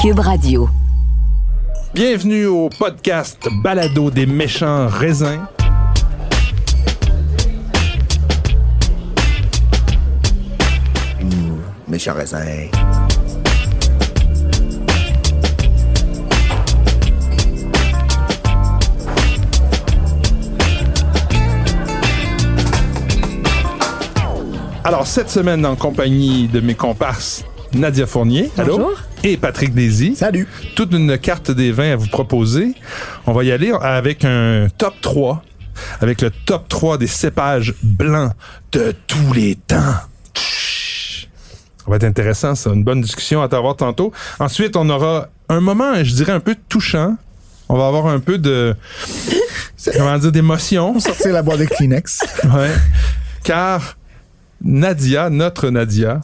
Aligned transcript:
Cube 0.00 0.20
Radio. 0.20 0.66
Bienvenue 1.92 2.46
au 2.46 2.70
podcast 2.70 3.46
Balado 3.62 4.10
des 4.10 4.24
méchants 4.24 4.88
raisins. 4.88 5.44
Méchant 11.86 12.14
raisin. 12.14 12.40
Alors, 24.82 25.06
cette 25.06 25.28
semaine, 25.28 25.66
en 25.66 25.76
compagnie 25.76 26.48
de 26.48 26.60
mes 26.60 26.74
comparses, 26.74 27.44
Nadia 27.74 28.06
Fournier. 28.06 28.50
Allô? 28.56 28.92
Et 29.22 29.36
Patrick 29.36 29.74
Désy. 29.74 30.16
Salut. 30.16 30.48
Toute 30.76 30.92
une 30.92 31.18
carte 31.18 31.50
des 31.50 31.72
vins 31.72 31.92
à 31.92 31.96
vous 31.96 32.06
proposer. 32.06 32.74
On 33.26 33.32
va 33.32 33.44
y 33.44 33.52
aller 33.52 33.70
avec 33.82 34.24
un 34.24 34.68
top 34.78 34.94
3. 35.02 35.44
Avec 36.00 36.22
le 36.22 36.30
top 36.30 36.68
3 36.68 36.96
des 36.96 37.06
cépages 37.06 37.74
blancs 37.82 38.32
de 38.72 38.94
tous 39.06 39.32
les 39.34 39.56
temps. 39.56 39.94
Ça 40.34 41.86
va 41.86 41.96
être 41.96 42.04
intéressant, 42.04 42.54
ça. 42.54 42.70
Une 42.70 42.82
bonne 42.82 43.02
discussion 43.02 43.42
à 43.42 43.48
t'avoir 43.48 43.76
tantôt. 43.76 44.12
Ensuite, 44.38 44.74
on 44.76 44.88
aura 44.88 45.28
un 45.50 45.60
moment, 45.60 46.02
je 46.02 46.14
dirais, 46.14 46.32
un 46.32 46.40
peu 46.40 46.56
touchant. 46.68 47.16
On 47.68 47.76
va 47.76 47.88
avoir 47.88 48.06
un 48.06 48.20
peu 48.20 48.38
de, 48.38 48.74
comment 49.96 50.18
dire, 50.18 50.32
d'émotion. 50.32 50.98
Sortir 50.98 51.32
la 51.32 51.42
boîte 51.42 51.58
de 51.60 51.66
Kleenex. 51.66 52.20
Ouais. 52.44 52.70
Car 53.44 53.96
Nadia, 54.62 55.28
notre 55.28 55.68
Nadia, 55.68 56.22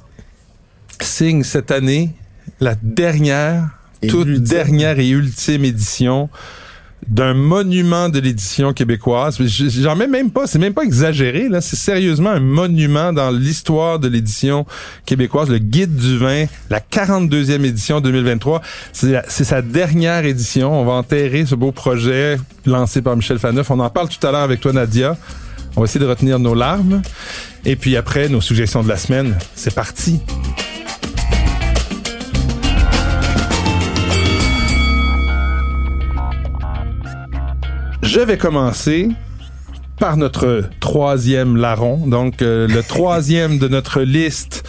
signe 1.00 1.42
cette 1.42 1.70
année 1.70 2.14
la 2.60 2.74
dernière, 2.82 3.68
Et 4.02 4.08
toute 4.08 4.28
dernière 4.42 4.98
et 4.98 5.08
ultime 5.08 5.64
édition 5.64 6.28
d'un 7.08 7.34
monument 7.34 8.08
de 8.08 8.18
l'édition 8.18 8.72
québécoise. 8.72 9.38
J'en 9.40 9.94
mets 9.94 10.08
même 10.08 10.30
pas, 10.30 10.46
c'est 10.46 10.58
même 10.58 10.72
pas 10.74 10.82
exagéré, 10.82 11.48
là. 11.48 11.60
C'est 11.60 11.76
sérieusement 11.76 12.30
un 12.30 12.40
monument 12.40 13.12
dans 13.12 13.30
l'histoire 13.30 13.98
de 14.00 14.08
l'édition 14.08 14.66
québécoise, 15.04 15.48
le 15.48 15.58
Guide 15.58 15.94
du 15.94 16.18
vin, 16.18 16.46
la 16.68 16.80
42e 16.80 17.64
édition 17.64 18.00
2023. 18.00 18.60
C'est 18.92 19.12
la- 19.12 19.24
c'est 19.28 19.44
sa 19.44 19.62
dernière 19.62 20.24
édition. 20.24 20.72
On 20.80 20.84
va 20.84 20.92
enterrer 20.94 21.46
ce 21.46 21.54
beau 21.54 21.70
projet 21.70 22.38
lancé 22.64 23.02
par 23.02 23.14
Michel 23.14 23.38
Faneuf. 23.38 23.70
On 23.70 23.78
en 23.78 23.90
parle 23.90 24.08
tout 24.08 24.26
à 24.26 24.32
l'heure 24.32 24.42
avec 24.42 24.60
toi, 24.60 24.72
Nadia. 24.72 25.16
On 25.76 25.82
va 25.82 25.84
essayer 25.84 26.00
de 26.04 26.08
retenir 26.10 26.38
nos 26.38 26.54
larmes. 26.54 27.02
Et 27.64 27.76
puis 27.76 27.96
après, 27.96 28.28
nos 28.28 28.40
suggestions 28.40 28.82
de 28.82 28.88
la 28.88 28.96
semaine. 28.96 29.36
C'est 29.54 29.74
parti. 29.74 30.20
Je 38.16 38.22
vais 38.22 38.38
commencer 38.38 39.10
par 39.98 40.16
notre 40.16 40.64
troisième 40.80 41.54
larron, 41.54 42.06
donc 42.06 42.40
euh, 42.40 42.66
le 42.66 42.82
troisième 42.88 43.58
de 43.58 43.68
notre 43.68 44.00
liste 44.00 44.66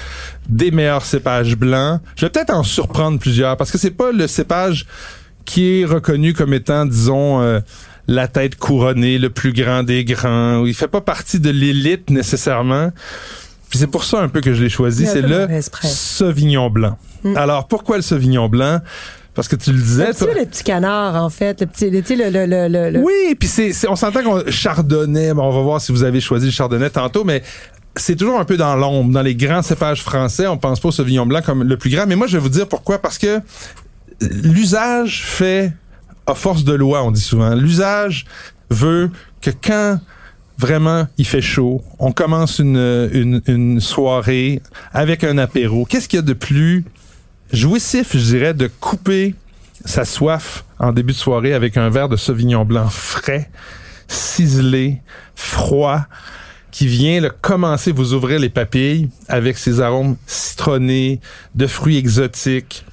des 0.50 0.70
meilleurs 0.70 1.06
cépages 1.06 1.56
blancs. 1.56 2.02
Je 2.17 2.26
vais 2.26 2.30
peut-être 2.30 2.54
en 2.54 2.64
surprendre 2.64 3.20
plusieurs 3.20 3.56
parce 3.56 3.72
que 3.72 3.78
c'est 3.78 3.92
pas 3.92 4.12
le 4.12 4.28
cépage 4.28 4.86
qui 5.45 5.80
est 5.80 5.86
reconnu 5.86 6.34
comme 6.34 6.54
étant, 6.54 6.86
disons, 6.86 7.42
euh, 7.42 7.62
la 8.09 8.28
tête 8.28 8.58
couronnée, 8.58 9.17
le 9.17 9.30
plus 9.30 9.54
grand 9.54 9.82
des 9.82 10.04
grands. 10.04 10.66
Il 10.66 10.73
fait 10.73 10.89
pas 10.89 11.00
partie 11.00 11.39
de 11.39 11.50
l'élite 11.50 12.09
nécessairement. 12.09 12.92
Puis 13.70 13.80
c'est 13.80 13.88
pour 13.88 14.04
ça 14.04 14.20
un 14.20 14.28
peu 14.28 14.42
que 14.42 14.54
je 14.54 14.61
l'ai 14.61 14.70
choisi. 14.70 15.06
C'est 15.06 15.22
le. 15.22 15.48
Sauvignon 15.84 16.70
blanc. 16.70 16.98
Alors 17.38 17.70
pourquoi 17.70 17.95
le 17.95 18.04
Sauvignon 18.04 18.50
blanc? 18.50 18.82
Parce 19.38 19.48
que 19.48 19.56
tu 19.56 19.72
le 19.72 19.78
disais. 19.80 20.10
Peu 20.20 20.38
le 20.38 20.46
petit 20.46 20.64
canard, 20.64 21.16
en 21.24 21.30
fait? 21.30 21.62
Le 21.62 21.68
petit, 21.68 21.90
le, 21.90 22.02
tu 22.02 22.08
sais, 22.08 22.16
le, 22.16 22.30
le, 22.30 22.46
le, 22.48 22.68
le- 22.68 22.90
le- 22.90 23.00
oui, 23.00 23.36
puis 23.40 23.48
c'est, 23.48 23.72
c'est- 23.72 23.88
on 23.88 23.96
s'entend 23.96 24.22
qu'on 24.24 24.42
chardonnay. 24.50 25.34
Bon, 25.34 25.44
on 25.44 25.52
va 25.56 25.61
voir 25.61 25.80
si 25.80 25.92
vous 25.92 26.04
avez 26.04 26.20
choisi 26.20 26.48
le 26.48 26.52
chardonnay 26.52 26.89
tantôt, 26.89 27.23
mais 27.23 27.42
c'est 27.95 28.16
toujours 28.16 28.39
un 28.39 28.45
peu 28.45 28.58
dans 28.58 28.76
l'ombre. 28.76 29.11
Dans 29.14 29.22
les 29.22 29.36
grands 29.36 29.61
cépages 29.61 30.02
français, 30.04 30.48
on 30.48 30.58
pense 30.58 30.80
pas 30.80 30.89
au 30.89 30.92
Sauvignon 30.92 31.26
blanc 31.26 31.42
comme 31.45 31.64
le 31.64 31.78
plus 31.78 31.89
grand. 31.92 32.06
Mais 32.08 32.16
moi, 32.16 32.28
je 32.28 32.36
vais 32.38 32.42
vous 32.44 32.50
dire 32.50 32.67
pourquoi. 32.67 33.00
Parce 33.00 33.17
que 33.17 33.39
l'usage 34.22 35.23
fait 35.23 35.72
à 36.26 36.34
force 36.36 36.64
de 36.64 36.73
loi, 36.73 37.04
on 37.04 37.11
dit 37.11 37.22
souvent. 37.22 37.54
L'usage 37.56 38.26
veut 38.70 39.10
que 39.42 39.52
quand 39.52 40.00
vraiment 40.58 41.08
il 41.17 41.26
fait 41.28 41.42
chaud, 41.42 41.82
on 42.00 42.11
commence 42.11 42.60
une, 42.60 43.10
une, 43.14 43.42
une 43.48 43.80
soirée 43.80 44.61
avec 44.94 45.23
un 45.23 45.38
apéro. 45.38 45.86
Qu'est-ce 45.86 46.08
qu'il 46.10 46.17
y 46.17 46.20
a 46.20 46.23
de 46.23 46.34
plus 46.34 46.84
jouissif, 47.52 48.16
je 48.16 48.24
dirais, 48.24 48.54
de 48.54 48.70
couper 48.80 49.36
sa 49.86 50.06
soif 50.06 50.66
en 50.80 50.92
début 50.92 51.14
de 51.14 51.18
soirée 51.18 51.54
avec 51.54 51.78
un 51.78 51.90
verre 51.90 52.10
de 52.10 52.16
Sauvignon 52.16 52.66
blanc 52.66 52.90
frais, 52.90 53.50
ciselé, 54.08 55.02
froid, 55.36 56.06
qui 56.72 56.88
vient 56.88 57.22
là, 57.22 57.30
commencer 57.30 57.92
vous 57.92 58.14
ouvrir 58.14 58.40
les 58.40 58.50
papilles 58.50 59.10
avec 59.28 59.58
ses 59.58 59.82
arômes 59.82 60.16
citronnés, 60.28 61.20
de 61.56 61.66
fruits 61.68 61.98
exotiques, 61.98 62.86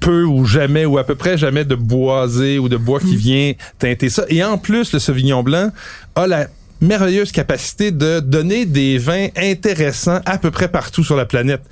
peu 0.00 0.24
ou 0.24 0.44
jamais 0.46 0.86
ou 0.86 0.98
à 0.98 1.04
peu 1.04 1.14
près 1.14 1.36
jamais 1.36 1.64
de 1.64 1.74
boisé 1.74 2.58
ou 2.58 2.68
de 2.68 2.76
bois 2.76 3.00
qui 3.00 3.16
vient 3.16 3.52
teinter 3.78 4.08
ça. 4.08 4.24
Et 4.28 4.42
en 4.42 4.58
plus, 4.58 4.92
le 4.92 4.98
Sauvignon 4.98 5.42
blanc 5.42 5.70
a 6.14 6.26
la 6.26 6.48
merveilleuse 6.80 7.32
capacité 7.32 7.90
de 7.90 8.20
donner 8.20 8.66
des 8.66 8.98
vins 8.98 9.28
intéressants 9.36 10.20
à 10.24 10.38
peu 10.38 10.50
près 10.50 10.68
partout 10.68 11.04
sur 11.04 11.16
la 11.16 11.26
planète. 11.26 11.62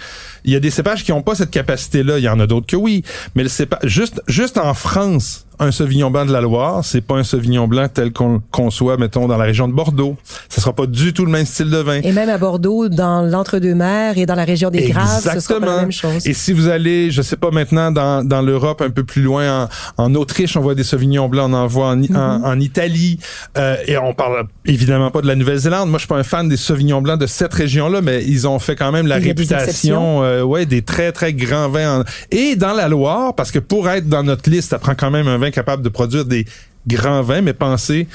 Il 0.45 0.53
y 0.53 0.57
a 0.57 0.61
des 0.61 0.71
cépages 0.71 1.05
qui 1.05 1.13
n'ont 1.13 1.23
pas 1.23 1.35
cette 1.35 1.51
capacité-là. 1.51 2.19
Il 2.19 2.25
y 2.25 2.29
en 2.29 2.41
a 2.41 2.47
d'autres 2.47 2.67
que 2.67 2.77
oui. 2.77 3.03
Mais 3.35 3.43
le 3.43 3.49
cépage, 3.49 3.81
juste, 3.85 4.23
juste 4.29 4.59
en 4.59 4.75
France, 4.75 5.47
un 5.61 5.71
Sauvignon 5.71 6.11
blanc 6.11 6.25
de 6.27 6.33
la 6.33 6.41
Loire, 6.41 6.85
c'est 6.85 7.01
pas 7.01 7.17
un 7.17 7.25
Sauvignon 7.25 7.67
blanc 7.69 7.87
tel 7.93 8.13
qu'on 8.13 8.35
le 8.35 8.41
conçoit, 8.51 8.97
mettons, 8.97 9.27
dans 9.27 9.37
la 9.37 9.45
région 9.45 9.69
de 9.69 9.73
Bordeaux. 9.73 10.17
Ce 10.49 10.61
sera 10.61 10.73
pas 10.73 10.87
du 10.87 11.13
tout 11.13 11.25
le 11.25 11.31
même 11.31 11.47
style 11.47 11.71
de 11.71 11.79
vin. 11.79 12.01
Et 12.03 12.13
même 12.13 12.29
à 12.29 12.39
Bordeaux, 12.39 12.89
dans 12.89 13.23
l'entre-deux-mers 13.23 14.19
et 14.19 14.27
dans 14.27 14.35
la 14.35 14.45
région 14.45 14.71
des 14.71 14.89
Graves, 14.89 15.23
ce 15.23 15.41
sera 15.41 15.61
pas 15.61 15.67
la 15.67 15.81
même 15.81 15.93
chose. 15.93 16.27
Et 16.27 16.35
si 16.35 16.53
vous 16.53 16.69
allez, 16.69 17.11
je 17.11 17.23
sais 17.23 17.37
pas 17.37 17.51
maintenant, 17.51 17.91
dans, 17.91 18.25
dans 18.27 18.43
l'Europe, 18.43 18.83
un 18.83 18.91
peu 18.91 19.05
plus 19.05 19.23
loin, 19.23 19.69
en, 19.97 20.05
en 20.05 20.15
Autriche, 20.15 20.57
on 20.57 20.61
voit 20.61 20.75
des 20.75 20.85
Sauvignons 20.85 21.29
blancs, 21.29 21.51
on 21.51 21.55
en 21.55 21.67
voit 21.67 21.89
en, 21.89 22.03
I- 22.03 22.11
en, 22.15 22.45
en 22.45 22.61
Italie, 22.61 23.19
euh, 23.57 23.77
et 23.87 23.99
on 23.99 24.15
parle 24.15 24.47
évidemment 24.67 25.11
pas 25.11 25.21
de 25.23 25.27
la 25.27 25.35
Nouvelle-Zélande. 25.35 25.89
Moi, 25.89 25.99
je 25.99 26.03
suis 26.03 26.09
pas 26.09 26.19
un 26.19 26.23
fan 26.23 26.49
des 26.49 26.57
Sauvignons 26.57 27.03
blancs 27.03 27.21
de 27.21 27.27
cette 27.27 27.55
région-là, 27.55 28.01
mais 28.01 28.25
ils 28.25 28.47
ont 28.47 28.59
fait 28.59 28.77
quand 28.77 28.93
même 28.93 29.07
la 29.07 29.17
a 29.17 29.21
des 29.21 29.29
réputation, 29.29 30.23
euh, 30.23 30.43
ouais, 30.43 30.67
des 30.67 30.83
très 30.83 31.13
très 31.13 31.33
grands 31.33 31.69
vins. 31.69 32.05
Et 32.31 32.57
dans 32.57 32.73
la 32.73 32.89
Loire, 32.89 33.35
parce 33.35 33.51
que 33.51 33.59
pour 33.59 33.89
être 33.89 34.09
dans 34.09 34.23
notre 34.23 34.49
liste, 34.49 34.71
ça 34.71 34.79
prend 34.79 34.95
quand 34.95 35.11
même 35.11 35.27
un 35.29 35.39
vin 35.39 35.48
capable 35.51 35.83
de 35.83 35.89
produire 35.89 36.25
des 36.25 36.45
grands 36.87 37.23
vins, 37.23 37.41
mais 37.41 37.53
pensez 37.53 38.09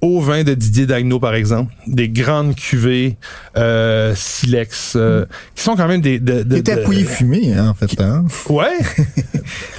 au 0.00 0.20
vin 0.20 0.42
de 0.44 0.52
Didier 0.54 0.86
Dagneau, 0.86 1.18
par 1.18 1.34
exemple, 1.34 1.72
des 1.86 2.08
grandes 2.10 2.54
cuvées 2.54 3.16
euh, 3.56 4.12
silex, 4.14 4.94
euh, 4.96 5.24
qui 5.54 5.62
sont 5.62 5.76
quand 5.76 5.88
même 5.88 6.00
des... 6.02 6.18
De, 6.18 6.42
de, 6.42 6.60
de- 6.60 7.04
fumé, 7.04 7.54
hein, 7.56 7.68
en 7.68 7.74
fait. 7.74 8.00
Hein? 8.00 8.24
Ouais. 8.48 8.78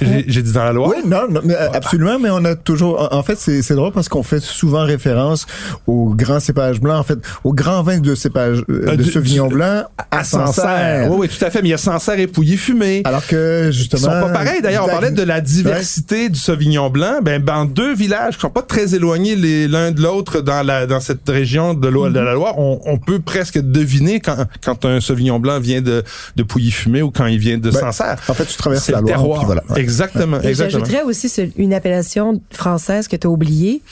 J'ai 0.00 0.42
dit 0.42 0.52
dans 0.52 0.64
la 0.64 0.72
Loire. 0.72 0.90
Oui, 0.90 1.02
non, 1.08 1.22
non, 1.30 1.40
mais, 1.44 1.54
euh, 1.54 1.70
absolument, 1.72 2.18
mais 2.18 2.30
on 2.30 2.44
a 2.44 2.54
toujours. 2.54 3.08
En 3.12 3.22
fait, 3.22 3.38
c'est 3.38 3.62
c'est 3.62 3.74
drôle 3.74 3.92
parce 3.92 4.08
qu'on 4.08 4.22
fait 4.22 4.40
souvent 4.40 4.84
référence 4.84 5.46
au 5.86 6.14
grand 6.14 6.40
cépage 6.40 6.80
blanc, 6.80 6.98
en 6.98 7.02
fait, 7.02 7.18
au 7.44 7.52
grand 7.52 7.82
vin 7.82 7.98
de 7.98 8.14
cépage 8.14 8.62
euh, 8.68 8.82
Euh, 8.88 8.96
de 8.96 9.02
du- 9.02 9.10
Sauvignon 9.10 9.46
du- 9.48 9.54
blanc 9.54 9.84
à, 10.10 10.24
Sancerre. 10.24 11.10
Oui, 11.10 11.16
oui, 11.20 11.28
tout 11.28 11.44
à 11.44 11.50
fait. 11.50 11.62
Mais 11.62 11.68
il 11.68 11.72
y 11.72 11.74
a 11.74 11.78
Sancerre 11.78 12.18
et 12.20 12.26
Pouilly 12.26 12.56
fumé. 12.56 13.02
Alors 13.04 13.26
que 13.26 13.66
Ils 13.68 13.72
justement. 13.72 14.02
sont 14.02 14.08
pas 14.08 14.28
pareils. 14.30 14.62
D'ailleurs, 14.62 14.84
on 14.86 14.90
parlait 14.90 15.10
de 15.10 15.22
la 15.22 15.40
diversité 15.40 16.28
du 16.28 16.38
Sauvignon 16.38 16.90
blanc. 16.90 17.20
Ben, 17.22 17.42
dans 17.42 17.64
deux 17.64 17.94
villages 17.94 18.34
qui 18.36 18.40
sont 18.40 18.50
pas 18.50 18.62
très 18.62 18.94
éloignés 18.94 19.36
les- 19.36 19.68
l'un 19.68 19.90
de 19.90 20.00
l'autre 20.02 20.05
dans 20.42 20.62
la 20.66 20.86
dans 20.86 21.00
cette 21.00 21.28
région 21.28 21.74
de, 21.74 21.88
l'O- 21.88 22.08
de 22.10 22.18
la 22.20 22.34
Loire, 22.34 22.58
on, 22.58 22.80
on 22.84 22.98
peut 22.98 23.18
presque 23.20 23.58
deviner 23.58 24.20
quand 24.20 24.46
quand 24.64 24.84
un 24.84 25.00
Sauvignon 25.00 25.38
blanc 25.38 25.60
vient 25.60 25.80
de 25.82 26.02
de 26.36 26.42
Pouilly 26.42 26.70
fumé 26.70 27.02
ou 27.02 27.10
quand 27.10 27.26
il 27.26 27.38
vient 27.38 27.58
de 27.58 27.70
Ben, 27.70 27.80
Sancerre. 27.80 28.16
En 28.28 28.34
fait, 28.34 28.46
tu 28.46 28.56
traverses 28.56 28.88
la 28.90 29.00
Loire. 29.00 29.06
terroir. 29.16 29.44
voilà. 29.46 29.62
Ouais. 29.70 29.80
Exactement, 29.80 30.40
Et 30.42 30.46
exactement. 30.48 30.84
j'ajouterais 30.84 31.04
aussi 31.04 31.28
une 31.56 31.74
appellation 31.74 32.40
française 32.50 33.08
que 33.08 33.16
tu 33.16 33.26
as 33.26 33.30
oubliée, 33.30 33.82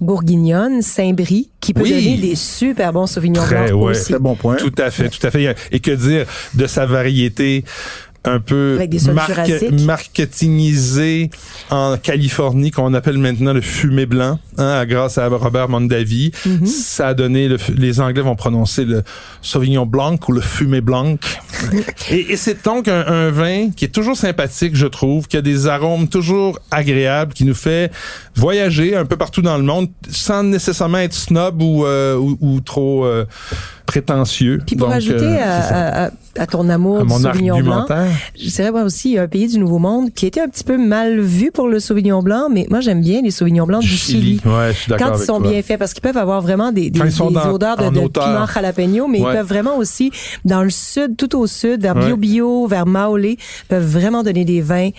bourguignonne, 0.00 0.80
Saint-Brie, 0.82 1.48
qui 1.60 1.74
peut 1.74 1.82
Oui. 1.82 1.90
donner 1.90 2.16
des 2.18 2.34
super 2.36 2.92
bons 2.92 3.06
sauvignons 3.06 3.44
blancs 3.46 3.66
ouais. 3.70 3.72
aussi. 3.72 4.12
Très 4.12 4.18
bon 4.20 4.36
point. 4.36 4.56
Tout 4.56 4.72
à 4.78 4.90
fait, 4.90 5.08
tout 5.08 5.26
à 5.26 5.30
fait. 5.30 5.56
Et 5.72 5.80
que 5.80 5.90
dire 5.90 6.26
de 6.54 6.66
sa 6.66 6.86
variété 6.86 7.64
un 8.28 8.40
peu 8.40 8.78
marketingisée 9.84 11.30
en 11.70 11.96
Californie 11.96 12.70
qu'on 12.70 12.94
appelle 12.94 13.18
maintenant 13.18 13.52
le 13.52 13.60
fumé 13.60 14.06
blanc, 14.06 14.38
hein, 14.58 14.84
grâce 14.86 15.18
à 15.18 15.28
Robert 15.28 15.68
Mondavi. 15.68 16.32
Mm-hmm. 16.46 16.66
Ça 16.66 17.08
a 17.08 17.14
donné, 17.14 17.48
le, 17.48 17.56
les 17.76 18.00
Anglais 18.00 18.22
vont 18.22 18.36
prononcer 18.36 18.84
le 18.84 19.02
Sauvignon 19.42 19.86
blanc 19.86 20.16
ou 20.28 20.32
le 20.32 20.40
fumé 20.40 20.80
blanc. 20.80 21.16
et 22.10 22.32
et 22.32 22.36
c'est 22.36 22.64
donc 22.64 22.88
un, 22.88 23.06
un 23.06 23.30
vin 23.30 23.70
qui 23.70 23.84
est 23.84 23.94
toujours 23.94 24.16
sympathique, 24.16 24.76
je 24.76 24.86
trouve, 24.86 25.26
qui 25.26 25.36
a 25.36 25.42
des 25.42 25.66
arômes 25.66 26.08
toujours 26.08 26.58
agréables, 26.70 27.32
qui 27.32 27.44
nous 27.44 27.54
fait 27.54 27.90
voyager 28.34 28.96
un 28.96 29.04
peu 29.04 29.16
partout 29.16 29.42
dans 29.42 29.56
le 29.56 29.64
monde 29.64 29.88
sans 30.10 30.42
nécessairement 30.42 30.98
être 30.98 31.14
snob 31.14 31.62
ou, 31.62 31.84
euh, 31.84 32.16
ou, 32.16 32.36
ou 32.40 32.60
trop... 32.60 33.04
euh, 33.04 33.24
prétentieux. 33.88 34.60
Puis 34.66 34.76
pour 34.76 34.88
Donc, 34.88 34.96
ajouter 34.96 35.24
euh, 35.24 35.42
à, 35.42 36.04
à- 36.06 36.10
à- 36.38 36.46
ton 36.46 36.68
amour 36.68 36.98
À 36.98 37.02
du 37.02 37.08
mon 37.08 37.18
Sauvignon 37.18 37.58
blanc, 37.60 37.86
je 38.38 38.48
dirais 38.48 38.70
moi 38.70 38.82
aussi, 38.82 39.08
il 39.10 39.14
y 39.14 39.18
a 39.18 39.22
un 39.22 39.26
pays 39.28 39.48
du 39.48 39.58
Nouveau 39.58 39.78
Monde 39.80 40.12
qui 40.14 40.26
était 40.26 40.40
un 40.40 40.46
petit 40.48 40.62
peu 40.62 40.76
mal 40.78 41.18
vu 41.20 41.50
pour 41.50 41.66
le 41.68 41.80
Sauvignon 41.80 42.22
blanc, 42.22 42.48
mais 42.52 42.66
moi 42.70 42.80
j'aime 42.80 43.00
bien 43.00 43.22
les 43.22 43.30
Sauvignons 43.32 43.66
blancs 43.66 43.82
du 43.82 43.88
Chili. 43.88 44.40
Ouais, 44.44 44.68
je 44.72 44.78
suis 44.78 44.90
d'accord 44.90 45.12
Quand 45.12 45.18
ils 45.18 45.24
sont 45.24 45.40
toi. 45.40 45.50
bien 45.50 45.62
faits, 45.62 45.78
parce 45.78 45.94
qu'ils 45.94 46.02
peuvent 46.02 46.16
avoir 46.18 46.40
vraiment 46.42 46.70
des, 46.70 46.90
des, 46.90 47.00
dans- 47.00 47.50
odeurs 47.54 47.76
de, 47.76 47.88
de 47.88 48.08
piment 48.08 48.46
jalapeno, 48.46 49.08
mais 49.08 49.20
Ouais. 49.20 49.30
ils 49.32 49.36
peuvent 49.38 49.48
vraiment 49.48 49.76
aussi, 49.78 50.12
dans 50.44 50.62
le 50.62 50.70
sud, 50.70 51.16
tout 51.16 51.34
au 51.36 51.46
sud, 51.46 51.80
vers 51.82 51.96
Ouais. 51.96 52.06
Bio 52.06 52.16
Bio, 52.16 52.66
vers 52.68 52.86
Maolé, 52.86 53.38
peuvent 53.68 53.86
vraiment 53.86 54.22
donner 54.22 54.44
des 54.44 54.60
vins 54.60 54.90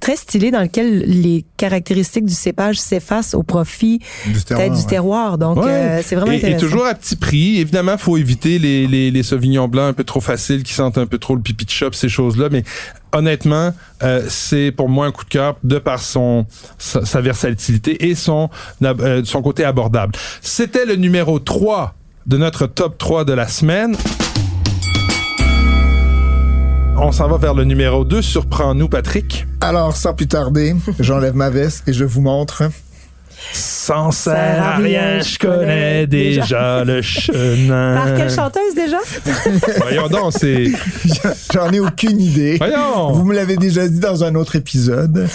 très 0.00 0.14
stylés 0.16 0.52
dans 0.52 0.60
lesquels 0.60 1.00
les 1.06 1.44
caractéristiques 1.56 2.24
du 2.24 2.32
cépage 2.34 2.78
s'effacent 2.78 3.34
au 3.34 3.42
profit 3.42 3.98
Du 4.26 4.32
peut-être 4.32 4.46
terroir, 4.46 4.70
du 4.70 4.78
ouais. 4.80 4.86
terroir. 4.86 5.38
Donc, 5.38 5.56
Ouais. 5.58 5.64
euh, 5.70 6.00
c'est 6.04 6.14
vraiment 6.14 6.30
et, 6.30 6.36
et 6.36 6.38
intéressant. 6.38 6.66
toujours 6.66 6.86
à 6.86 6.94
petit 6.94 7.16
prix. 7.16 7.58
Évidemment, 7.58 7.98
faut 7.98 8.16
éviter 8.16 8.37
les, 8.44 9.22
sauvignons 9.22 9.68
blancs 9.68 9.90
un 9.90 9.92
peu 9.92 10.04
trop 10.04 10.20
faciles 10.20 10.62
qui 10.62 10.72
sentent 10.72 10.98
un 10.98 11.06
peu 11.06 11.18
trop 11.18 11.34
le 11.34 11.42
pipi 11.42 11.64
de 11.64 11.70
shop, 11.70 11.92
ces 11.92 12.08
choses-là. 12.08 12.48
Mais 12.50 12.64
honnêtement, 13.12 13.74
euh, 14.02 14.24
c'est 14.28 14.72
pour 14.72 14.88
moi 14.88 15.06
un 15.06 15.12
coup 15.12 15.24
de 15.24 15.30
cœur 15.30 15.56
de 15.64 15.78
par 15.78 16.00
sa 16.00 17.20
versatilité 17.20 18.08
et 18.08 18.14
son 18.14 18.50
euh, 18.82 19.22
son 19.24 19.42
côté 19.42 19.64
abordable. 19.64 20.14
C'était 20.40 20.86
le 20.86 20.96
numéro 20.96 21.38
3 21.38 21.94
de 22.26 22.36
notre 22.36 22.66
top 22.66 22.98
3 22.98 23.24
de 23.24 23.32
la 23.32 23.48
semaine. 23.48 23.96
On 27.00 27.12
s'en 27.12 27.28
va 27.28 27.38
vers 27.38 27.54
le 27.54 27.64
numéro 27.64 28.04
2. 28.04 28.20
Surprends-nous, 28.20 28.88
Patrick. 28.88 29.46
Alors, 29.60 29.96
sans 29.96 30.14
plus 30.14 30.26
tarder, 30.26 30.74
j'enlève 30.98 31.36
ma 31.36 31.48
veste 31.48 31.88
et 31.88 31.92
je 31.92 32.04
vous 32.04 32.20
montre. 32.20 32.64
Sans 33.52 34.10
sert 34.10 34.62
à 34.62 34.76
rien, 34.76 35.20
je 35.20 35.38
connais 35.38 36.06
déjà 36.06 36.84
le 36.84 37.00
chemin. 37.02 37.94
Par 37.94 38.14
quelle 38.14 38.30
chanteuse 38.30 38.74
déjà? 38.74 38.98
Voyons 39.80 40.08
donc, 40.08 40.32
c'est... 40.38 40.66
J'en 41.54 41.70
ai 41.72 41.80
aucune 41.80 42.20
idée. 42.20 42.56
Voyons! 42.58 43.12
Vous 43.12 43.24
me 43.24 43.34
l'avez 43.34 43.56
déjà 43.56 43.88
dit 43.88 44.00
dans 44.00 44.22
un 44.24 44.34
autre 44.34 44.56
épisode. 44.56 45.16
Euh, 45.18 45.26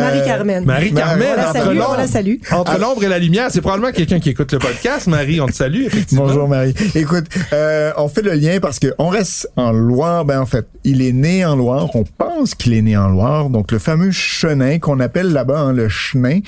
Marie-Carmen. 0.00 0.64
Marie-Carmen, 0.64 1.28
On 1.32 1.36
la 1.36 1.48
entre 1.48 1.52
salue, 1.58 1.76
l'ombre- 1.76 1.90
on 1.92 1.96
la 1.98 2.06
salue. 2.06 2.34
Entre 2.52 2.78
l'ombre 2.78 3.04
et 3.04 3.08
la 3.08 3.18
lumière, 3.18 3.48
c'est 3.50 3.60
probablement 3.60 3.92
quelqu'un 3.92 4.18
qui 4.20 4.30
écoute 4.30 4.52
le 4.52 4.58
podcast. 4.58 5.06
Marie, 5.06 5.40
on 5.40 5.46
te 5.46 5.52
salue, 5.52 5.82
effectivement. 5.86 6.26
Bonjour 6.26 6.48
Marie. 6.48 6.74
Écoute, 6.94 7.26
euh, 7.52 7.92
on 7.96 8.08
fait 8.08 8.22
le 8.22 8.32
lien 8.32 8.58
parce 8.60 8.78
que 8.78 8.94
on 8.98 9.08
reste 9.08 9.48
en 9.56 9.72
Loire. 9.72 10.24
Ben 10.24 10.40
en 10.40 10.46
fait, 10.46 10.66
il 10.84 11.02
est 11.02 11.12
né 11.12 11.44
en 11.44 11.56
Loire. 11.56 11.94
On 11.94 12.04
pense 12.04 12.54
qu'il 12.54 12.72
est 12.72 12.82
né 12.82 12.96
en 12.96 13.08
Loire. 13.08 13.50
Donc 13.50 13.72
le 13.72 13.78
fameux 13.78 14.10
chenin 14.10 14.78
qu'on 14.78 15.00
appelle 15.00 15.32
là-bas 15.32 15.58
hein, 15.58 15.72
le 15.72 15.88
chenin, 15.88 16.40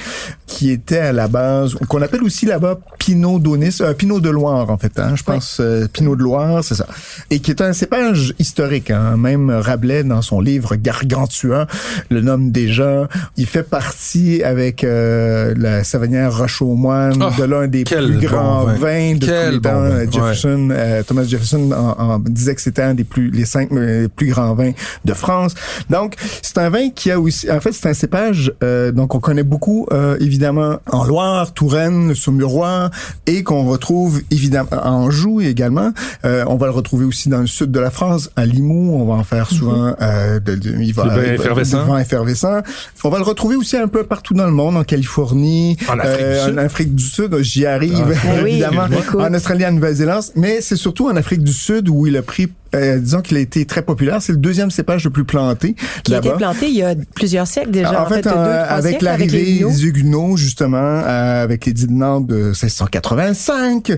qui 0.47 0.71
était 0.71 1.00
à 1.01 1.13
la 1.13 1.29
base, 1.29 1.75
qu'on 1.89 2.03
appelle 2.03 2.23
aussi 2.23 2.47
là-bas 2.47 2.79
Pinot 2.99 3.39
d'Onis, 3.39 3.79
euh, 3.81 3.95
Pinot 3.95 4.21
de 4.21 4.31
Loire 4.31 4.71
en 4.71 4.79
fait. 4.79 4.99
Hein, 4.99 5.15
je 5.17 5.23
pense 5.23 5.59
euh, 5.61 5.87
Pinot 5.93 6.17
de 6.17 6.23
Loire, 6.23 6.63
c'est 6.63 6.75
ça. 6.75 6.87
Et 7.31 7.41
qui 7.41 7.51
est 7.51 7.61
un 7.61 7.73
cépage 7.73 8.35
historique. 8.39 8.91
Hein, 8.91 9.17
même 9.17 9.51
Rabelais 9.51 10.05
dans 10.05 10.23
son 10.23 10.41
livre 10.41 10.77
Gargantua 10.77 11.67
le 12.09 12.21
nomme 12.21 12.51
déjà. 12.51 13.09
Il 13.37 13.47
fait 13.47 13.63
partie 13.63 14.43
avec 14.43 14.85
euh, 14.85 15.55
la 15.57 15.85
savanière 15.85 16.37
Roche-aux-Moines 16.37 17.21
Oh, 17.21 17.41
de 17.41 17.45
l'un 17.45 17.67
des 17.67 17.85
plus 17.85 18.19
grands 18.19 18.65
bon 18.65 18.73
vins 18.75 19.15
de 19.15 19.27
Quel 19.27 19.47
tous 19.47 19.53
les 19.53 19.61
temps. 19.61 20.13
Jefferson, 20.13 20.69
euh, 20.71 21.03
Thomas 21.03 21.25
Jefferson 21.25 21.71
en, 21.73 22.03
en 22.03 22.19
disait 22.19 22.55
que 22.55 22.61
c'était 22.61 22.83
un 22.83 22.95
des 22.95 23.05
plus 23.05 23.31
les 23.31 23.45
cinq 23.45 23.71
euh, 23.73 24.09
plus 24.09 24.29
grands 24.29 24.55
vins 24.55 24.73
de 25.05 25.15
France. 25.15 25.55
Donc 25.89 26.15
c'est 26.43 26.59
un 26.59 26.71
vin 26.71 26.91
qui 26.91 27.11
a 27.11 27.21
aussi, 27.21 27.51
en 27.51 27.61
fait 27.61 27.73
c'est 27.73 27.89
un 27.89 27.95
cépage 27.95 28.53
euh, 28.63 28.93
donc 28.93 29.15
on 29.15 29.21
connaît 29.21 29.43
beaucoup 29.43 29.87
euh, 29.93 30.17
évidemment 30.21 30.79
en 30.93 31.05
Loire, 31.05 31.53
Touraine, 31.55 32.15
Saumurois 32.15 32.91
et 33.27 33.43
qu'on 33.43 33.65
retrouve 33.65 34.21
évidemment 34.31 34.69
en 34.73 34.91
Anjou 35.05 35.41
également. 35.41 35.93
Euh, 36.25 36.45
on 36.47 36.57
va 36.57 36.67
le 36.67 36.73
retrouver 36.73 37.05
aussi 37.05 37.29
dans 37.29 37.41
le 37.41 37.47
sud 37.47 37.71
de 37.71 37.81
la 37.81 37.91
France, 37.91 38.31
à 38.37 38.45
Limoux. 38.47 38.93
On 38.95 39.05
va 39.07 39.15
en 39.15 39.25
faire 39.25 39.49
souvent. 39.51 39.95
euh, 40.01 40.41
de, 40.41 40.55
de- 40.55 40.77
il 40.81 40.93
va, 40.95 41.05
Le 41.05 41.11
vin 41.11 41.33
effervescent. 41.35 41.79
le 41.85 41.85
vin 41.93 41.99
effervescent. 41.99 42.61
On 43.05 43.09
va 43.11 43.19
le 43.19 43.25
retrouver 43.25 43.57
aussi 43.57 43.77
un 43.77 43.89
peu 43.89 44.05
partout 44.05 44.35
dans 44.35 44.47
le 44.47 44.53
monde, 44.53 44.77
en 44.77 44.85
Californie, 44.85 45.77
En 45.89 45.99
Afrique 45.99 46.19
du 46.19 46.25
euh, 46.25 46.45
Sud. 46.47 46.55
en 46.55 46.59
Afrique 46.59 46.95
du 46.95 47.05
Sud. 47.05 47.37
J'y 47.41 47.67
arrive 47.67 48.17
Ah, 48.29 48.41
évidemment. 48.47 48.87
En 49.19 49.33
Australie, 49.35 49.67
en 49.67 49.73
Nouvelle-Zélande, 49.73 50.25
mais 50.37 50.61
c'est 50.61 50.77
surtout 50.77 51.09
en 51.09 51.17
Afrique 51.17 51.43
du 51.43 51.53
Sud 51.53 51.89
où 51.89 52.07
il 52.07 52.17
a 52.17 52.23
pris, 52.23 52.49
euh, 52.75 52.99
disons 52.99 53.21
qu'il 53.21 53.37
a 53.37 53.41
été 53.41 53.65
très 53.65 53.83
populaire. 53.83 54.23
C'est 54.23 54.33
le 54.33 54.39
deuxième 54.39 54.71
cépage 54.71 55.05
le 55.05 55.11
plus 55.11 55.25
planté 55.25 55.75
Qui 56.05 56.15
a 56.15 56.19
été 56.19 56.31
planté 56.31 56.69
il 56.69 56.77
y 56.77 56.83
a 56.83 56.95
plusieurs 57.15 57.47
siècles 57.47 57.71
déjà. 57.71 58.03
En, 58.03 58.07
fait, 58.07 58.23
deux, 58.23 58.31
euh, 58.31 58.65
avec 58.69 59.03
l'arrivée 59.03 59.65
des 59.65 59.85
Huguenots, 59.87 60.37
justement, 60.37 60.79
euh, 60.79 61.43
avec 61.43 61.67
les 61.67 61.73
de 61.73 61.91
Nantes 61.91 62.27
de 62.27 62.47
1685, 62.47 63.97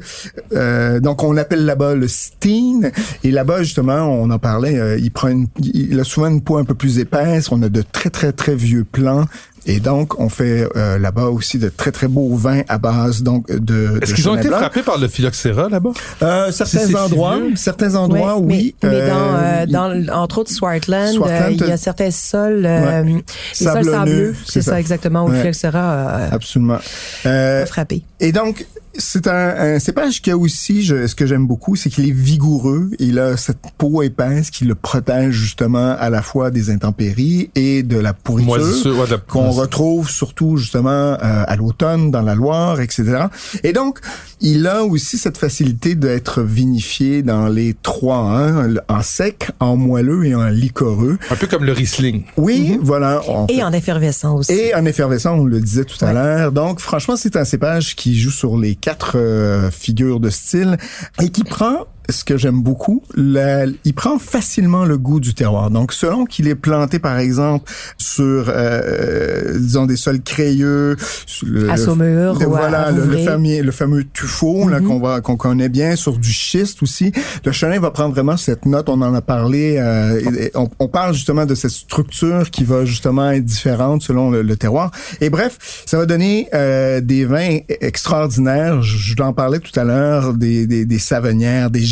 euh, 0.53 1.01
donc 1.01 1.23
on 1.23 1.33
l'appelle 1.33 1.65
là-bas 1.65 1.95
le 1.95 2.09
Steen. 2.09 2.91
Et 3.25 3.31
là-bas, 3.31 3.63
justement, 3.63 4.05
on 4.05 4.31
en 4.31 4.39
parlait, 4.39 4.79
euh, 4.79 4.99
il 4.99 5.11
prend 5.11 5.29
une, 5.29 5.47
il 5.61 5.99
a 5.99 6.05
souvent 6.05 6.29
une 6.29 6.43
peau 6.43 6.57
un 6.59 6.65
peu 6.65 6.75
plus 6.75 6.99
épaisse. 6.99 7.51
On 7.51 7.63
a 7.63 7.69
de 7.69 7.83
très, 7.83 8.11
très, 8.11 8.33
très 8.33 8.55
vieux 8.55 8.85
plants. 8.85 9.27
Et 9.67 9.79
donc, 9.81 10.19
on 10.19 10.29
fait 10.29 10.67
euh, 10.77 10.99
là-bas 10.99 11.27
aussi 11.27 11.59
de 11.59 11.69
très, 11.69 11.93
très 11.93 12.09
beaux 12.09 12.35
vins 12.35 12.63
à 12.69 12.79
base 12.79 13.23
donc 13.23 13.51
de. 13.51 13.99
Est-ce 14.03 14.15
qu'ils 14.15 14.29
ont 14.29 14.37
été 14.37 14.49
blanc. 14.49 14.59
frappés 14.59 14.83
par 14.83 14.99
le 14.99 15.07
phylloxéra 15.09 15.69
là-bas? 15.69 15.91
Euh, 16.23 16.51
certains 16.51 16.95
endroits, 16.95 17.39
certains 17.55 17.95
endroits, 17.95 18.39
oui. 18.39 18.75
Mais, 18.83 18.89
mais 18.89 19.01
Euh, 19.03 19.67
dans, 19.67 19.93
euh, 19.93 20.07
dans, 20.07 20.15
entre 20.15 20.39
autres, 20.39 20.51
Swartland, 20.51 21.15
Swartland, 21.15 21.53
euh, 21.53 21.57
il 21.65 21.69
y 21.69 21.73
a 21.73 21.77
certains 21.77 22.11
sols, 22.11 22.67
euh, 22.67 23.03
Ouais. 23.03 23.05
les 23.05 23.23
sols 23.67 23.85
sableux, 23.85 24.35
c'est 24.47 24.63
ça. 24.63 24.73
ça. 24.73 24.81
exactement, 24.81 25.25
où 25.25 25.29
le 25.29 25.37
phylloxéra 25.39 26.09
a, 26.09 26.35
Absolument. 26.35 26.79
Euh, 27.27 27.63
a 27.63 27.67
frappé. 27.67 28.03
Et 28.21 28.33
donc, 28.33 28.67
c'est 28.97 29.27
un, 29.27 29.75
un 29.75 29.79
cépage 29.79 30.21
qui 30.23 30.31
a 30.31 30.37
aussi, 30.37 30.83
je- 30.83 31.07
ce 31.07 31.15
que 31.15 31.27
j'aime 31.27 31.47
beaucoup, 31.47 31.77
c'est 31.77 31.91
qu'il 31.91 32.07
est 32.09 32.13
vigoureux. 32.13 32.91
Il 32.99 33.19
a 33.19 33.37
cette 33.37 33.59
peau 33.79 34.03
épaisse 34.03 34.51
qui 34.51 34.65
le 34.65 34.75
protège 34.75 35.33
justement 35.35 35.97
à 35.99 36.11
la 36.11 36.23
fois 36.23 36.51
des 36.51 36.71
intempéries 36.71 37.51
et 37.55 37.83
de 37.83 37.99
la 37.99 38.13
pourriture. 38.13 38.53
Ouais, 38.53 39.17
qu'on 39.29 39.51
retrouve 39.51 40.11
surtout 40.11 40.57
justement 40.57 40.91
euh, 40.91 41.17
à 41.47 41.57
l'automne 41.57 42.11
dans 42.11 42.23
la 42.23 42.35
Loire, 42.35 42.81
etc. 42.81 43.27
Et 43.63 43.73
donc, 43.73 43.99
il 44.41 44.67
a 44.67 44.83
aussi 44.85 45.19
cette 45.19 45.37
facilité 45.39 45.95
d'être 45.95 46.43
vinifié 46.43 47.23
dans 47.23 47.49
les 47.49 47.75
trois, 47.83 48.19
hein, 48.19 48.75
en 48.89 49.03
sec, 49.03 49.51
en 49.61 49.77
moelleux 49.77 50.25
et 50.27 50.35
en 50.35 50.47
liquoreux. 50.49 51.19
Un 51.31 51.37
peu 51.37 51.47
comme 51.47 51.65
le 51.65 51.73
Riesling. 51.73 52.25
Oui, 52.37 52.79
voilà. 52.83 53.21
on 53.29 53.47
Et 53.47 53.55
fait- 53.57 53.63
en 53.63 53.73
effervescent 53.73 54.37
aussi. 54.37 54.53
et 54.53 54.75
en 54.75 54.85
effervescent, 54.85 55.39
on 55.39 55.45
le 55.45 55.61
disait 55.61 55.85
tout 55.85 56.03
à 56.05 56.13
l'heure. 56.13 56.53
Donc, 56.53 56.81
franchement, 56.81 57.17
c'est 57.17 57.37
un 57.37 57.45
cépage 57.45 57.95
qui 57.97 58.19
joue 58.19 58.31
sur 58.31 58.59
les 58.59 58.75
quatre 58.83 59.17
euh, 59.17 59.71
figures 59.71 60.21
de 60.21 60.29
style 60.29 60.77
et 61.23 61.31
qui 61.31 61.45
prend 61.45 61.87
ce 62.09 62.25
que 62.25 62.37
j'aime 62.37 62.61
beaucoup, 62.63 63.03
la- 63.15 63.67
il 63.85 63.95
prend 63.95 64.19
facilement 64.19 64.85
le 64.85 64.99
goût 64.99 65.21
du 65.21 65.35
terroir. 65.35 65.71
Donc, 65.71 65.93
selon 65.93 66.25
qu'il 66.25 66.49
est 66.49 66.55
planté, 66.55 66.99
par 66.99 67.19
exemple, 67.19 67.71
sur, 67.99 68.47
euh, 68.49 69.59
disons, 69.59 69.87
des 69.87 69.97
sols 69.97 70.21
crayeux, 70.21 70.97
sur 71.27 71.47
le- 71.47 71.71
À 71.71 71.77
Saumur 71.77 72.39
le- 72.39 72.47
ou 72.47 72.51
voilà, 72.51 72.83
à 72.89 72.91
le, 72.93 73.05
le 73.07 73.19
fameux, 73.19 73.63
le 73.63 73.71
fameux 73.73 74.05
tuffeau 74.05 74.69
là 74.69 74.81
Mhm. 74.81 74.87
qu'on 74.87 75.01
va 75.01 75.21
qu'on 75.21 75.37
connaît 75.37 75.69
bien, 75.69 75.97
sur 75.97 76.19
du 76.19 76.33
schiste 76.33 76.83
aussi. 76.83 77.13
Le 77.45 77.53
chenin 77.53 77.79
va 77.81 77.91
prendre 77.91 78.15
vraiment 78.15 78.37
cette 78.37 78.67
note. 78.67 78.89
On 78.89 79.01
en 79.03 79.15
a 79.15 79.21
parlé. 79.23 79.77
euh, 79.79 80.21
et- 80.21 80.45
et 80.47 80.51
on, 80.55 80.69
on 80.79 80.89
parle 80.89 81.15
justement 81.15 81.47
de 81.47 81.55
cette 81.55 81.71
structure 81.71 82.51
qui 82.51 82.65
va 82.65 82.85
justement 82.85 83.31
être 83.31 83.45
différente 83.45 84.03
selon 84.03 84.31
le, 84.31 84.43
le 84.43 84.57
terroir. 84.57 84.91
Et 85.21 85.31
bref, 85.31 85.83
ça 85.87 85.99
va 85.99 86.07
donner 86.07 86.49
euh, 86.55 87.01
des 87.01 87.25
vins 87.25 87.59
extraordinaires. 87.81 88.83
Je, 88.83 88.97
je 88.99 89.15
t'en 89.15 89.33
parlais 89.33 89.61
tout 89.61 89.79
à 89.79 89.85
l'heure 89.85 90.35
des, 90.35 90.67
des, 90.67 90.85
des 90.85 90.99
Savonnières, 90.99 91.71
des 91.71 91.85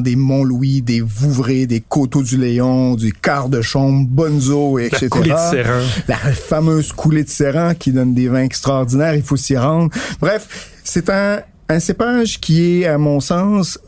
Des 0.00 0.16
Mont-Louis, 0.16 0.80
des 0.80 1.00
Vouvray, 1.00 1.66
des 1.66 1.80
Coteaux 1.80 2.22
du 2.22 2.38
Léon, 2.38 2.94
du 2.94 3.12
Quart 3.12 3.48
de 3.48 3.60
Chaume, 3.60 4.06
Bonzo, 4.06 4.78
La 4.78 4.86
etc. 4.86 5.08
coulée 5.08 5.30
de 5.30 5.36
Serran. 5.36 5.82
La 6.08 6.16
fameuse 6.16 6.92
coulée 6.92 7.24
de 7.24 7.28
Serran 7.28 7.74
qui 7.74 7.92
donne 7.92 8.14
des 8.14 8.28
vins 8.28 8.42
extraordinaires, 8.42 9.14
il 9.14 9.22
faut 9.22 9.36
s'y 9.36 9.56
rendre. 9.56 9.90
Bref, 10.20 10.70
c'est 10.82 11.10
un, 11.10 11.40
un 11.68 11.78
cépage 11.78 12.40
qui 12.40 12.82
est, 12.82 12.86
à 12.86 12.96
mon 12.96 13.20
sens, 13.20 13.78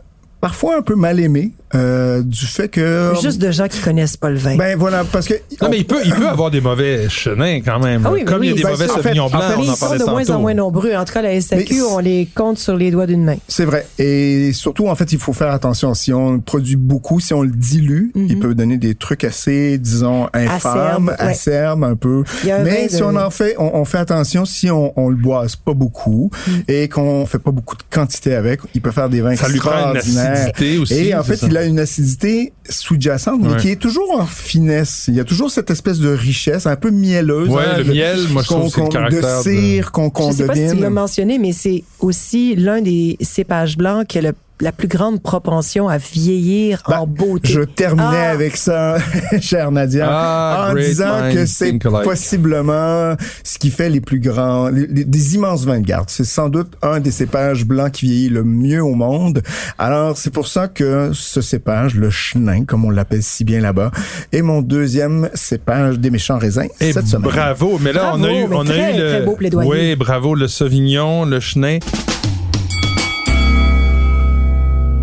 parfois 0.40 0.76
un 0.76 0.82
peu 0.82 0.94
mal 0.94 1.20
aimé 1.20 1.52
euh, 1.74 2.22
du 2.22 2.46
fait 2.46 2.68
que... 2.68 3.12
Juste 3.22 3.40
de 3.40 3.50
gens 3.50 3.68
qui 3.68 3.80
connaissent 3.80 4.16
pas 4.16 4.30
le 4.30 4.36
vin. 4.38 4.56
Ben 4.56 4.76
voilà, 4.78 5.04
parce 5.04 5.26
que... 5.26 5.34
Non, 5.34 5.68
on- 5.68 5.68
mais 5.70 5.78
il 5.78 5.86
peut, 5.86 6.00
il 6.04 6.12
peut 6.14 6.28
avoir 6.28 6.50
des 6.50 6.60
mauvais 6.60 7.08
chenins 7.08 7.60
quand 7.64 7.80
même. 7.80 8.02
Ah 8.06 8.10
oui, 8.12 8.20
mais 8.20 8.24
Comme 8.24 8.44
il 8.44 8.50
y 8.50 8.52
a 8.52 8.56
des 8.56 8.62
ben, 8.62 8.70
mauvais 8.70 8.90
en 8.90 8.94
sauvignons 8.96 9.24
en 9.24 9.30
blancs, 9.30 9.42
fait, 9.42 9.54
on 9.54 9.62
Mais 9.62 9.68
en 9.68 9.72
ils 9.72 9.76
sont 9.76 9.94
de 10.06 10.10
moins 10.10 10.30
en 10.30 10.40
moins 10.40 10.54
nombreux. 10.54 10.94
En 10.94 11.04
tout 11.04 11.12
cas, 11.12 11.22
la 11.22 11.40
SAQ, 11.40 11.82
on 11.82 11.98
les 11.98 12.28
compte 12.34 12.58
sur 12.58 12.76
les 12.76 12.90
doigts 12.90 13.06
d'une 13.06 13.24
main. 13.24 13.36
C'est 13.48 13.64
vrai. 13.64 13.86
Et 13.98 14.52
surtout, 14.52 14.88
en 14.88 14.94
fait, 14.94 15.12
il 15.12 15.18
faut 15.18 15.32
faire 15.32 15.50
attention. 15.52 15.94
Si 15.94 16.12
on 16.12 16.40
produit 16.40 16.76
beaucoup, 16.76 17.20
si 17.20 17.32
on 17.34 17.42
le 17.42 17.50
dilue, 17.50 18.10
il 18.14 18.38
peut 18.38 18.54
donner 18.54 18.76
des 18.76 18.94
trucs 18.94 19.24
assez, 19.24 19.78
disons, 19.78 20.28
infâmes, 20.34 21.14
Acerbes, 21.18 21.82
ouais. 21.82 21.88
un 21.88 21.96
peu. 21.96 22.24
Un 22.50 22.58
Mais 22.64 22.88
si 22.88 22.98
de- 22.98 23.02
on 23.04 23.16
en 23.16 23.30
fait, 23.30 23.54
on, 23.58 23.76
on 23.76 23.84
fait 23.84 23.98
attention 23.98 24.44
si 24.44 24.70
on, 24.70 24.92
on 24.98 25.08
le 25.08 25.16
boise 25.16 25.56
pas 25.56 25.74
beaucoup 25.74 26.30
Mm. 26.46 26.50
et 26.68 26.88
qu'on 26.88 27.24
fait 27.26 27.38
pas 27.38 27.50
beaucoup 27.50 27.76
de 27.76 27.82
quantité 27.90 28.34
avec, 28.34 28.60
il 28.74 28.80
peut 28.80 28.90
faire 28.90 29.08
des 29.08 29.20
vins 29.20 29.36
Ça 29.36 29.48
lui 29.48 29.58
prend 29.58 29.70
une 29.92 29.96
extraordinaires. 29.96 30.32
acidité 30.32 30.78
aussi. 30.78 30.94
Et 30.94 31.14
en 31.14 31.22
c'est 31.22 31.32
fait, 31.32 31.36
ça. 31.36 31.46
il 31.48 31.56
a 31.56 31.61
une 31.66 31.78
acidité 31.78 32.52
sous-jacente, 32.68 33.40
mais 33.42 33.50
Ouais. 33.52 33.56
qui 33.58 33.68
est 33.70 33.76
toujours 33.76 34.10
en 34.20 34.26
finesse. 34.26 35.04
Il 35.08 35.14
y 35.14 35.20
a 35.20 35.24
toujours 35.24 35.50
cette 35.50 35.70
espèce 35.70 35.98
de 35.98 36.08
richesse, 36.10 36.66
un 36.66 36.76
peu 36.76 36.90
mielleuse. 36.90 37.48
Ouais, 37.48 37.62
hein, 37.66 37.78
le 37.78 37.84
de- 37.84 37.92
miel, 37.92 38.18
moi, 38.30 38.42
je 38.42 38.48
qu'on- 38.48 38.68
trouve 38.68 38.72
c'est 38.92 38.98
le 39.00 39.20
de 39.20 39.42
cire 39.42 39.92
qu'on 39.92 40.06
Je 40.06 40.10
qu'on 40.10 40.32
sais 40.32 40.46
pas 40.46 40.54
si 40.54 40.60
tu 40.62 40.66
devine. 40.68 40.80
l'as 40.82 40.90
mentionné, 40.90 41.38
mais 41.38 41.52
c'est 41.52 41.84
aussi 42.00 42.54
l'un 42.56 42.80
des 42.80 43.16
cépages 43.20 43.76
blancs 43.76 44.06
qui 44.06 44.18
a 44.18 44.22
le 44.22 44.32
la 44.60 44.70
plus 44.70 44.86
grande 44.88 45.20
propension 45.22 45.88
à 45.88 45.98
vieillir 45.98 46.82
en 46.86 47.06
Ben, 47.06 47.12
beauté. 47.26 47.48
Je 47.52 47.62
terminais 47.62 48.26
Ah. 48.28 48.30
avec 48.30 48.56
ça, 48.56 48.96
chère 49.40 49.72
Nadia, 49.72 50.06
Ah, 50.08 50.68
en 50.70 50.74
disant 50.74 51.30
que 51.32 51.46
c'est 51.46 51.76
possiblement 52.04 53.16
ce 53.42 53.58
qui 53.58 53.70
fait 53.70 53.90
les 53.90 54.00
plus 54.00 54.20
grands, 54.20 54.68
les- 54.68 54.86
les- 54.86 55.04
des 55.04 55.34
immenses 55.34 55.64
vins 55.64 55.80
de 55.80 55.84
garde. 55.86 56.08
C'est 56.10 56.24
sans 56.24 56.48
doute 56.48 56.72
un 56.82 57.00
des 57.00 57.10
cépages 57.10 57.64
blancs 57.64 57.90
qui 57.92 58.06
vieillit 58.06 58.28
le 58.28 58.44
mieux 58.44 58.82
au 58.84 58.94
monde. 58.94 59.42
Alors, 59.78 60.16
c'est 60.16 60.30
pour 60.32 60.46
ça 60.46 60.68
que 60.68 61.10
ce 61.12 61.40
cépage, 61.40 61.94
le 61.96 62.10
chenin, 62.10 62.64
comme 62.64 62.84
on 62.84 62.90
l'appelle 62.90 63.22
si 63.22 63.44
bien 63.44 63.60
là-bas, 63.60 63.90
est 64.32 64.42
mon 64.42 64.62
deuxième 64.62 65.28
cépage 65.34 65.98
des 65.98 66.10
méchants 66.10 66.38
raisins 66.38 66.68
Et 66.80 66.92
cette 66.92 67.06
semaine. 67.08 67.30
bravo, 67.30 67.78
mais 67.80 67.92
là 67.92 68.10
Bravo, 68.16 68.24
on 68.24 68.24
a 68.24 68.32
eu 68.32 68.44
on 68.52 68.64
très, 68.64 68.80
a 68.80 68.90
eu 68.96 69.00
le 69.00 69.08
très 69.08 69.22
beau 69.22 69.34
plaidoyer. 69.34 69.70
Oui, 69.70 69.96
bravo 69.96 70.34
le 70.34 70.46
Sauvignon, 70.46 71.24
le 71.24 71.40
Chenin. 71.40 71.78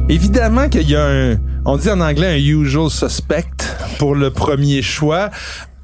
Évidemment 0.09 0.67
qu'il 0.69 0.89
y 0.89 0.95
a 0.95 1.05
un 1.05 1.37
on 1.65 1.77
dit 1.77 1.89
en 1.89 2.01
anglais 2.01 2.27
un 2.27 2.35
usual 2.35 2.89
suspect 2.89 3.45
pour 3.99 4.15
le 4.15 4.31
premier 4.31 4.81
choix. 4.81 5.29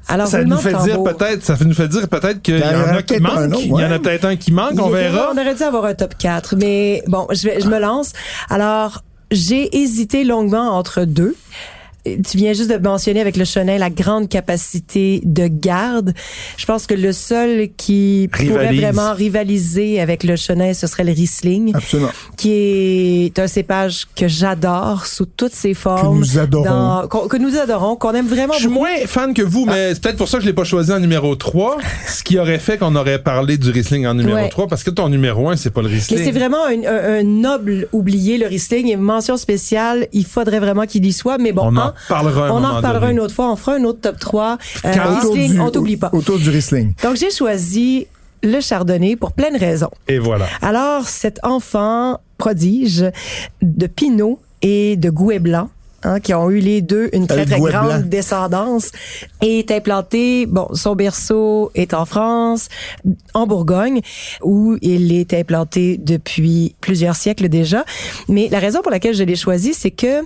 Alors, 0.08 0.26
ça 0.26 0.44
nous 0.44 0.56
fait 0.56 0.74
dire 0.84 1.02
peut-être, 1.02 1.44
ça 1.44 1.56
nous 1.64 1.74
fait 1.74 1.88
dire 1.88 2.08
peut-être 2.08 2.42
qu'il 2.42 2.58
y 2.58 2.62
en 2.62 2.96
a 2.96 3.02
qui 3.02 3.16
autre, 3.16 3.60
Il 3.60 3.68
y 3.68 3.84
en 3.84 3.90
a 3.90 3.98
peut-être 3.98 4.24
un 4.24 4.36
qui 4.36 4.52
manque, 4.52 4.78
on 4.78 4.88
verra. 4.88 5.30
On 5.32 5.38
aurait 5.38 5.54
dû 5.54 5.62
avoir 5.62 5.84
un 5.84 5.94
top 5.94 6.16
4, 6.16 6.56
mais 6.56 7.02
bon, 7.08 7.26
je, 7.32 7.48
vais, 7.48 7.60
je 7.60 7.68
me 7.68 7.78
lance. 7.78 8.12
Alors, 8.48 9.02
j'ai 9.30 9.76
hésité 9.76 10.24
longuement 10.24 10.76
entre 10.76 11.04
deux. 11.04 11.36
Tu 12.24 12.36
viens 12.36 12.52
juste 12.52 12.70
de 12.70 12.76
mentionner 12.78 13.20
avec 13.20 13.36
le 13.36 13.44
Chenin 13.44 13.78
la 13.78 13.90
grande 13.90 14.28
capacité 14.28 15.20
de 15.24 15.46
garde. 15.48 16.12
Je 16.56 16.64
pense 16.66 16.86
que 16.86 16.94
le 16.94 17.12
seul 17.12 17.68
qui 17.76 18.28
pourrait 18.32 18.74
vraiment 18.74 19.12
rivaliser 19.14 20.00
avec 20.00 20.24
le 20.24 20.36
Chenin, 20.36 20.72
ce 20.74 20.86
serait 20.86 21.04
le 21.04 21.12
Riesling, 21.12 21.74
Absolument. 21.74 22.10
qui 22.36 22.52
est 22.52 23.38
un 23.38 23.46
cépage 23.46 24.06
que 24.14 24.28
j'adore 24.28 25.06
sous 25.06 25.26
toutes 25.26 25.54
ses 25.54 25.74
formes. 25.74 26.18
nous 26.18 26.38
adorons. 26.38 26.64
dans- 26.64 27.06
que 27.28 27.36
nous 27.36 27.56
adorons, 27.56 27.96
qu'on 27.96 28.12
aime 28.12 28.26
vraiment 28.26 28.54
Je 28.54 28.58
suis 28.60 28.68
beaucoup. 28.68 28.80
moins 28.80 29.06
fan 29.06 29.34
que 29.34 29.42
vous, 29.42 29.64
mais 29.66 29.94
c'est 29.94 30.02
peut-être 30.02 30.16
pour 30.16 30.28
ça 30.28 30.38
que 30.38 30.42
je 30.44 30.48
l'ai 30.48 30.54
pas 30.54 30.64
choisi 30.64 30.92
en 30.92 31.00
numéro 31.00 31.34
3, 31.36 31.78
ce 32.08 32.22
qui 32.22 32.38
aurait 32.38 32.58
fait 32.58 32.78
qu'on 32.78 32.94
aurait 32.96 33.22
parlé 33.22 33.58
du 33.58 33.70
Riesling 33.70 34.06
en 34.06 34.14
numéro 34.14 34.36
Ouais. 34.36 34.48
3, 34.48 34.66
parce 34.68 34.82
que 34.84 34.90
ton 34.90 35.08
numéro 35.08 35.48
1, 35.48 35.56
c'est 35.56 35.70
pas 35.70 35.82
le 35.82 35.88
Riesling. 35.88 36.18
Mais 36.18 36.24
c'est 36.24 36.30
vraiment 36.32 36.64
un, 36.66 36.82
un- 36.84 37.20
un 37.20 37.22
noble 37.22 37.88
oublié, 37.92 38.38
le 38.38 38.46
Riesling. 38.46 38.88
Et 38.90 38.96
mention 38.96 39.36
spéciale, 39.36 40.08
il 40.12 40.24
faudrait 40.24 40.60
vraiment 40.60 40.86
qu'il 40.86 41.04
y 41.06 41.12
soit. 41.12 41.38
Mais 41.38 41.52
bon, 41.52 41.62
On 41.66 41.76
en 41.76 41.92
parlera 42.08 42.52
on 42.54 42.62
en 42.64 42.76
reparlera 42.76 43.10
une 43.10 43.20
autre 43.20 43.34
fois. 43.34 43.50
On 43.52 43.56
fera 43.56 43.76
un 43.76 43.84
autre 43.84 44.00
top 44.00 44.18
3. 44.18 44.58
Euh, 44.84 44.92
du- 44.92 45.60
on 45.60 45.70
t'oublie 45.70 45.96
pas. 45.96 46.10
Autour 46.12 46.38
du 46.38 46.50
Riesling. 46.50 46.92
Donc, 47.02 47.16
j'ai 47.16 47.30
choisi 47.30 48.06
le 48.42 48.60
Chardonnay 48.60 49.16
pour 49.16 49.32
plein 49.32 49.50
de 49.50 49.58
raisons. 49.58 49.90
Et 50.08 50.18
voilà. 50.18 50.46
Alors, 50.62 51.08
cet 51.08 51.40
enfant 51.42 52.20
prodige 52.38 53.04
de 53.62 53.86
Pinot 53.86 54.38
et 54.62 54.96
de 54.96 55.10
Gouet 55.10 55.38
Blanc, 55.38 55.70
hein, 56.02 56.20
qui 56.20 56.34
ont 56.34 56.50
eu 56.50 56.58
les 56.60 56.82
deux 56.82 57.08
une 57.12 57.26
très, 57.26 57.46
très 57.46 57.58
grande 57.58 57.88
Blanc. 57.88 58.00
descendance, 58.04 58.90
est 59.40 59.70
implanté, 59.70 60.46
bon, 60.46 60.68
son 60.74 60.94
berceau 60.94 61.70
est 61.74 61.94
en 61.94 62.04
France, 62.04 62.68
en 63.34 63.46
Bourgogne, 63.46 64.00
où 64.42 64.76
il 64.82 65.12
est 65.12 65.32
implanté 65.34 65.96
depuis 65.98 66.74
plusieurs 66.80 67.16
siècles 67.16 67.48
déjà. 67.48 67.84
Mais 68.28 68.48
la 68.50 68.58
raison 68.58 68.82
pour 68.82 68.90
laquelle 68.92 69.14
je 69.14 69.24
l'ai 69.24 69.36
choisi, 69.36 69.72
c'est 69.74 69.90
que 69.90 70.20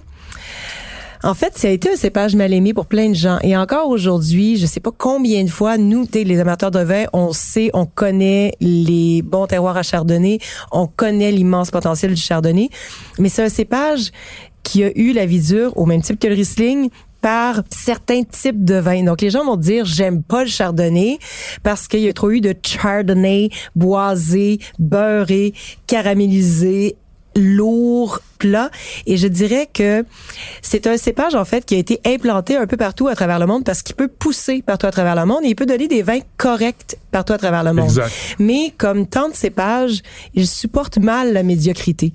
en 1.23 1.35
fait, 1.35 1.59
ça 1.59 1.69
a 1.69 1.71
été 1.71 1.93
un 1.93 1.97
cépage 1.97 2.35
mal 2.35 2.53
aimé 2.53 2.73
pour 2.73 2.87
plein 2.87 3.11
de 3.11 3.15
gens. 3.15 3.39
Et 3.43 3.57
encore 3.57 3.89
aujourd'hui, 3.89 4.57
je 4.57 4.67
sais 4.67 4.81
pas 4.81 4.91
combien 4.97 5.45
de 5.45 5.51
fois, 5.51 5.77
nous, 5.77 6.07
les 6.13 6.41
amateurs 6.41 6.71
de 6.71 6.81
vin, 6.81 7.05
on 7.13 7.33
sait, 7.33 7.71
on 7.75 7.87
connaît 7.87 8.55
les 8.61 9.23
bons 9.23 9.47
terroirs 9.47 9.77
à 9.77 9.83
chardonnay, 9.83 10.39
on 10.73 10.87
connaît 10.87 11.31
l'immense 11.31 11.71
potentiel 11.71 12.15
du 12.15 12.21
chardonnay. 12.21 12.71
Mais 13.19 13.29
c'est 13.29 13.43
un 13.43 13.49
cépage 13.49 14.13
qui 14.63 14.85
a 14.85 14.91
eu 14.97 15.13
la 15.13 15.27
vie 15.27 15.41
dure, 15.41 15.77
au 15.77 15.87
même 15.87 16.03
type 16.03 16.19
que 16.19 16.27
le 16.27 16.35
Riesling, 16.35 16.91
par 17.21 17.63
certains 17.69 18.23
types 18.23 18.65
de 18.65 18.77
vins. 18.77 19.05
Donc, 19.05 19.21
les 19.21 19.31
gens 19.31 19.45
vont 19.45 19.57
dire, 19.57 19.85
j'aime 19.85 20.23
pas 20.23 20.43
le 20.43 20.49
chardonnay 20.49 21.19
parce 21.63 21.87
qu'il 21.87 22.01
y 22.01 22.09
a 22.09 22.13
trop 22.13 22.31
eu 22.31 22.41
de 22.41 22.55
chardonnay 22.63 23.51
boisé, 23.75 24.59
beurré, 24.79 25.53
caramélisé, 25.87 26.97
lourd, 27.37 28.21
plat. 28.39 28.71
Et 29.07 29.17
je 29.17 29.29
dirais 29.29 29.69
que 29.73 30.05
c'est 30.63 30.87
un 30.87 30.97
cépage, 30.97 31.35
en 31.35 31.45
fait, 31.45 31.65
qui 31.65 31.77
a 31.77 31.79
été 31.79 32.01
implanté 32.05 32.57
un 32.57 32.67
peu 32.67 32.77
partout 32.77 33.07
à 33.07 33.15
travers 33.15 33.39
le 33.39 33.47
monde 33.47 33.65
parce 33.65 33.83
qu'il 33.83 33.95
peut 33.95 34.09
pousser 34.09 34.63
partout 34.63 34.87
à 34.87 34.91
travers 34.91 35.15
le 35.15 35.27
monde 35.27 35.41
et 35.45 35.49
il 35.49 35.55
peut 35.55 35.67
donner 35.67 35.87
des 35.87 36.03
vins 36.03 36.21
corrects 36.37 36.97
partout 37.13 37.33
à 37.33 37.39
travers 37.39 37.63
le 37.63 37.73
monde. 37.73 37.89
Exact. 37.89 38.11
Mais 38.39 38.73
comme 38.77 39.07
tant 39.07 39.29
de 39.29 39.35
cépages, 39.35 40.03
il 40.35 40.47
supporte 40.47 40.99
mal 40.99 41.33
la 41.33 41.43
médiocrité. 41.43 42.13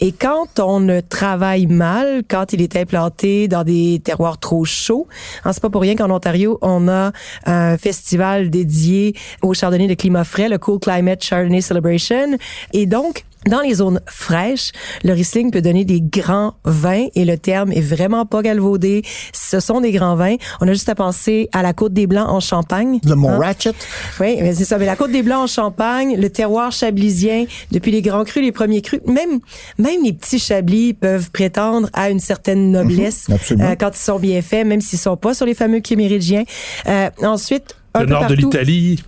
Et 0.00 0.12
quand 0.12 0.58
on 0.58 0.80
ne 0.80 1.00
travaille 1.00 1.66
mal, 1.66 2.22
quand 2.28 2.52
il 2.52 2.62
est 2.62 2.76
implanté 2.76 3.48
dans 3.48 3.64
des 3.64 4.00
terroirs 4.02 4.38
trop 4.38 4.64
chauds, 4.64 5.06
hein, 5.44 5.52
c'est 5.52 5.62
pas 5.62 5.70
pour 5.70 5.82
rien 5.82 5.94
qu'en 5.94 6.10
Ontario, 6.10 6.58
on 6.62 6.88
a 6.88 7.12
un 7.44 7.76
festival 7.76 8.50
dédié 8.50 9.14
au 9.42 9.52
chardonnay 9.52 9.88
de 9.88 9.94
climat 9.94 10.24
frais, 10.24 10.48
le 10.48 10.58
Cool 10.58 10.80
Climate 10.80 11.22
Chardonnay 11.22 11.60
Celebration. 11.60 12.38
Et 12.72 12.86
donc, 12.86 13.24
dans 13.46 13.60
les 13.60 13.74
zones 13.74 14.00
fraîches, 14.06 14.72
le 15.04 15.12
Riesling 15.12 15.50
peut 15.50 15.62
donner 15.62 15.84
des 15.84 16.00
grands 16.00 16.54
vins 16.64 17.06
et 17.14 17.24
le 17.24 17.36
terme 17.38 17.72
est 17.72 17.80
vraiment 17.80 18.26
pas 18.26 18.42
galvaudé. 18.42 19.02
Ce 19.32 19.60
sont 19.60 19.80
des 19.80 19.92
grands 19.92 20.16
vins. 20.16 20.36
On 20.60 20.68
a 20.68 20.72
juste 20.72 20.88
à 20.88 20.94
penser 20.94 21.48
à 21.52 21.62
la 21.62 21.72
Côte 21.72 21.92
des 21.92 22.06
Blancs 22.06 22.28
en 22.28 22.40
Champagne. 22.40 23.00
Le 23.04 23.14
Mont 23.14 23.30
Hein? 23.30 23.38
Ratchet. 23.38 23.72
Oui, 24.20 24.36
mais 24.40 24.54
c'est 24.54 24.64
ça. 24.64 24.78
Mais 24.78 24.86
la 24.86 24.96
Côte 24.96 25.12
des 25.12 25.22
Blancs 25.22 25.44
en 25.44 25.46
Champagne, 25.46 26.16
le 26.18 26.30
terroir 26.30 26.72
chablisien, 26.72 27.44
depuis 27.72 27.90
les 27.90 28.02
grands 28.02 28.24
crus, 28.24 28.42
les 28.42 28.52
premiers 28.52 28.82
crus, 28.82 29.00
même 29.06 29.40
même 29.78 30.02
les 30.04 30.12
petits 30.12 30.38
chablis 30.38 30.94
peuvent 30.94 31.30
prétendre 31.30 31.88
à 31.92 32.10
une 32.10 32.20
certaine 32.20 32.70
noblesse 32.70 33.28
Mhm, 33.28 33.34
absolument. 33.34 33.68
euh, 33.70 33.74
quand 33.78 33.90
ils 33.94 34.02
sont 34.02 34.18
bien 34.18 34.42
faits, 34.42 34.66
même 34.66 34.80
s'ils 34.80 34.98
sont 34.98 35.16
pas 35.16 35.34
sur 35.34 35.46
les 35.46 35.54
fameux 35.54 35.80
quais 35.80 35.96
méridiens. 35.96 36.44
Euh, 36.88 37.10
ensuite, 37.22 37.76
un 37.94 38.00
Le 38.00 38.06
peu 38.06 38.12
nord 38.12 38.26
de 38.26 38.34
l'Italie. 38.34 39.02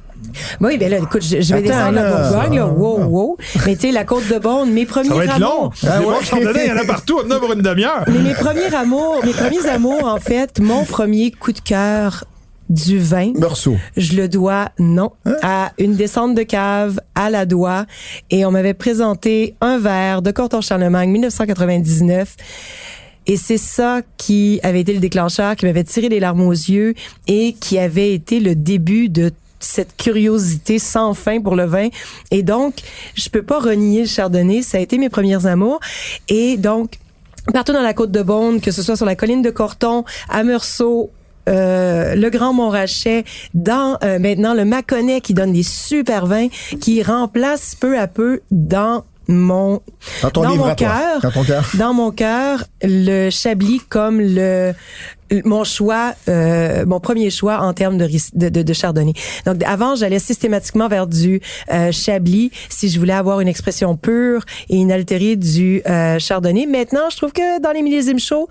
Oui, 0.60 0.78
ben 0.78 0.90
là, 0.90 0.98
écoute, 0.98 1.22
je, 1.22 1.40
je 1.40 1.54
vais 1.54 1.68
Attends, 1.70 1.90
descendre 1.90 1.94
la. 1.94 2.30
Bourgogne, 2.30 2.56
là. 2.56 2.66
Wow, 2.66 3.04
wow. 3.04 3.36
Mais 3.66 3.74
tu 3.76 3.82
sais, 3.82 3.92
la 3.92 4.04
côte 4.04 4.28
de 4.28 4.38
Beaune, 4.38 4.70
mes 4.72 4.86
premiers 4.86 5.08
Ça 5.08 5.14
va 5.14 5.24
être 5.24 5.34
amours. 5.36 5.72
long. 5.82 5.88
Ah 5.88 6.00
ouais. 6.00 6.14
il 6.64 6.68
y 6.68 6.72
en 6.72 6.76
a 6.76 6.84
partout. 6.84 7.20
On 7.24 7.26
en 7.26 7.36
a 7.36 7.38
pour 7.38 7.52
une 7.52 7.62
demi-heure. 7.62 8.04
Mais 8.08 8.18
mes 8.18 8.34
premiers 8.34 8.74
amours, 8.74 9.20
mes 9.24 9.32
premiers 9.32 9.66
amours, 9.68 10.04
en 10.04 10.18
fait, 10.18 10.60
mon 10.60 10.84
premier 10.84 11.30
coup 11.30 11.52
de 11.52 11.60
cœur 11.60 12.24
du 12.68 12.98
vin. 12.98 13.32
Meursault. 13.34 13.76
Je 13.96 14.14
le 14.16 14.28
dois, 14.28 14.68
non, 14.78 15.12
à 15.42 15.72
une 15.78 15.94
descente 15.94 16.34
de 16.34 16.42
cave 16.42 17.00
à 17.14 17.30
la 17.30 17.46
doigt. 17.46 17.86
Et 18.30 18.44
on 18.44 18.50
m'avait 18.50 18.74
présenté 18.74 19.54
un 19.60 19.78
verre 19.78 20.20
de 20.20 20.30
Corton 20.30 20.60
Charlemagne 20.60 21.10
1999. 21.10 22.36
Et 23.26 23.36
c'est 23.36 23.58
ça 23.58 24.00
qui 24.16 24.58
avait 24.62 24.80
été 24.80 24.92
le 24.94 25.00
déclencheur, 25.00 25.54
qui 25.56 25.66
m'avait 25.66 25.84
tiré 25.84 26.08
les 26.08 26.20
larmes 26.20 26.40
aux 26.40 26.50
yeux 26.52 26.94
et 27.26 27.54
qui 27.58 27.78
avait 27.78 28.12
été 28.14 28.40
le 28.40 28.54
début 28.54 29.08
de 29.10 29.30
cette 29.60 29.96
curiosité 29.96 30.78
sans 30.78 31.14
fin 31.14 31.40
pour 31.40 31.56
le 31.56 31.64
vin. 31.64 31.88
Et 32.30 32.42
donc, 32.42 32.74
je 33.14 33.28
peux 33.28 33.42
pas 33.42 33.58
renier 33.58 34.02
le 34.02 34.06
chardonnay. 34.06 34.62
Ça 34.62 34.78
a 34.78 34.80
été 34.80 34.98
mes 34.98 35.08
premières 35.08 35.46
amours. 35.46 35.80
Et 36.28 36.56
donc, 36.56 36.98
partout 37.52 37.72
dans 37.72 37.82
la 37.82 37.94
côte 37.94 38.10
de 38.10 38.22
Beaune, 38.22 38.60
que 38.60 38.70
ce 38.70 38.82
soit 38.82 38.96
sur 38.96 39.06
la 39.06 39.16
colline 39.16 39.42
de 39.42 39.50
Corton, 39.50 40.04
à 40.28 40.44
Meursault, 40.44 41.10
euh, 41.48 42.14
le 42.14 42.28
Grand 42.30 42.52
Montrachet, 42.52 43.24
dans 43.54 43.96
euh, 44.04 44.18
maintenant 44.18 44.54
le 44.54 44.64
Mâconnais 44.64 45.20
qui 45.20 45.32
donne 45.34 45.52
des 45.52 45.62
super 45.62 46.26
vins, 46.26 46.48
qui 46.80 47.02
remplace 47.02 47.74
peu 47.74 47.98
à 47.98 48.06
peu 48.06 48.40
dans 48.50 49.04
mon 49.28 49.80
Dans 50.22 50.56
mon 50.56 50.66
Dans 50.68 50.74
cœur. 50.74 51.20
dans 51.74 51.92
mon 51.94 52.10
cœur, 52.10 52.64
le 52.82 53.28
Chablis 53.30 53.80
comme 53.88 54.20
le 54.20 54.72
mon 55.44 55.64
choix, 55.64 56.14
euh, 56.28 56.84
mon 56.86 57.00
premier 57.00 57.30
choix 57.30 57.58
en 57.60 57.72
termes 57.72 57.98
de, 57.98 58.08
de, 58.34 58.48
de, 58.48 58.62
de 58.62 58.72
chardonnay. 58.72 59.12
Donc 59.46 59.62
avant, 59.64 59.94
j'allais 59.94 60.18
systématiquement 60.18 60.88
vers 60.88 61.06
du 61.06 61.40
euh, 61.72 61.92
Chablis 61.92 62.50
si 62.68 62.88
je 62.88 62.98
voulais 62.98 63.12
avoir 63.12 63.40
une 63.40 63.48
expression 63.48 63.96
pure 63.96 64.44
et 64.68 64.76
inaltérée 64.76 65.36
du 65.36 65.82
euh, 65.86 66.18
chardonnay. 66.18 66.66
Maintenant, 66.66 67.10
je 67.10 67.16
trouve 67.16 67.32
que 67.32 67.60
dans 67.60 67.72
les 67.72 67.82
millésimes 67.82 68.18
chauds, 68.18 68.48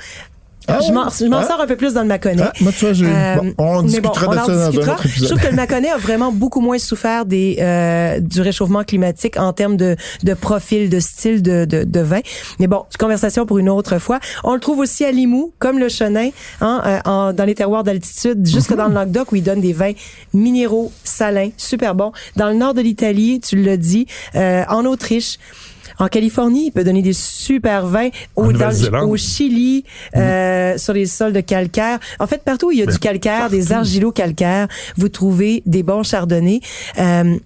Ah 0.70 0.80
je 0.86 0.92
m'en 0.92 1.10
je 1.10 1.26
m'en 1.26 1.38
Ah. 1.38 1.48
sors 1.48 1.62
un 1.62 1.66
peu 1.68 1.76
plus 1.78 1.94
dans 1.94 2.02
le 2.02 2.08
Mâconnais. 2.08 2.44
Ah, 2.46 2.52
moi, 2.62 2.72
tu 2.72 2.86
vois, 2.86 2.94
j'ai- 2.94 3.06
bon, 3.06 3.54
on 3.58 3.80
Euh, 3.80 3.82
mais 3.84 3.88
discutera 3.88 4.26
bon, 4.28 4.32
on 4.34 4.38
en 4.38 4.46
ça 4.46 4.52
dans 4.54 4.60
un 4.60 4.70
discutera. 4.70 4.94
autre 4.96 5.06
épisode. 5.06 5.24
Je 5.30 5.34
trouve 5.34 5.44
que 5.44 5.50
le 5.50 5.56
Mâconnais 5.56 5.90
a 5.90 5.98
vraiment 5.98 6.32
beaucoup 6.32 6.60
moins 6.62 6.78
souffert 6.78 7.26
des 7.26 7.58
euh, 7.60 8.20
du 8.20 8.42
réchauffement 8.42 8.84
climatique 8.84 9.38
en 9.40 9.54
termes 9.54 9.78
de, 9.78 9.96
de 10.24 10.34
profil, 10.34 10.90
de 10.90 11.00
style 11.00 11.42
de, 11.42 11.66
de, 11.66 11.84
de 11.84 12.00
vin. 12.02 12.20
Mais 12.60 12.68
bon, 12.68 12.84
conversation 13.00 13.46
pour 13.46 13.60
une 13.60 13.70
autre 13.70 13.98
fois. 14.00 14.20
On 14.44 14.54
le 14.54 14.60
trouve 14.60 14.80
aussi 14.80 15.06
à 15.06 15.12
Limoux, 15.12 15.54
comme 15.60 15.80
le 15.80 15.88
Chenin, 15.90 16.30
hein, 16.62 16.82
euh, 16.86 17.00
en- 17.10 17.34
dans 17.34 17.46
les 17.46 17.56
terroirs 17.56 17.84
d'altitude, 17.84 18.46
jusque 18.46 18.76
dans 18.76 18.88
le 18.88 18.94
Languedoc 18.94 19.32
où 19.32 19.36
ils 19.38 19.44
donnent 19.44 19.62
des 19.62 19.74
vins 19.74 19.94
minéraux, 20.34 20.92
salins, 21.04 21.50
super 21.58 21.96
bons. 21.96 22.12
Dans 22.36 22.48
le 22.48 22.56
nord 22.56 22.74
de 22.74 22.82
l'Italie, 22.82 23.40
tu 23.40 23.56
l'as 23.56 23.78
dit, 23.78 24.06
euh, 24.36 24.64
en 24.70 24.86
Autriche. 24.86 25.38
En 26.00 26.08
Californie, 26.08 26.68
il 26.68 26.72
peut 26.72 26.84
donner 26.84 27.02
des 27.02 27.14
super 27.14 27.86
vins. 27.86 28.10
Au, 28.36 28.42
En 28.42 28.46
dans 28.46 28.48
le- 28.48 28.54
Nouvelle-Zélande. 28.54 29.10
au 29.10 29.18
Chili, 29.18 29.84
euh, 30.16 30.78
sur 30.78 30.94
les 30.94 31.06
sols 31.06 31.34
de 31.34 31.42
calcaire. 31.42 32.00
En 32.20 32.28
fait, 32.28 32.44
partout 32.44 32.68
où 32.68 32.72
il 32.72 32.80
y 32.80 32.84
a 32.84 32.86
du 32.86 33.00
calcaire, 33.00 33.50
des 33.50 33.72
argilo-calcaires, 33.72 34.68
vous 34.98 35.10
trouvez 35.10 35.64
des 35.66 35.84
bons 35.84 36.04
chardonnays. 36.04 36.62
Euh, 37.00 37.38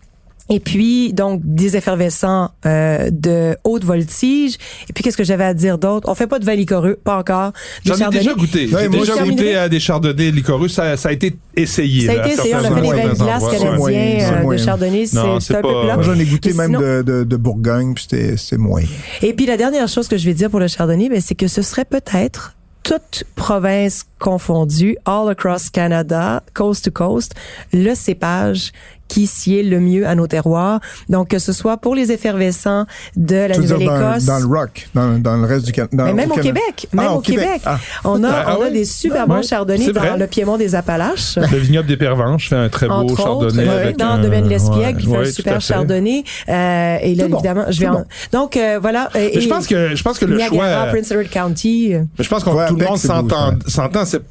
Et 0.54 0.60
puis, 0.60 1.14
donc, 1.14 1.40
des 1.44 1.78
effervescents 1.78 2.52
euh, 2.66 3.10
de 3.10 3.56
haute 3.64 3.86
voltige. 3.86 4.56
Et 4.90 4.94
puis, 4.94 5.02
qu'est-ce 5.02 5.16
que 5.16 5.24
j'avais 5.24 5.46
à 5.46 5.54
dire 5.54 5.78
d'autre? 5.78 6.10
On 6.10 6.14
fait 6.14 6.28
pas 6.28 6.40
de 6.40 6.46
vin 6.46 6.56
licoreux, 6.56 7.00
pas 7.02 7.18
encore. 7.18 7.54
J'en 7.86 7.96
ai 7.96 8.10
déjà 8.10 8.34
goûté. 8.34 8.68
J'ai 8.68 8.90
déjà 8.90 9.24
goûté 9.24 9.56
à 9.56 9.70
des 9.70 9.80
chardonnays 9.80 10.32
licoreux. 10.32 10.68
Ça, 10.68 10.98
ça 10.98 11.10
a 11.10 11.12
été 11.14 11.38
essayé. 11.56 12.08
Ça 12.08 12.12
a 12.12 12.16
été 12.28 12.34
essayé, 12.34 12.56
on 12.56 12.58
a 12.60 12.64
fait 12.76 12.82
des 12.82 12.88
vins 12.88 13.10
de 13.10 13.16
certains 13.16 13.24
glace 13.24 13.44
endroits. 13.44 13.60
c'est 13.60 13.78
moyen, 13.78 14.18
canadiens 14.18 14.28
c'est 14.28 14.46
euh, 14.46 14.52
de 14.52 14.58
chardonnay. 14.58 15.06
C'est 15.06 15.18
un 15.56 15.62
peu 15.62 15.84
plat. 15.84 15.96
Moi, 15.96 16.04
j'en 16.04 16.20
ai 16.20 16.26
goûté 16.26 16.50
Et 16.50 16.54
même 16.54 16.68
sinon- 16.68 16.82
de, 16.82 17.02
de, 17.02 17.24
de 17.24 17.36
Bourgogne, 17.38 17.94
puis 17.94 18.06
c'était 18.10 18.36
c'est 18.36 18.58
moyen. 18.58 18.88
Et 19.22 19.34
puis 19.34 19.46
la 19.46 19.56
dernière 19.56 19.88
chose 19.88 20.10
que 20.10 20.18
je 20.18 20.26
vais 20.26 20.34
dire 20.34 20.50
pour 20.50 20.60
le 20.60 20.68
chardonnay, 20.68 21.08
ben, 21.08 21.22
c'est 21.22 21.36
que 21.36 21.48
ce 21.48 21.62
serait 21.62 21.86
peut-être 21.86 22.56
toute 22.84 23.24
province 23.36 24.06
confondue, 24.20 24.98
all 25.06 25.30
across 25.30 25.70
Canada, 25.70 26.44
coast 26.54 26.86
to 26.86 26.92
coast, 26.92 27.36
le 27.74 27.94
cépage 27.96 28.72
qui 29.12 29.28
sied 29.28 29.62
le 29.64 29.80
mieux 29.82 30.08
à 30.08 30.16
nos 30.16 30.26
terroirs. 30.28 30.80
Donc 31.10 31.28
que 31.28 31.40
ce 31.40 31.52
soit 31.52 31.76
pour 31.78 31.96
les 31.96 32.14
effervescents 32.14 32.86
de 33.18 33.36
la 33.36 33.50
dans, 33.50 33.60
Nouvelle-Écosse, 33.62 34.24
dans 34.26 34.40
le 34.40 34.46
rock, 34.46 34.88
dans, 34.96 35.20
dans 35.20 35.36
le 35.36 35.46
reste 35.46 35.66
du 35.66 35.74
Canada. 35.74 36.06
mais 36.06 36.14
même 36.14 36.32
au, 36.32 36.36
Québec, 36.36 36.88
même 36.94 37.06
Ah, 37.10 37.14
au 37.16 37.20
Québec, 37.20 37.62
Ah. 37.66 37.78
on 38.06 38.24
a 38.24 38.30
Ah, 38.32 38.58
on 38.58 38.64
a 38.64 38.70
des 38.70 38.86
super 38.86 39.28
bons 39.28 39.46
chardonnays 39.46 39.92
dans 39.92 40.16
le 40.18 40.28
Piémont 40.28 40.58
des 40.58 40.76
Appalaches. 40.76 41.36
Le 41.52 41.58
vignoble 41.58 41.88
des 41.90 41.98
Pervenches 41.98 42.48
fait 42.50 42.56
un 42.56 42.70
très 42.70 42.88
beau 42.88 42.94
entre 42.94 43.18
chardonnay. 43.18 43.64
autres, 43.64 43.72
avec 43.72 43.98
dans 43.98 44.06
un- 44.06 44.18
le 44.18 44.24
domaine 44.24 44.46
de 44.46 44.50
l'Espiègle, 44.50 44.86
ouais, 44.86 44.94
qui 44.96 45.06
fait 45.08 45.12
ouais, 45.18 45.28
un 45.28 45.32
super 45.32 45.62
chardonnay. 45.62 46.24
Euh, 46.48 46.98
et 47.02 47.16
là, 47.16 47.28
bon, 47.28 47.36
évidemment, 47.38 47.66
je 47.70 47.80
vais 47.82 47.88
en... 47.88 47.94
bon. 47.94 48.06
Donc, 48.32 48.56
euh, 48.56 48.80
voilà. 48.82 49.10
euh, 49.16 49.30
je 49.38 49.48
pense 49.48 49.68
que 49.68 49.94
je 49.96 50.04
pense 50.04 50.18
que 50.18 50.26
le 50.26 50.38
Niagara, 50.38 50.84
choix. 50.84 50.86
Prince 50.92 51.12
Edward 51.12 51.30
County. 51.30 51.94
euh, 51.96 52.04
Mais 52.18 52.24
je 52.24 52.30
pense 52.30 52.44
qu'on 52.44 52.56
Ouais, 52.56 52.68
tout 52.68 52.76
le 52.78 52.86
monde 52.86 52.98
s'entend. 52.98 53.52
s'entend, 53.68 54.06
c'est- 54.06 54.20
tu 54.20 54.26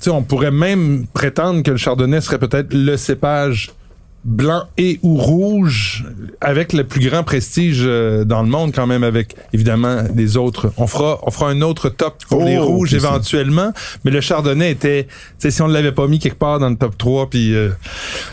sais, 0.00 0.10
on 0.10 0.22
pourrait 0.22 0.50
même 0.50 1.06
prétendre 1.12 1.62
que 1.62 1.70
le 1.72 1.76
chardonnay 1.76 2.20
serait 2.20 2.38
peut-être 2.38 2.72
le 2.72 2.96
cépage 2.96 3.70
blanc 4.24 4.64
et 4.76 4.98
ou 5.02 5.16
rouge 5.16 6.04
avec 6.42 6.74
le 6.74 6.84
plus 6.84 7.08
grand 7.08 7.22
prestige 7.22 7.80
euh, 7.86 8.24
dans 8.24 8.42
le 8.42 8.48
monde 8.50 8.70
quand 8.74 8.86
même 8.86 9.02
avec 9.02 9.34
évidemment 9.54 10.02
les 10.14 10.36
autres 10.36 10.72
on 10.76 10.86
fera 10.86 11.18
on 11.22 11.30
fera 11.30 11.48
un 11.50 11.62
autre 11.62 11.88
top 11.88 12.16
pour 12.28 12.42
Oh, 12.42 12.44
les 12.44 12.58
rouges 12.58 12.90
ça. 12.90 12.96
éventuellement 12.96 13.72
mais 14.04 14.10
le 14.10 14.20
chardonnay 14.20 14.72
était 14.72 15.04
tu 15.04 15.10
sais 15.38 15.50
si 15.50 15.62
on 15.62 15.68
ne 15.68 15.72
l'avait 15.72 15.92
pas 15.92 16.06
mis 16.06 16.18
quelque 16.18 16.38
part 16.38 16.58
dans 16.58 16.68
le 16.68 16.76
top 16.76 16.98
3 16.98 17.30
puis 17.30 17.54
euh, 17.54 17.70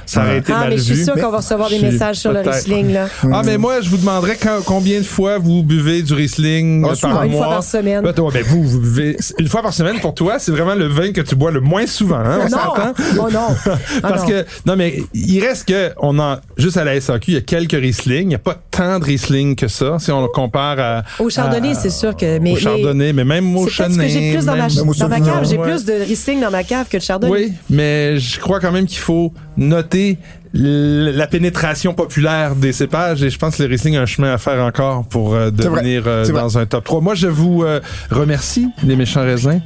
ça 0.06 0.24
aurait 0.24 0.40
été 0.40 0.52
Ah, 0.54 0.60
mal 0.60 0.70
mais 0.72 0.78
je 0.78 0.82
suis 0.84 0.94
vu 0.96 1.04
sûre 1.06 1.14
qu'on 1.16 1.30
va 1.32 1.38
recevoir 1.38 1.70
des 1.70 1.80
messages 1.80 2.18
sur 2.18 2.34
le. 2.34 2.42
Riesling, 2.42 2.92
là. 2.92 3.08
ah 3.32 3.42
mais 3.46 3.58
moi 3.58 3.80
je 3.82 3.90
vous 3.90 3.98
demanderais 3.98 4.38
quand- 4.42 4.60
combien 4.66 5.00
de 5.00 5.06
fois 5.06 5.38
vous 5.38 5.64
buvez 5.64 6.02
du 6.02 6.14
Riesling 6.14 6.84
Ah, 6.86 6.90
euh, 6.92 6.96
souvent, 6.96 7.14
par 7.14 7.24
une 7.24 7.32
mois? 7.32 7.46
fois 7.46 7.54
par 7.56 7.64
semaine. 7.64 8.04
Ben, 8.04 8.14
toi, 8.14 8.30
ben, 8.34 8.44
vous, 8.44 8.64
vous 8.64 8.80
buvez 8.82 9.18
une 9.40 9.48
fois 9.48 9.62
par 9.62 9.74
semaine 9.74 10.00
pour 10.02 10.14
toi, 10.14 10.38
c'est 10.40 10.52
vraiment 10.52 10.76
le 10.76 10.88
vin 10.88 11.12
que 11.14 11.22
tu 11.22 11.36
bois 11.36 11.52
le 11.52 11.62
moins 11.62 11.88
souvent, 11.88 12.18
hein, 12.20 12.40
on 12.42 12.50
non! 12.50 12.50
s'entend? 12.50 12.94
Oh 13.20 13.30
non! 13.32 13.48
Ah, 14.04 14.10
Parce 14.10 14.24
non. 14.24 14.28
que 14.30 14.46
non 14.66 14.76
mais 14.76 15.02
il 15.14 15.40
reste 15.44 15.68
que 15.68 15.77
on 15.98 16.20
a 16.20 16.40
juste 16.58 16.78
à 16.78 16.84
la 16.84 17.00
SAQ, 17.00 17.32
il 17.32 17.34
y 17.34 17.38
a 17.38 17.42
quelques 17.42 17.74
Riesling, 17.74 18.24
il 18.24 18.28
n'y 18.28 18.36
a 18.36 18.40
pas 18.40 18.56
tant 18.72 19.00
de 19.00 19.06
Riesling 19.06 19.56
que 19.56 19.68
ça 19.68 19.98
si 20.00 20.12
on 20.12 20.22
le 20.22 20.28
compare 20.28 20.80
à 20.80 21.04
Au 21.20 21.30
chardonnay, 21.30 21.74
c'est 21.74 21.90
sûr 21.90 22.16
que... 22.16 22.40
Mais, 22.40 22.54
au 22.54 22.56
chardonnay, 22.58 23.14
mais, 23.14 23.24
même 23.24 23.56
au 23.56 23.66
que 23.66 23.72
j'ai 23.72 24.34
plus 24.34 24.46
dans 24.46 24.56
ma, 24.56 24.68
dans 24.68 25.26
cave. 25.26 25.48
J'ai 25.50 25.58
ouais. 25.58 25.68
plus 25.68 25.86
de 25.86 25.94
Riesling 25.94 26.42
dans 26.42 26.52
ma 26.52 26.64
cave 26.64 26.88
que 26.90 26.98
de 26.98 27.02
chardonnay. 27.02 27.32
Oui, 27.32 27.54
mais 27.70 28.18
je 28.18 28.40
crois 28.40 28.60
quand 28.60 28.72
même 28.72 28.86
qu'il 28.86 29.00
faut 29.00 29.34
noter 29.56 30.18
la 30.54 31.28
pénétration 31.28 31.94
populaire 31.94 32.56
des 32.56 32.74
cépages 32.74 33.24
et 33.24 33.30
je 33.30 33.38
pense 33.38 33.58
que 33.58 33.64
le 33.64 33.70
Riesling 33.70 33.98
a 33.98 34.02
un 34.02 34.06
chemin 34.06 34.34
à 34.34 34.38
faire 34.38 34.64
encore 34.64 35.06
pour 35.06 35.34
euh, 35.34 35.52
devenir 35.52 36.04
euh, 36.08 36.24
vrai. 36.24 36.34
dans 36.34 36.58
un 36.58 36.66
top 36.66 36.84
3. 36.86 37.02
Moi, 37.02 37.16
je 37.16 37.28
vous 37.28 37.64
euh, 37.64 37.80
remercie, 38.10 38.68
les 38.84 38.96
méchants 38.96 39.24
raisins. 39.24 39.62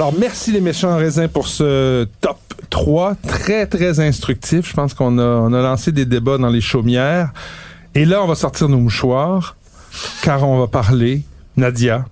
Alors, 0.00 0.14
merci 0.18 0.50
les 0.50 0.62
méchants 0.62 0.96
raisins 0.96 1.28
pour 1.28 1.46
ce 1.46 2.08
top 2.22 2.38
3. 2.70 3.16
Très, 3.16 3.66
très 3.66 4.00
instructif. 4.00 4.70
Je 4.70 4.72
pense 4.72 4.94
qu'on 4.94 5.18
a, 5.18 5.46
a 5.46 5.62
lancé 5.62 5.92
des 5.92 6.06
débats 6.06 6.38
dans 6.38 6.48
les 6.48 6.62
chaumières. 6.62 7.34
Et 7.94 8.06
là, 8.06 8.22
on 8.22 8.26
va 8.26 8.34
sortir 8.34 8.70
nos 8.70 8.78
mouchoirs, 8.78 9.56
car 10.22 10.48
on 10.48 10.58
va 10.58 10.68
parler, 10.68 11.20
Nadia, 11.58 12.06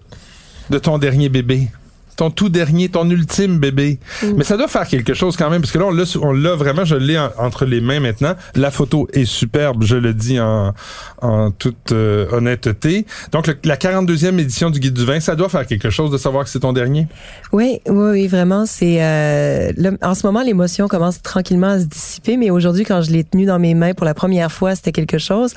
de 0.68 0.79
ton 0.79 0.98
dernier 0.98 1.31
bébé. 1.31 1.70
Ton 2.18 2.31
tout 2.31 2.48
dernier, 2.48 2.88
ton 2.88 3.09
ultime 3.09 3.59
bébé. 3.61 4.00
Mais 4.37 4.42
ça 4.42 4.57
doit 4.57 4.66
faire 4.66 4.87
quelque 4.88 5.14
chose 5.14 5.37
quand 5.37 5.48
même, 5.50 5.61
parce 5.62 5.70
que 5.72 5.78
là, 5.78 5.87
on 5.87 5.92
l'a, 5.92 6.02
on 6.20 6.33
l'a 6.33 6.54
vraiment, 6.57 6.85
je 6.85 6.96
l'ai 6.96 7.16
en- 7.16 7.31
entre 7.38 7.64
les 7.64 7.81
mains 7.81 8.00
maintenant. 8.00 8.35
La 8.57 8.72
photo 8.72 9.07
est 9.12 9.24
superbe, 9.24 9.85
je 9.85 9.94
le 9.96 10.12
dis 10.12 10.40
en, 10.40 10.74
en 11.22 11.52
toute 11.52 11.92
euh, 11.92 12.26
honnêteté. 12.33 13.07
Donc, 13.31 13.46
le- 13.46 13.57
la 13.62 13.76
42e 13.76 14.37
édition 14.40 14.68
du 14.70 14.81
Guide 14.81 14.94
du 14.94 15.04
vin, 15.04 15.20
ça 15.20 15.37
doit 15.37 15.48
faire 15.48 15.64
quelque 15.64 15.90
chose 15.90 16.11
de 16.11 16.18
savoir 16.18 16.42
que 16.42 16.50
c'est 16.50 16.59
ton 16.59 16.72
dernier? 16.72 17.07
Oui, 17.52 17.78
oui, 17.88 18.11
oui, 18.11 18.26
vraiment. 18.26 18.66
C'est 18.66 18.98
euh, 19.00 19.70
en 20.02 20.14
ce 20.14 20.26
moment 20.26 20.42
l'émotion 20.42 20.88
commence 20.88 21.22
tranquillement 21.22 21.68
à 21.68 21.78
se 21.78 21.85
dissiper, 21.85 22.37
mais 22.37 22.50
aujourd'hui 22.50 22.85
quand 22.85 23.00
je 23.00 23.12
l'ai 23.12 23.22
tenu 23.22 23.46
dans 23.46 23.61
mes 23.61 23.74
mains 23.74 23.94
pour 23.94 24.07
la 24.07 24.14
première 24.14 24.50
fois, 24.50 24.74
c'était 24.74 24.90
quelque 24.92 25.18
chose. 25.18 25.54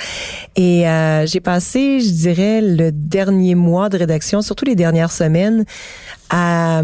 Et 0.56 0.88
euh, 0.88 1.26
j'ai 1.26 1.40
passé, 1.40 2.00
je 2.02 2.12
dirais, 2.12 2.62
le 2.62 2.92
dernier 2.92 3.56
mois 3.56 3.90
de 3.90 3.98
rédaction, 3.98 4.44
surtout 4.44 4.66
les 4.66 4.76
dernières 4.76 5.12
semaines, 5.12 5.66
à 6.32 6.82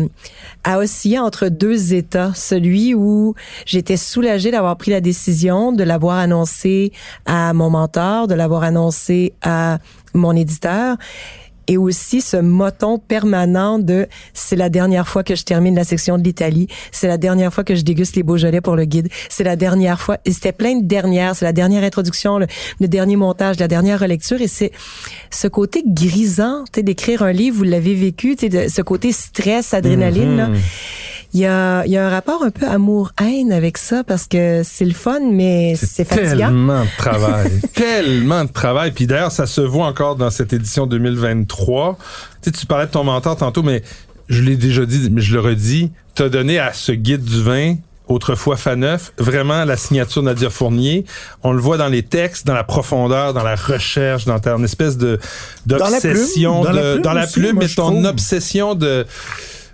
à 0.64 0.80
osciller 0.80 1.18
entre 1.18 1.48
deux 1.48 1.94
états, 1.94 2.34
celui 2.36 2.94
où 2.94 3.36
j'étais 3.66 3.96
soulagée 3.96 4.52
d'avoir 4.52 4.76
pris 4.76 4.92
la 4.92 5.00
décision 5.00 5.72
de 5.72 5.84
l'avoir 5.84 6.18
annoncé 6.18 6.92
à 7.26 7.54
mon 7.54 7.70
mentor, 7.70 8.28
de 8.28 8.36
l'avoir 8.36 8.64
annoncé 8.64 9.34
à 9.42 9.80
mon 10.14 10.36
éditeur 10.36 10.98
et 11.68 11.78
aussi 11.78 12.22
ce 12.22 12.38
moton 12.38 12.98
permanent 12.98 13.80
de 13.80 14.08
c'est 14.34 14.56
la 14.56 14.70
dernière 14.70 15.08
fois 15.08 15.24
que 15.24 15.36
je 15.36 15.44
termine 15.44 15.76
la 15.76 15.84
section 15.84 16.18
de 16.18 16.24
l'Italie, 16.24 16.68
c'est 16.92 17.08
la 17.08 17.18
dernière 17.18 17.54
fois 17.54 17.64
que 17.64 17.76
je 17.76 17.82
déguste 17.82 18.16
les 18.16 18.24
Beaujolais 18.24 18.62
pour 18.62 18.76
le 18.76 18.86
guide, 18.86 19.10
c'est 19.30 19.44
la 19.44 19.56
dernière 19.56 20.00
fois 20.00 20.18
et 20.26 20.32
c'était 20.32 20.52
plein 20.52 20.76
de 20.80 20.86
dernières, 20.86 21.36
c'est 21.36 21.46
la 21.46 21.54
dernière 21.54 21.84
introduction, 21.84 22.40
le, 22.40 22.48
dernier 22.88 23.16
montage, 23.16 23.60
la 23.60 23.68
dernière 23.68 24.00
relecture. 24.00 24.42
Et 24.42 24.48
c'est 24.48 24.72
ce 25.30 25.48
côté 25.48 25.84
grisant, 25.86 26.64
d'écrire 26.76 27.24
un 27.24 27.32
livre, 27.32 27.58
vous 27.58 27.64
l'avez 27.64 27.96
vécu, 27.96 28.36
de- 28.36 28.68
ce 28.70 28.82
côté 28.82 29.12
stress, 29.12 29.74
adrénaline 29.74 30.38
là. 30.38 30.50
Il 31.34 31.42
y 31.42 31.46
a, 31.46 31.86
il 31.86 31.92
y 31.92 31.98
a 31.98 32.08
un 32.08 32.10
rapport 32.10 32.42
un 32.44 32.50
peu 32.52 32.66
amour-haine 32.68 33.52
avec 33.52 33.78
ça 33.78 34.04
parce 34.04 34.26
que 34.28 34.62
c'est 34.64 34.86
le 34.86 34.94
fun, 34.94 35.20
mais 35.32 35.76
c'est 35.76 36.06
fatigant. 36.06 36.48
Tellement 36.48 36.84
de 36.84 36.98
travail. 36.98 37.52
tellement 37.76 38.46
de 38.46 38.52
travail. 38.52 38.92
Puis 38.92 39.08
d'ailleurs, 39.08 39.32
ça 39.32 39.46
se 39.46 39.62
voit 39.62 39.86
encore 39.86 40.16
dans 40.16 40.30
cette 40.30 40.54
édition 40.54 40.88
2023. 40.88 41.98
Tu 42.42 42.50
sais, 42.50 42.52
tu 42.52 42.66
parlais 42.66 42.86
de 42.88 42.92
ton 42.92 43.04
mentor 43.04 43.36
tantôt, 43.36 43.62
mais 43.62 43.84
je 44.30 44.42
l'ai 44.42 44.56
déjà 44.56 44.86
dit, 44.86 45.10
mais 45.12 45.22
je 45.22 45.34
le 45.34 45.42
redis. 45.42 45.92
T'as 46.16 46.30
donné 46.30 46.60
à 46.60 46.74
ce 46.74 46.92
guide 46.94 47.24
du 47.24 47.44
vin 47.44 47.76
autrefois 48.08 48.56
Faneuf, 48.56 49.12
vraiment 49.18 49.66
la 49.66 49.76
signature 49.76 50.24
Nadia 50.24 50.50
Fournier. 50.50 51.04
On 51.44 51.52
le 51.52 51.60
voit 51.60 51.76
dans 51.76 51.90
les 51.90 52.04
textes, 52.04 52.48
dans 52.48 52.54
la 52.54 52.64
profondeur, 52.64 53.34
dans 53.34 53.44
la 53.44 53.56
recherche, 53.56 54.24
dans 54.24 54.40
ta 54.40 54.54
une 54.56 54.64
espèce 54.64 54.96
de 54.98 55.20
la 55.68 55.78
plume, 55.78 55.90
d'obsession, 55.92 56.64
dans 56.64 56.72
la 56.72 56.82
de- 56.82 56.92
plume 56.94 57.02
dans 57.04 57.14
la 57.14 57.28
plume, 57.28 57.58
mais 57.60 57.68
ton 57.68 57.92
trouve. 57.92 58.06
obsession 58.06 58.76
de 58.76 59.06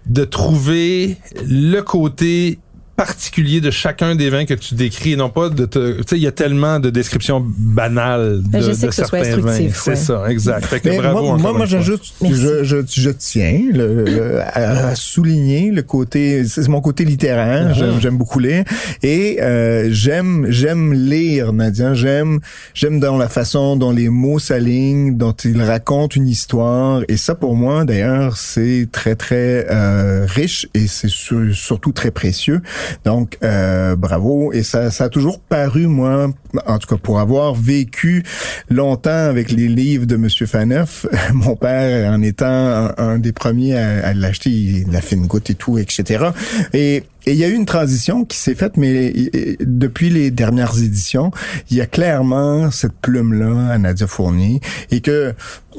de 0.05 0.23
trouver 0.23 1.17
le 1.45 1.81
côté 1.81 2.59
particulier 2.95 3.59
de 3.61 3.71
chacun 3.71 4.15
des 4.15 4.29
vins 4.29 4.45
que 4.45 4.53
tu 4.53 4.75
décris 4.75 5.13
et 5.13 5.15
non 5.15 5.29
pas 5.29 5.49
de 5.49 5.65
te, 5.65 5.97
tu 5.97 6.03
sais 6.07 6.15
il 6.17 6.21
y 6.21 6.27
a 6.27 6.31
tellement 6.31 6.79
de 6.79 6.89
descriptions 6.89 7.43
banales 7.57 8.43
de, 8.43 8.47
Ben, 8.49 8.61
j'essaie 8.61 8.83
de 8.85 8.87
que 8.91 8.95
ce 8.95 9.05
soit 9.05 9.23
certains 9.23 9.41
vins 9.41 9.49
instructif, 9.51 9.81
c'est 9.83 9.89
ouais. 9.91 9.95
ça 9.95 10.25
exact 10.29 10.65
fait 10.65 10.79
que 10.79 10.89
Mais 10.89 10.97
bravo 10.99 11.21
moi, 11.25 11.37
moi, 11.37 11.53
moi, 11.53 11.65
je, 11.65 11.79
je, 11.81 12.83
je 12.87 13.09
tiens 13.09 13.61
le, 13.73 14.03
le- 14.05 14.39
à, 14.41 14.89
à 14.89 14.95
souligner 14.95 15.71
le 15.71 15.81
côté, 15.81 16.45
c'est 16.45 16.67
mon 16.67 16.81
côté 16.81 17.03
littéraire. 17.05 17.69
Mhm. 17.69 17.73
J'aime, 17.73 17.99
j'aime 17.99 18.17
beaucoup 18.17 18.39
lire 18.39 18.63
et 19.01 19.37
euh, 19.41 19.87
j'aime, 19.91 20.45
j'aime 20.49 20.93
lire, 20.93 21.51
Nadia. 21.53 21.93
J'aime, 21.93 22.39
j'aime 22.73 22.99
dans 22.99 23.17
la 23.17 23.27
façon 23.29 23.75
dont 23.75 23.91
les 23.91 24.09
mots 24.09 24.39
s'alignent, 24.39 25.17
dont 25.17 25.33
il 25.43 25.61
raconte 25.61 26.15
une 26.15 26.27
histoire. 26.27 27.01
Et 27.07 27.17
ça, 27.17 27.35
pour 27.35 27.55
moi, 27.55 27.85
d'ailleurs, 27.85 28.37
c'est 28.37 28.87
très 28.91 29.15
très 29.15 29.65
euh, 29.71 30.25
riche 30.27 30.67
et 30.73 30.87
c'est 30.87 31.09
sur- 31.09 31.53
surtout 31.55 31.91
très 31.91 32.11
précieux. 32.11 32.61
Donc, 33.05 33.37
euh, 33.43 33.95
bravo. 33.95 34.51
Et 34.53 34.63
ça, 34.63 34.91
ça 34.91 35.05
a 35.05 35.09
toujours 35.09 35.39
paru, 35.39 35.87
moi, 35.87 36.29
en 36.67 36.77
tout 36.77 36.87
cas 36.87 36.97
pour 37.01 37.19
avoir 37.19 37.53
vécu 37.55 38.23
longtemps 38.69 39.09
avec 39.29 39.51
les 39.51 39.67
livres 39.67 40.05
de 40.05 40.15
Monsieur 40.15 40.45
Faneuf, 40.45 41.05
mon 41.33 41.55
père 41.55 42.11
en 42.11 42.21
étant 42.21 42.45
un, 42.47 42.93
un 42.97 43.17
des 43.19 43.31
premiers 43.31 43.77
à, 43.77 44.07
à 44.07 44.13
l'acheter, 44.13 44.49
il- 44.49 44.91
la 44.91 45.01
fine 45.01 45.25
goutte 45.27 45.49
et 45.49 45.55
tout, 45.55 45.77
etc. 45.77 46.25
Et 46.73 47.03
Et 47.25 47.31
il 47.31 47.37
y 47.37 47.45
a 47.45 47.47
eu 47.47 47.53
une 47.53 47.65
transition 47.65 48.25
qui 48.25 48.37
s'est 48.37 48.53
faite, 48.53 48.73
mais 48.75 49.13
depuis 49.61 50.09
les 50.09 50.29
dernières 50.29 50.77
éditions, 50.77 51.31
il 51.71 51.77
y 51.77 51.81
a 51.81 51.85
clairement 51.85 52.69
cette 52.69 52.91
plume-là 53.01 53.71
à 53.71 53.77
Nadia 53.77 54.07
Fournier 54.07 54.59
et 54.91 54.99
que 54.99 55.33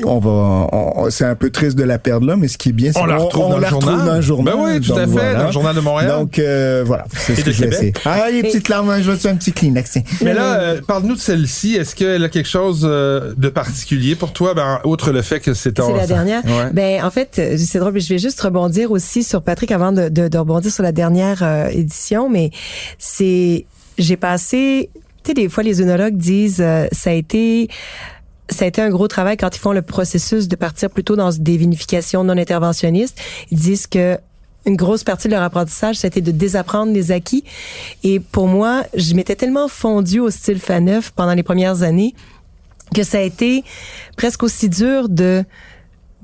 on 0.05 0.19
va, 0.21 0.31
on- 0.73 1.11
c'est 1.11 1.27
un 1.27 1.35
peu 1.35 1.51
triste 1.51 1.77
de 1.77 1.85
la 1.85 1.99
perdre 1.99 2.27
là, 2.27 2.37
mais 2.37 2.49
ce 2.49 2.57
qui 2.57 2.71
est 2.71 2.73
bien, 2.73 2.93
c'est 2.93 2.99
On 2.99 3.05
la 3.05 3.19
qu'on- 3.19 3.25
retrouve 3.27 3.45
on 3.45 3.49
dans 3.51 3.57
le 3.57 3.61
la 3.63 3.69
retrouve 3.69 3.91
journal. 3.91 4.07
dans 4.07 4.15
le 4.17 4.21
journal. 4.23 4.55
Ben 4.55 4.61
oui, 4.65 4.81
tout 4.81 4.89
Donc, 4.89 4.99
à 4.99 5.03
fait, 5.03 5.07
voilà. 5.13 5.35
dans 5.41 5.47
le 5.47 5.53
journal 5.53 5.77
de 5.77 5.81
Montréal. 5.81 6.11
Donc 6.19 6.39
euh, 6.39 6.83
voilà, 6.87 7.05
c'est 7.15 7.35
Et 7.35 7.37
ce 7.37 7.45
que 7.45 7.51
je 7.53 7.61
vais 7.65 7.69
essayer. 7.69 7.93
Ah, 8.07 8.25
les 8.33 8.43
petites 8.43 8.69
larmes, 8.71 8.93
je 9.03 9.11
vais 9.11 9.29
un 9.29 9.37
petit 9.37 9.53
Kleenex. 9.53 9.99
Mais 10.25 10.33
là, 10.33 10.61
euh, 10.65 10.81
parle-nous 10.87 11.15
de 11.15 11.21
celle-ci. 11.21 11.75
Est-ce 11.77 11.95
qu'elle 11.95 12.25
a 12.25 12.29
quelque 12.29 12.49
chose 12.49 12.83
euh, 12.85 13.35
de 13.37 13.49
particulier 13.49 14.15
pour 14.15 14.33
toi, 14.33 14.55
ben, 14.55 14.81
outre 14.85 15.13
le 15.13 15.23
fait 15.23 15.41
que 15.41 15.55
c'est 15.55 15.73
ton... 15.73 15.87
C'est 15.87 15.97
la 15.97 16.07
dernière. 16.07 16.45
Ouais. 16.45 16.71
Ben 16.73 17.05
en 17.05 17.11
fait, 17.11 17.39
euh, 17.39 17.57
c'est 17.59 17.79
drôle. 17.79 18.01
Je 18.01 18.09
vais 18.09 18.19
juste 18.19 18.41
rebondir 18.41 18.91
aussi 18.91 19.23
sur 19.23 19.43
Patrick 19.43 19.71
avant 19.71 19.93
de, 19.93 20.09
de, 20.09 20.29
de 20.29 20.39
rebondir 20.39 20.73
sur 20.73 20.83
la 20.83 20.93
dernière 20.93 21.43
euh, 21.43 21.69
édition, 21.69 22.29
mais 22.29 22.51
c'est 22.99 23.67
j'ai 23.99 24.17
passé. 24.17 24.91
Tu 25.23 25.31
sais, 25.31 25.35
des 25.35 25.49
fois 25.49 25.63
les 25.63 25.81
œnologues 25.81 26.17
disent 26.17 26.61
euh, 26.61 26.87
ça 26.93 27.11
a 27.11 27.13
été 27.13 27.69
ça 28.51 28.65
a 28.65 28.69
été 28.69 28.83
un 28.83 28.91
gros 28.91 29.09
travail 29.09 29.37
quand 29.37 29.57
ils 29.57 29.59
font 29.59 29.73
le 29.73 29.83
processus 29.83 30.49
de 30.49 30.57
partir 30.57 30.91
plutôt 30.91 31.17
dans 31.17 31.31
des 31.31 31.57
vinifications 31.57 32.25
non 32.25 32.37
interventionnistes. 32.37 33.19
Ils 33.51 33.59
disent 33.59 33.87
que 33.87 34.19
une 34.67 34.77
grosse 34.77 35.05
partie 35.05 35.29
de 35.29 35.33
leur 35.33 35.43
apprentissage, 35.43 35.97
c'était 35.97 36.21
de 36.21 36.31
désapprendre 36.31 36.93
les 36.93 37.13
acquis. 37.13 37.45
Et 38.03 38.21
pour 38.21 38.49
moi, 38.49 38.85
je 38.95 39.15
m'étais 39.15 39.37
tellement 39.37 39.69
fondue 39.69 40.21
au 40.21 40.31
style 40.31 40.59
Faneuf 40.59 41.11
pendant 41.11 41.35
les 41.35 41.43
premières 41.43 41.83
années 41.83 42.15
que 42.95 43.03
ça 43.03 43.19
a 43.19 43.23
été 43.23 43.65
presque 44.17 44.43
aussi 44.43 44.69
dur 44.69 45.09
de 45.09 45.45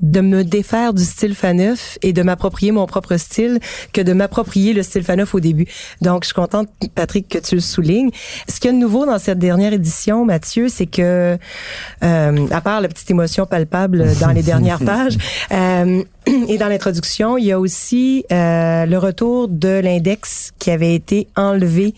de 0.01 0.21
me 0.21 0.43
défaire 0.43 0.93
du 0.93 1.03
style 1.03 1.35
Faneuf 1.35 1.97
et 2.01 2.11
de 2.13 2.23
m'approprier 2.23 2.71
mon 2.71 2.85
propre 2.87 3.17
style 3.17 3.59
que 3.93 4.01
de 4.01 4.13
m'approprier 4.13 4.73
le 4.73 4.83
style 4.83 5.03
Faneuf 5.03 5.35
au 5.35 5.39
début. 5.39 5.67
Donc, 6.01 6.23
je 6.23 6.27
suis 6.27 6.33
contente, 6.33 6.69
Patrick, 6.95 7.27
que 7.27 7.37
tu 7.37 7.55
le 7.55 7.61
soulignes. 7.61 8.09
Ce 8.49 8.59
qu'il 8.59 8.71
y 8.71 8.73
a 8.73 8.75
de 8.75 8.81
nouveau 8.81 9.05
dans 9.05 9.19
cette 9.19 9.39
dernière 9.39 9.73
édition, 9.73 10.25
Mathieu, 10.25 10.69
c'est 10.69 10.87
que, 10.87 11.37
euh, 12.03 12.47
à 12.49 12.61
part 12.61 12.81
la 12.81 12.87
petite 12.87 13.11
émotion 13.11 13.45
palpable 13.45 14.15
dans 14.19 14.31
les 14.31 14.43
dernières 14.51 14.79
pages, 14.79 15.17
euh, 15.51 16.03
et 16.27 16.57
dans 16.57 16.67
l'introduction, 16.67 17.37
il 17.37 17.45
y 17.45 17.51
a 17.51 17.59
aussi 17.59 18.25
euh, 18.31 18.85
le 18.85 18.97
retour 18.97 19.47
de 19.47 19.79
l'index 19.79 20.51
qui 20.59 20.69
avait 20.69 20.93
été 20.93 21.27
enlevé 21.35 21.95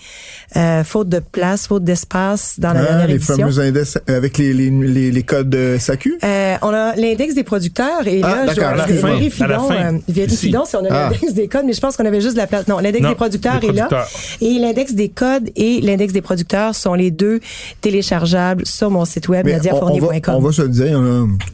euh, 0.56 0.84
faute 0.86 1.10
de 1.10 1.20
place, 1.20 1.68
faute 1.68 1.84
d'espace 1.84 2.56
dans 2.58 2.72
la 2.74 2.80
Ah, 2.80 2.84
dernière 2.86 3.08
les 3.08 3.16
édition. 3.16 3.36
fameux 3.36 3.60
indices 3.60 3.98
avec 4.08 4.38
les, 4.38 4.54
les, 4.54 4.70
les, 4.70 5.12
les 5.12 5.24
codes 5.24 5.50
de 5.50 5.76
SACU. 5.78 6.18
Euh, 6.24 6.56
on 6.62 6.70
a 6.70 6.96
l'index 6.96 7.36
des 7.36 7.44
producteurs 7.44 8.08
et 8.08 8.22
Ah, 8.24 8.46
là, 8.46 8.52
je, 8.52 8.56
d'accord, 8.56 8.72
à 8.74 8.76
la 8.76 8.88
je 8.88 8.94
fin, 8.94 9.08
vérifie 9.16 9.42
donc, 9.44 9.72
euh, 9.72 9.98
vérifie 10.08 10.50
donc 10.52 10.68
si 10.68 10.76
on 10.78 10.86
a 10.86 10.90
Ah. 10.90 11.10
l'index 11.12 11.34
des 11.34 11.48
codes, 11.50 11.66
mais 11.66 11.74
je 11.74 11.82
pense 11.82 11.98
qu'on 11.98 12.06
avait 12.06 12.22
juste 12.22 12.36
de 12.36 12.40
la 12.40 12.48
place. 12.48 12.68
Non, 12.68 12.80
l'index 12.80 13.06
des 13.08 13.16
producteurs 13.16 13.60
des 13.60 13.68
est 13.68 13.72
là. 13.74 14.08
Et 14.40 14.54
l'index 14.60 14.94
des 14.94 15.10
codes 15.10 15.50
et 15.58 15.82
l'index 15.82 16.14
des 16.14 16.22
producteurs 16.22 16.76
sont 16.76 16.94
les 16.94 17.12
deux 17.12 17.42
téléchargeables 17.82 18.66
sur 18.66 18.90
mon 18.90 19.06
site 19.06 19.28
web, 19.28 19.46
Mais 19.46 19.60
on, 19.72 19.84
on 19.84 20.40
va, 20.40 20.52
se 20.52 20.62
le 20.62 20.70
dire, 20.70 21.00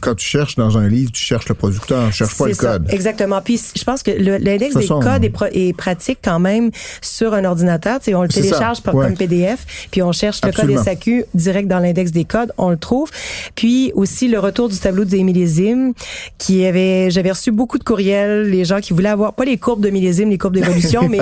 quand 0.00 0.14
tu 0.14 0.26
cherches 0.26 0.54
dans 0.56 0.78
un 0.78 0.88
livre, 0.88 1.10
tu 1.12 1.22
cherches 1.22 1.48
le 1.48 1.54
producteur, 1.54 2.06
tu 2.10 2.14
cherches 2.18 2.36
pas 2.38 2.46
le 2.46 2.54
Ça. 2.62 2.78
Exactement. 2.90 3.40
Puis 3.42 3.60
je 3.76 3.84
pense 3.84 4.02
que 4.02 4.10
le- 4.10 4.36
l'index 4.38 4.74
De 4.74 4.80
des 4.80 4.86
codes 4.88 5.24
est, 5.24 5.30
pro- 5.30 5.46
est 5.52 5.76
pratique 5.76 6.18
quand 6.22 6.38
même 6.38 6.70
sur 7.00 7.34
un 7.34 7.44
ordinateur. 7.44 7.98
Tu 8.00 8.06
sais, 8.06 8.14
on 8.14 8.22
le 8.22 8.28
télécharge 8.28 8.78
ça, 8.78 8.82
par- 8.84 8.94
ouais. 8.94 9.06
comme 9.06 9.16
PDF, 9.16 9.64
puis 9.90 10.02
on 10.02 10.12
cherche 10.12 10.40
le 10.44 10.52
code 10.52 10.70
SAQ 10.76 11.24
direct 11.34 11.68
dans 11.68 11.78
l'index 11.78 12.10
des 12.12 12.24
codes, 12.24 12.52
on 12.58 12.70
le 12.70 12.76
trouve. 12.76 13.10
Puis 13.54 13.92
aussi 13.94 14.28
le 14.28 14.38
retour 14.38 14.68
du 14.68 14.78
tableau 14.78 15.04
des 15.04 15.22
millésimes, 15.22 15.92
qui 16.38 16.64
avait, 16.66 17.10
j'avais 17.10 17.30
reçu 17.30 17.50
beaucoup 17.50 17.78
de 17.78 17.84
courriels, 17.84 18.42
les 18.48 18.64
gens 18.64 18.80
qui 18.80 18.92
voulaient 18.92 19.08
avoir 19.08 19.32
pas 19.34 19.44
les 19.44 19.56
courbes 19.58 19.82
de 19.82 19.90
millésimes, 19.90 20.30
les 20.30 20.38
courbes 20.38 20.54
d'évolution, 20.54 21.08
mais 21.10 21.20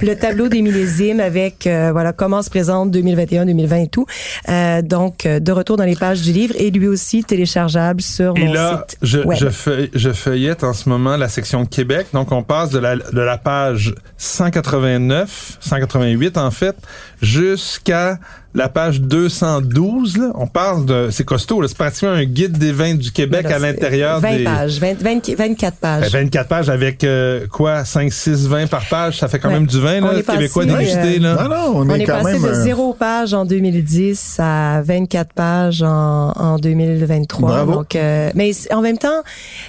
le 0.00 0.14
tableau 0.16 0.48
des 0.48 0.62
millésimes 0.62 1.20
avec 1.20 1.66
euh, 1.66 1.90
voilà 1.92 2.12
comment 2.12 2.42
se 2.42 2.50
présente 2.50 2.90
2021, 2.90 3.46
2020 3.46 3.76
et 3.76 3.88
tout. 3.88 4.06
Euh, 4.48 4.82
donc 4.82 5.26
euh, 5.26 5.40
de 5.40 5.52
retour 5.52 5.76
dans 5.76 5.84
les 5.84 5.96
pages 5.96 6.22
du 6.22 6.32
livre 6.32 6.54
et 6.58 6.70
lui 6.70 6.86
aussi 6.88 7.24
téléchargeable 7.24 8.00
sur 8.00 8.34
Et 8.36 8.44
mon 8.44 8.52
là, 8.52 8.84
site 8.88 8.98
je, 9.02 9.18
web. 9.20 9.38
je, 9.38 9.88
je 9.94 10.10
feuillette 10.12 10.64
en 10.64 10.72
ce 10.78 10.88
moment 10.88 11.16
la 11.16 11.28
section 11.28 11.66
Québec. 11.66 12.08
Donc, 12.12 12.32
on 12.32 12.42
passe 12.42 12.70
de 12.70 12.78
la, 12.78 12.96
de 12.96 13.20
la 13.20 13.36
page 13.36 13.94
189, 14.16 15.58
188 15.60 16.38
en 16.38 16.50
fait, 16.50 16.76
jusqu'à 17.20 18.18
la 18.54 18.68
page 18.68 19.00
212. 19.02 20.16
Là. 20.16 20.32
On 20.34 20.46
parle 20.46 20.84
de... 20.86 21.08
C'est 21.10 21.24
costaud, 21.24 21.60
là. 21.60 21.68
c'est 21.68 21.76
pratiquement 21.76 22.10
un 22.10 22.24
guide 22.24 22.56
des 22.58 22.72
vins 22.72 22.94
du 22.94 23.12
Québec 23.12 23.46
non, 23.48 23.54
à 23.56 23.58
l'intérieur 23.58 24.20
20 24.20 24.36
des... 24.36 24.44
pages, 24.44 24.80
20, 24.80 25.02
20 25.02 25.34
24 25.36 25.76
pages. 25.76 26.12
Ben, 26.12 26.24
24 26.24 26.48
pages 26.48 26.70
avec 26.70 27.04
euh, 27.04 27.46
quoi 27.46 27.84
5 27.84 28.12
6 28.12 28.48
20 28.48 28.66
par 28.68 28.84
page, 28.88 29.18
ça 29.18 29.28
fait 29.28 29.38
quand 29.38 29.48
Ouais. 29.48 29.54
même 29.54 29.66
du 29.66 29.80
vin 29.80 30.00
là, 30.00 30.22
québécois 30.22 30.64
euh, 30.64 30.76
dégusté 30.78 31.18
là. 31.18 31.36
Non, 31.42 31.48
non, 31.48 31.56
on, 31.78 31.90
On 31.90 31.94
est, 31.94 32.00
est 32.00 32.04
quand 32.04 32.22
passé 32.22 32.32
même. 32.32 32.42
de 32.42 32.48
euh, 32.48 32.62
zéro 32.64 32.92
page 32.94 33.32
en 33.34 33.44
2010 33.44 34.36
à 34.40 34.82
24 34.82 35.32
pages 35.32 35.82
en, 35.82 36.32
en 36.32 36.58
2023. 36.58 37.48
Bravo. 37.48 37.72
Donc, 37.72 37.96
euh, 37.96 38.30
mais 38.34 38.50
en 38.72 38.80
même 38.82 38.98
temps, 38.98 39.22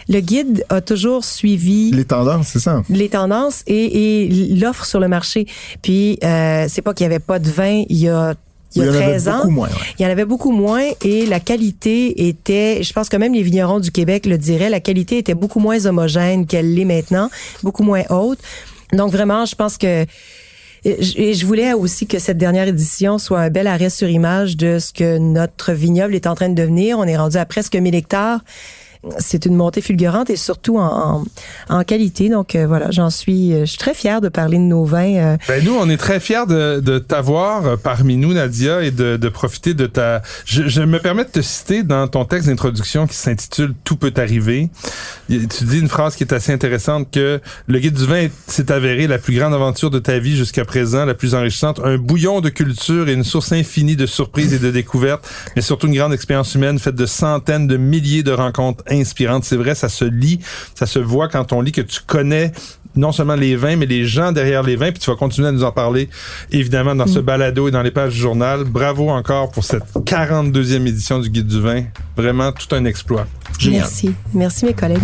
le 0.07 0.19
guide 0.19 0.65
a 0.69 0.81
toujours 0.81 1.23
suivi 1.25 1.91
les 1.91 2.05
tendances, 2.05 2.47
c'est 2.47 2.59
ça? 2.59 2.81
les 2.89 3.09
tendances 3.09 3.63
et, 3.67 4.25
et 4.25 4.55
l'offre 4.55 4.85
sur 4.85 4.99
le 4.99 5.07
marché. 5.07 5.47
Puis, 5.81 6.17
euh, 6.23 6.65
c'est 6.67 6.81
pas 6.81 6.93
qu'il 6.93 7.03
y 7.03 7.07
avait 7.07 7.19
pas 7.19 7.39
de 7.39 7.49
vin 7.49 7.83
il 7.89 7.97
y 7.97 8.09
a 8.09 8.33
il 8.75 8.83
y 8.83 8.85
a 8.85 8.91
en 8.91 8.93
avait 8.93 9.03
13 9.03 9.27
ans. 9.27 9.37
beaucoup 9.37 9.49
moins. 9.49 9.67
ouais. 9.67 9.73
Il 9.97 10.03
y 10.03 10.05
en 10.05 10.09
avait 10.09 10.25
beaucoup 10.25 10.51
moins 10.51 10.83
et 11.03 11.25
la 11.25 11.39
qualité 11.39 12.27
était, 12.27 12.83
je 12.83 12.93
pense 12.93 13.09
que 13.09 13.17
même 13.17 13.33
les 13.33 13.41
vignerons 13.41 13.79
du 13.79 13.91
Québec 13.91 14.25
le 14.25 14.37
diraient, 14.37 14.69
la 14.69 14.79
qualité 14.79 15.17
était 15.17 15.33
beaucoup 15.33 15.59
moins 15.59 15.85
homogène 15.85 16.45
qu'elle 16.45 16.73
l'est 16.73 16.85
maintenant, 16.85 17.29
beaucoup 17.63 17.83
moins 17.83 18.03
haute. 18.09 18.39
Donc 18.93 19.11
vraiment, 19.11 19.45
je 19.45 19.55
pense 19.55 19.77
que 19.77 20.05
et 20.85 21.33
je 21.33 21.45
voulais 21.45 21.73
aussi 21.73 22.07
que 22.07 22.19
cette 22.19 22.37
dernière 22.37 22.67
édition 22.67 23.17
soit 23.17 23.41
un 23.41 23.49
bel 23.49 23.67
arrêt 23.67 23.89
sur 23.89 24.07
image 24.07 24.55
de 24.55 24.79
ce 24.79 24.93
que 24.93 25.17
notre 25.17 25.73
vignoble 25.73 26.15
est 26.15 26.25
en 26.25 26.35
train 26.35 26.47
de 26.47 26.55
devenir. 26.55 26.99
On 26.99 27.03
est 27.03 27.17
rendu 27.17 27.35
à 27.35 27.45
presque 27.45 27.75
1000 27.75 27.93
hectares. 27.95 28.39
C'est 29.17 29.45
une 29.45 29.55
montée 29.55 29.79
fulgurante 29.79 30.29
et 30.29 30.35
surtout 30.35 30.77
en, 30.77 31.23
en, 31.69 31.75
en 31.77 31.83
qualité. 31.85 32.27
Donc 32.27 32.55
euh, 32.55 32.67
voilà, 32.67 32.91
j'en 32.91 33.09
suis, 33.09 33.53
euh, 33.53 33.61
je 33.61 33.65
suis 33.67 33.77
très 33.77 33.93
fière 33.93 34.19
de 34.19 34.27
parler 34.27 34.57
de 34.57 34.63
nos 34.63 34.83
vins. 34.83 35.15
euh, 35.15 35.37
Ben 35.47 35.63
nous, 35.63 35.73
on 35.73 35.89
est 35.89 35.95
très 35.95 36.19
fiers 36.19 36.45
de, 36.47 36.81
de 36.81 36.99
t'avoir 36.99 37.65
euh, 37.65 37.75
parmi 37.77 38.17
nous, 38.17 38.33
Nadia, 38.33 38.83
et 38.83 38.91
de, 38.91 39.15
de 39.15 39.29
profiter 39.29 39.73
de 39.73 39.85
ta. 39.85 40.21
Je, 40.43 40.67
je 40.67 40.81
me 40.81 40.99
permets 40.99 41.23
de 41.23 41.29
te 41.29 41.41
citer 41.41 41.83
dans 41.83 42.07
ton 42.09 42.25
texte 42.25 42.49
d'introduction 42.49 43.07
qui 43.07 43.15
s'intitule 43.15 43.73
Tout 43.85 43.95
peut 43.95 44.13
arriver. 44.17 44.69
Tu 45.29 45.63
dis 45.63 45.79
une 45.79 45.87
phrase 45.87 46.15
qui 46.17 46.23
est 46.23 46.33
assez 46.33 46.51
intéressante 46.51 47.09
que 47.09 47.39
le 47.67 47.79
guide 47.79 47.93
du 47.93 48.05
vin 48.05 48.17
est- 48.23 48.33
s'est 48.51 48.69
avéré 48.71 49.07
la 49.07 49.17
plus 49.17 49.33
grande 49.37 49.53
aventure 49.53 49.91
de 49.91 49.99
ta 49.99 50.19
vie 50.19 50.35
jusqu'à 50.35 50.65
présent, 50.65 51.05
la 51.05 51.13
plus 51.13 51.35
enrichissante, 51.35 51.79
un 51.85 51.97
bouillon 51.97 52.41
de 52.41 52.49
culture 52.49 53.07
et 53.07 53.13
une 53.13 53.23
source 53.23 53.53
infinie 53.53 53.95
de 53.95 54.05
surprises 54.07 54.53
et 54.53 54.59
de 54.59 54.71
découvertes, 54.71 55.25
mais 55.55 55.61
surtout 55.61 55.87
une 55.87 55.95
grande 55.95 56.13
expérience 56.13 56.53
humaine 56.55 56.79
faite 56.79 56.95
de 56.95 57.05
centaines 57.05 57.67
de 57.67 57.77
milliers 57.77 58.23
de 58.23 58.31
rencontres 58.31 58.83
inspirantes. 58.91 59.43
C'est 59.43 59.57
vrai, 59.57 59.75
ça 59.75 59.89
se 59.89 60.05
lit, 60.05 60.39
ça 60.75 60.85
se 60.85 60.99
voit 60.99 61.27
quand 61.27 61.53
on 61.53 61.61
lit 61.61 61.71
que 61.71 61.81
tu 61.81 61.99
connais 62.05 62.51
non 62.95 63.11
seulement 63.11 63.35
les 63.35 63.55
vins, 63.55 63.75
mais 63.75 63.85
les 63.85 64.05
gens 64.05 64.31
derrière 64.31 64.63
les 64.63 64.75
vins, 64.75 64.91
puis 64.91 64.99
tu 64.99 65.09
vas 65.09 65.15
continuer 65.15 65.47
à 65.47 65.51
nous 65.51 65.63
en 65.63 65.71
parler, 65.71 66.09
évidemment, 66.51 66.95
dans 66.95 67.07
ce 67.07 67.19
balado 67.19 67.67
et 67.67 67.71
dans 67.71 67.83
les 67.83 67.91
pages 67.91 68.13
du 68.13 68.19
journal. 68.19 68.63
Bravo 68.63 69.09
encore 69.09 69.51
pour 69.51 69.63
cette 69.63 69.85
42e 69.95 70.87
édition 70.87 71.19
du 71.19 71.29
Guide 71.29 71.47
du 71.47 71.61
vin. 71.61 71.83
Vraiment, 72.17 72.51
tout 72.51 72.73
un 72.75 72.85
exploit. 72.85 73.27
Génial. 73.57 73.81
merci, 73.81 74.13
merci 74.33 74.65
mes 74.65 74.73
collègues. 74.73 74.99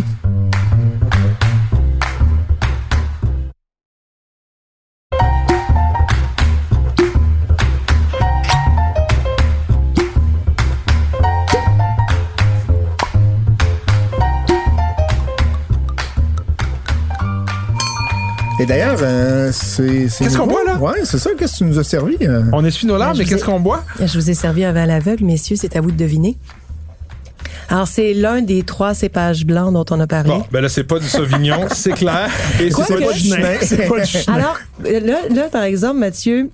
Et 18.65 18.67
d'ailleurs, 18.67 18.97
euh, 19.03 19.51
c'est. 19.53 20.07
Qu'est-ce 20.17 20.39
qu'on 20.39 20.47
boit, 20.47 20.63
là? 20.65 20.77
Ouais, 20.77 21.01
c'est 21.03 21.19
ça. 21.19 21.29
Qu'est-ce 21.37 21.53
que 21.53 21.57
tu 21.59 21.63
nous 21.65 21.77
as 21.77 21.83
servi? 21.83 22.17
euh? 22.23 22.41
On 22.51 22.65
essuie 22.65 22.87
nos 22.87 22.97
larmes, 22.97 23.11
Ben, 23.15 23.19
mais 23.19 23.25
qu'est-ce 23.29 23.45
qu'on 23.45 23.59
boit? 23.59 23.83
Je 24.03 24.17
vous 24.17 24.27
ai 24.27 24.33
servi 24.33 24.63
un 24.65 24.71
vin 24.71 24.81
à 24.81 24.85
l'aveugle, 24.87 25.23
messieurs, 25.23 25.55
c'est 25.55 25.75
à 25.75 25.81
vous 25.81 25.91
de 25.91 25.95
deviner. 25.97 26.35
Alors, 27.69 27.87
c'est 27.87 28.15
l'un 28.15 28.41
des 28.41 28.63
trois 28.63 28.95
cépages 28.95 29.45
blancs 29.45 29.71
dont 29.71 29.85
on 29.95 29.99
a 29.99 30.07
parlé. 30.07 30.29
Bon, 30.31 30.43
ben 30.51 30.61
là, 30.61 30.69
c'est 30.69 30.83
pas 30.83 30.97
du 30.97 31.05
Sauvignon, 31.07 31.67
c'est 31.75 31.91
clair. 31.93 32.27
Et 32.59 32.71
Quoi 32.71 32.85
c'est 32.87 32.95
pas 32.95 33.01
que- 33.07 33.13
du 33.13 33.19
Chenin. 33.19 33.49
C'est 33.61 33.87
pas 33.87 33.99
du 33.99 34.05
Chenin. 34.07 34.33
Alors, 34.35 34.57
euh, 34.87 34.99
là, 34.99 35.17
là, 35.31 35.43
par 35.51 35.61
exemple, 35.63 35.99
Mathieu, 35.99 36.49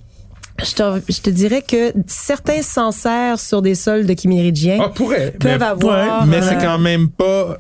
je 0.62 0.71
te, 0.74 0.84
je 1.10 1.21
te 1.21 1.30
dirais 1.30 1.63
que 1.65 1.93
certains 2.08 2.62
Sancerres 2.62 3.39
sur 3.39 3.62
des 3.62 3.76
sols 3.76 4.06
de 4.06 4.12
Kiméridien 4.13 4.80
Ah, 4.84 4.89
pourrait. 4.93 5.34
peuvent 5.39 5.60
mais, 5.60 5.65
avoir, 5.65 6.26
Mais 6.28 6.38
euh, 6.38 6.41
c'est 6.41 6.58
quand 6.58 6.78
même 6.78 7.08
pas, 7.08 7.58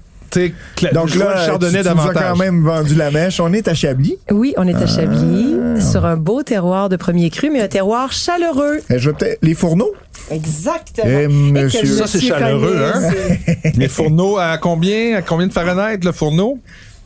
Donc 0.93 1.15
là, 1.15 1.35
le 1.39 1.45
chardonnay 1.45 1.81
tu, 1.83 1.89
tu 1.89 1.93
nous 1.95 2.01
as 2.01 2.05
davantage. 2.05 2.23
quand 2.31 2.35
même 2.37 2.63
vendu 2.63 2.95
la 2.95 3.11
mèche. 3.11 3.39
On 3.39 3.51
est 3.53 3.67
à 3.67 3.73
Chablis. 3.73 4.17
Oui, 4.31 4.53
on 4.57 4.67
est 4.67 4.75
à 4.75 4.87
Chablis, 4.87 5.55
Ah. 5.77 5.81
sur 5.81 6.05
un 6.05 6.15
beau 6.17 6.41
terroir 6.43 6.89
de 6.89 6.95
premier 6.95 7.29
cru, 7.29 7.49
mais 7.51 7.61
un 7.61 7.67
terroir 7.67 8.11
chaleureux. 8.11 8.77
Eh, 8.89 8.97
je 8.99 9.09
vais 9.09 9.15
peut-être- 9.15 9.39
les 9.41 9.53
fourneaux? 9.53 9.91
Exactement. 10.29 11.07
Eh, 11.09 11.23
Et 11.23 11.27
monsieur. 11.27 11.85
Ça, 11.85 12.07
c'est 12.07 12.21
chaleureux, 12.21 12.77
hein? 12.93 13.09
Les 13.75 13.87
fourneaux 13.87 14.37
à 14.37 14.57
combien? 14.57 15.17
À 15.17 15.21
combien 15.21 15.47
de 15.47 15.53
Fahrenheit, 15.53 15.99
le 16.03 16.11
fourneau? 16.11 16.59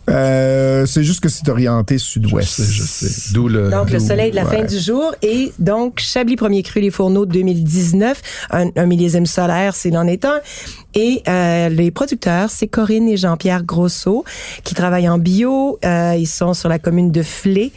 Euh, 0.09 0.85
c'est 0.85 1.03
juste 1.03 1.19
que 1.19 1.29
c'est 1.29 1.47
orienté 1.49 1.97
sud-ouest. 1.97 2.57
Je 2.61 2.63
sais, 2.63 2.71
je 2.71 2.83
sais. 2.83 3.33
D'où 3.33 3.47
le. 3.47 3.69
Donc, 3.69 3.89
le 3.89 3.99
soleil 3.99 4.31
de 4.31 4.35
la 4.35 4.45
fin 4.45 4.63
du 4.63 4.77
jour. 4.79 5.13
Et 5.21 5.51
donc, 5.59 5.99
Chablis 5.99 6.35
Premier 6.35 6.61
Cru, 6.63 6.79
les 6.81 6.91
fourneaux 6.91 7.25
2019. 7.25 8.21
Un, 8.51 8.69
un 8.75 8.85
millésime 8.85 9.25
solaire, 9.25 9.75
s'il 9.75 9.97
en 9.97 10.05
est 10.07 10.25
un. 10.25 10.39
Et 10.97 11.23
euh, 11.27 11.67
les 11.69 11.91
producteurs, 11.91 12.49
c'est 12.49 12.67
Corinne 12.67 13.09
et 13.09 13.17
Jean-Pierre 13.17 13.63
Grosso, 13.63 14.23
qui 14.63 14.75
travaillent 14.75 15.09
en 15.09 15.17
bio. 15.17 15.77
Euh, 15.83 16.15
ils 16.17 16.25
sont 16.27 16.53
sur 16.53 16.69
la 16.69 16.79
commune 16.79 17.11
de 17.11 17.21
Flé. 17.21 17.71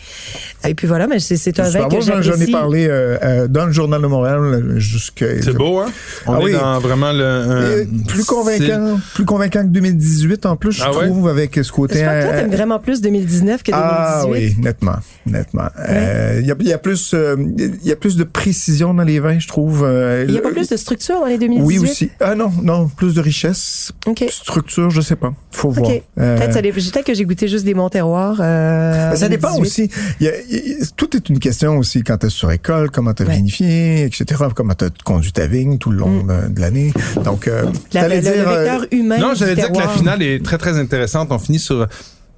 Et 0.67 0.75
puis 0.75 0.87
voilà, 0.87 1.09
mais 1.09 1.19
c'est, 1.19 1.37
c'est 1.37 1.59
un 1.59 1.69
vin 1.69 1.89
que 1.89 1.97
j'en- 1.97 2.23
j'apprécie. 2.23 2.29
J'en 2.29 2.41
ai 2.47 2.51
parlé 2.53 2.87
euh, 2.87 3.19
euh, 3.23 3.49
dans 3.49 3.67
le 3.67 3.73
Journal 3.73 4.01
de 4.03 4.07
Montréal 4.07 4.75
jusqu'à... 4.77 5.43
C'est 5.43 5.53
beau, 5.53 5.79
hein? 5.81 5.87
On 6.27 6.35
Ah 6.35 6.39
est 6.41 6.45
oui. 6.45 6.53
dans 6.53 6.79
vraiment 6.79 7.11
le. 7.13 7.25
Euh, 7.25 7.85
plus 8.07 8.21
c'est- 8.21 8.27
convaincant, 8.27 9.01
plus 9.15 9.25
convaincant 9.25 9.63
que 9.63 9.69
2018 9.69 10.47
en 10.47 10.57
plus, 10.57 10.73
je 10.73 10.83
Ah 10.85 10.93
ouais? 10.93 11.07
trouve, 11.09 11.27
avec 11.29 11.59
ce 11.61 11.73
côté. 11.73 11.99
Que 12.21 12.25
toi, 12.27 12.35
euh, 12.35 12.41
t'aimes 12.41 12.51
vraiment 12.51 12.79
plus 12.79 13.01
2019 13.01 13.63
que 13.63 13.71
2018. 13.73 13.95
Ah 13.97 14.25
oui, 14.29 14.55
nettement, 14.59 14.97
nettement. 15.27 15.69
Euh, 15.89 16.39
Il 16.41 16.47
y, 16.47 16.53
a, 16.53 16.55
il 16.61 16.67
y 16.69 16.73
a 16.73 16.79
plus, 16.79 17.13
euh, 17.15 17.37
il 17.59 17.87
y 17.87 17.93
a 17.93 17.97
plus 17.97 18.17
de 18.17 18.25
précision 18.25 18.95
dans 18.95 19.03
les 19.05 19.21
vins, 19.21 19.39
je 19.39 19.49
trouve. 19.49 19.85
euh, 19.85 20.25
Il 20.29 20.35
y 20.35 20.39
a 20.39 20.41
pas 20.41 20.51
plus 20.51 20.69
de 20.69 20.77
structure 20.77 21.21
dans 21.21 21.27
les 21.27 21.39
2018? 21.39 21.67
Oui 21.67 21.79
aussi. 21.79 22.11
Ah 22.21 22.35
non, 22.35 22.51
non, 22.63 22.89
plus 22.89 23.15
de 23.15 23.21
richesse, 23.21 23.93
OK. 24.07 24.25
structure, 24.31 24.91
je 24.91 25.01
sais 25.01 25.17
pas. 25.17 25.33
Faut 25.51 25.71
voir. 25.71 25.91
Euh, 26.19 26.37
Peut-être, 26.39 27.05
que 27.05 27.15
j'ai 27.15 27.25
goûté 27.25 27.49
juste 27.49 27.65
des 27.65 27.75
bons 27.75 27.89
terroirs. 27.89 28.39
Euh, 28.41 29.11
Ben, 29.11 29.17
ça 29.17 29.29
dépend 29.29 29.53
2018. 29.55 29.91
aussi. 29.93 30.01
Y 30.21 30.29
a- 30.29 30.41
y 30.41 30.79
tout 30.97 31.17
est 31.17 31.29
une 31.29 31.39
question 31.39 31.79
aussi 31.79 32.03
quand 32.03 32.19
tu 32.19 32.29
sur 32.31 32.51
école, 32.53 32.91
comment 32.91 33.15
tu 33.15 33.23
as 33.23 33.27
Ouais. 33.27 33.37
vinifié, 33.37 34.05
etc. 34.05 34.45
Comment 34.55 34.75
tu 34.75 34.85
as 34.85 34.91
conduit 35.05 35.33
ta 35.33 35.47
vigne 35.47 35.79
tout 35.79 35.91
le 35.91 35.99
long 35.99 36.23
de, 36.25 36.49
de 36.49 36.61
l'année. 36.61 36.93
Donc, 37.25 37.47
euh, 37.49 37.65
Mm. 37.65 37.73
La- 37.93 38.09
le, 38.09 38.15
le 38.17 38.21
dire, 38.21 38.33
euh, 38.49 38.59
vecteur 38.65 38.87
humain. 38.93 39.19
Non, 39.19 39.33
j'allais 39.35 39.55
dire 39.55 39.73
que 39.73 39.79
la 39.79 39.89
finale 39.89 40.23
est 40.23 40.45
très 40.45 40.59
très 40.59 40.79
intéressante. 40.79 41.29
On 41.31 41.39
finit 41.39 41.59
sur 41.59 41.87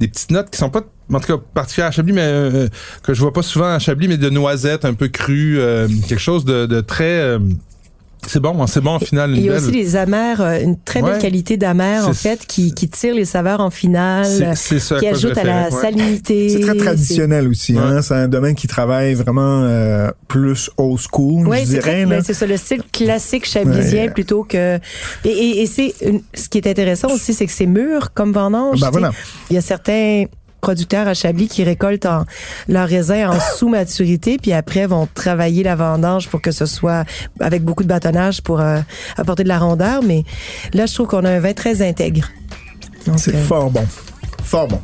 des 0.01 0.09
petites 0.09 0.31
notes 0.31 0.51
qui 0.51 0.59
sont 0.59 0.71
pas 0.71 0.83
en 1.13 1.21
tout 1.21 1.37
cas 1.37 1.43
particulières 1.55 1.89
à 1.89 1.91
Chablis, 1.91 2.13
mais 2.13 2.23
euh, 2.23 2.69
que 3.03 3.15
je 3.15 3.21
vois 3.21 3.33
pas 3.33 3.43
souvent 3.43 3.67
à 3.67 3.79
Chablis, 3.79 4.09
mais 4.09 4.17
de 4.17 4.31
noisettes 4.31 4.85
un 4.85 4.95
peu 4.95 5.09
crues, 5.09 5.61
euh, 5.61 5.89
quelque 6.09 6.21
chose 6.21 6.45
de, 6.45 6.67
de 6.67 6.81
très. 6.81 7.39
C'est 8.27 8.41
bon, 8.41 8.63
hein, 8.63 8.67
c'est 8.67 8.81
bon 8.81 8.93
en 8.93 8.99
finale. 8.99 9.33
Il 9.37 9.45
y 9.45 9.49
a 9.49 9.53
belle. 9.53 9.63
aussi 9.63 9.73
les 9.73 9.97
amers, 9.97 10.41
euh, 10.41 10.61
une 10.61 10.77
très 10.79 11.03
belle 11.03 11.13
Ouais. 11.15 11.19
qualité 11.19 11.57
d'amers, 11.57 12.09
en 12.09 12.13
C'est- 12.13 12.29
fait, 12.37 12.47
qui, 12.47 12.73
qui 12.75 12.89
tire 12.89 13.15
les 13.15 13.25
saveurs 13.25 13.61
en 13.61 13.71
finale, 13.71 14.27
C'est- 14.27 14.55
c'est 14.55 14.79
ça 14.79 14.97
à 14.97 14.99
qui 15.01 15.07
ajoute 15.09 15.37
à 15.39 15.45
la 15.45 15.65
ouais. 15.65 15.71
salinité. 15.71 16.49
c'est 16.51 16.61
très 16.61 16.77
traditionnel 16.77 17.49
aussi. 17.49 17.77
Hein? 17.79 18.03
C'est 18.03 18.15
un 18.15 18.29
domaine 18.29 18.55
qui 18.55 18.67
travaille 18.67 19.15
vraiment 19.15 19.63
euh, 19.63 20.11
plus 20.29 20.71
old 20.77 20.99
school, 20.99 21.49
Oui, 21.49 21.59
je 21.61 21.65
c'est 21.65 21.73
dirais. 21.81 22.07
ben, 22.07 22.23
c'est 22.25 22.35
ça, 22.35 22.47
le 22.47 22.57
style 22.57 22.83
classique 22.93 23.47
chablisien 23.47 24.05
Ouais. 24.05 24.11
plutôt 24.11 24.45
que. 24.45 24.77
Et, 25.25 25.29
et, 25.29 25.63
et 25.63 25.67
c'est 25.67 25.95
une- 26.03 26.23
ce 26.35 26.49
qui 26.49 26.59
est 26.59 26.67
intéressant 26.67 27.09
aussi, 27.13 27.35
c'est 27.35 27.47
que 27.47 27.53
c'est 27.53 27.67
mûr 27.67 28.13
comme 28.15 28.33
vendange. 28.33 28.81
Ben 28.81 28.91
voilà. 28.91 29.13
Il 29.51 29.55
y 29.55 29.59
a 29.59 29.63
certains 29.63 30.25
producteurs 30.61 31.09
à 31.09 31.15
Chablis 31.15 31.49
qui 31.49 31.65
récoltent 31.65 32.07
en, 32.07 32.25
leur 32.69 32.89
raisin 32.89 33.31
en 33.31 33.41
sous-maturité, 33.57 34.39
puis 34.41 34.53
après 34.53 34.87
vont 34.87 35.09
travailler 35.15 35.63
la 35.63 35.77
vendange 35.77 36.29
pour 36.29 36.41
que 36.41 36.51
ce 36.51 36.67
soit 36.67 37.05
avec 37.41 37.65
beaucoup 37.65 37.83
de 37.83 37.89
bâtonnage 37.89 38.43
pour 38.43 38.61
euh, 38.61 38.79
apporter 39.17 39.43
de 39.43 39.49
la 39.49 39.59
rondeur. 39.59 40.03
Mais 40.03 40.25
là, 40.73 40.87
je 40.87 40.95
trouve 40.95 41.07
qu'on 41.07 41.25
a 41.25 41.31
un 41.31 41.41
vin 41.41 41.53
très 41.53 41.87
intègre. 41.87 42.29
C'est 43.17 43.35
euh, 43.35 43.45
fort 43.45 43.71
bon. 43.71 43.87
Fort 44.43 44.69
bon. 44.69 44.81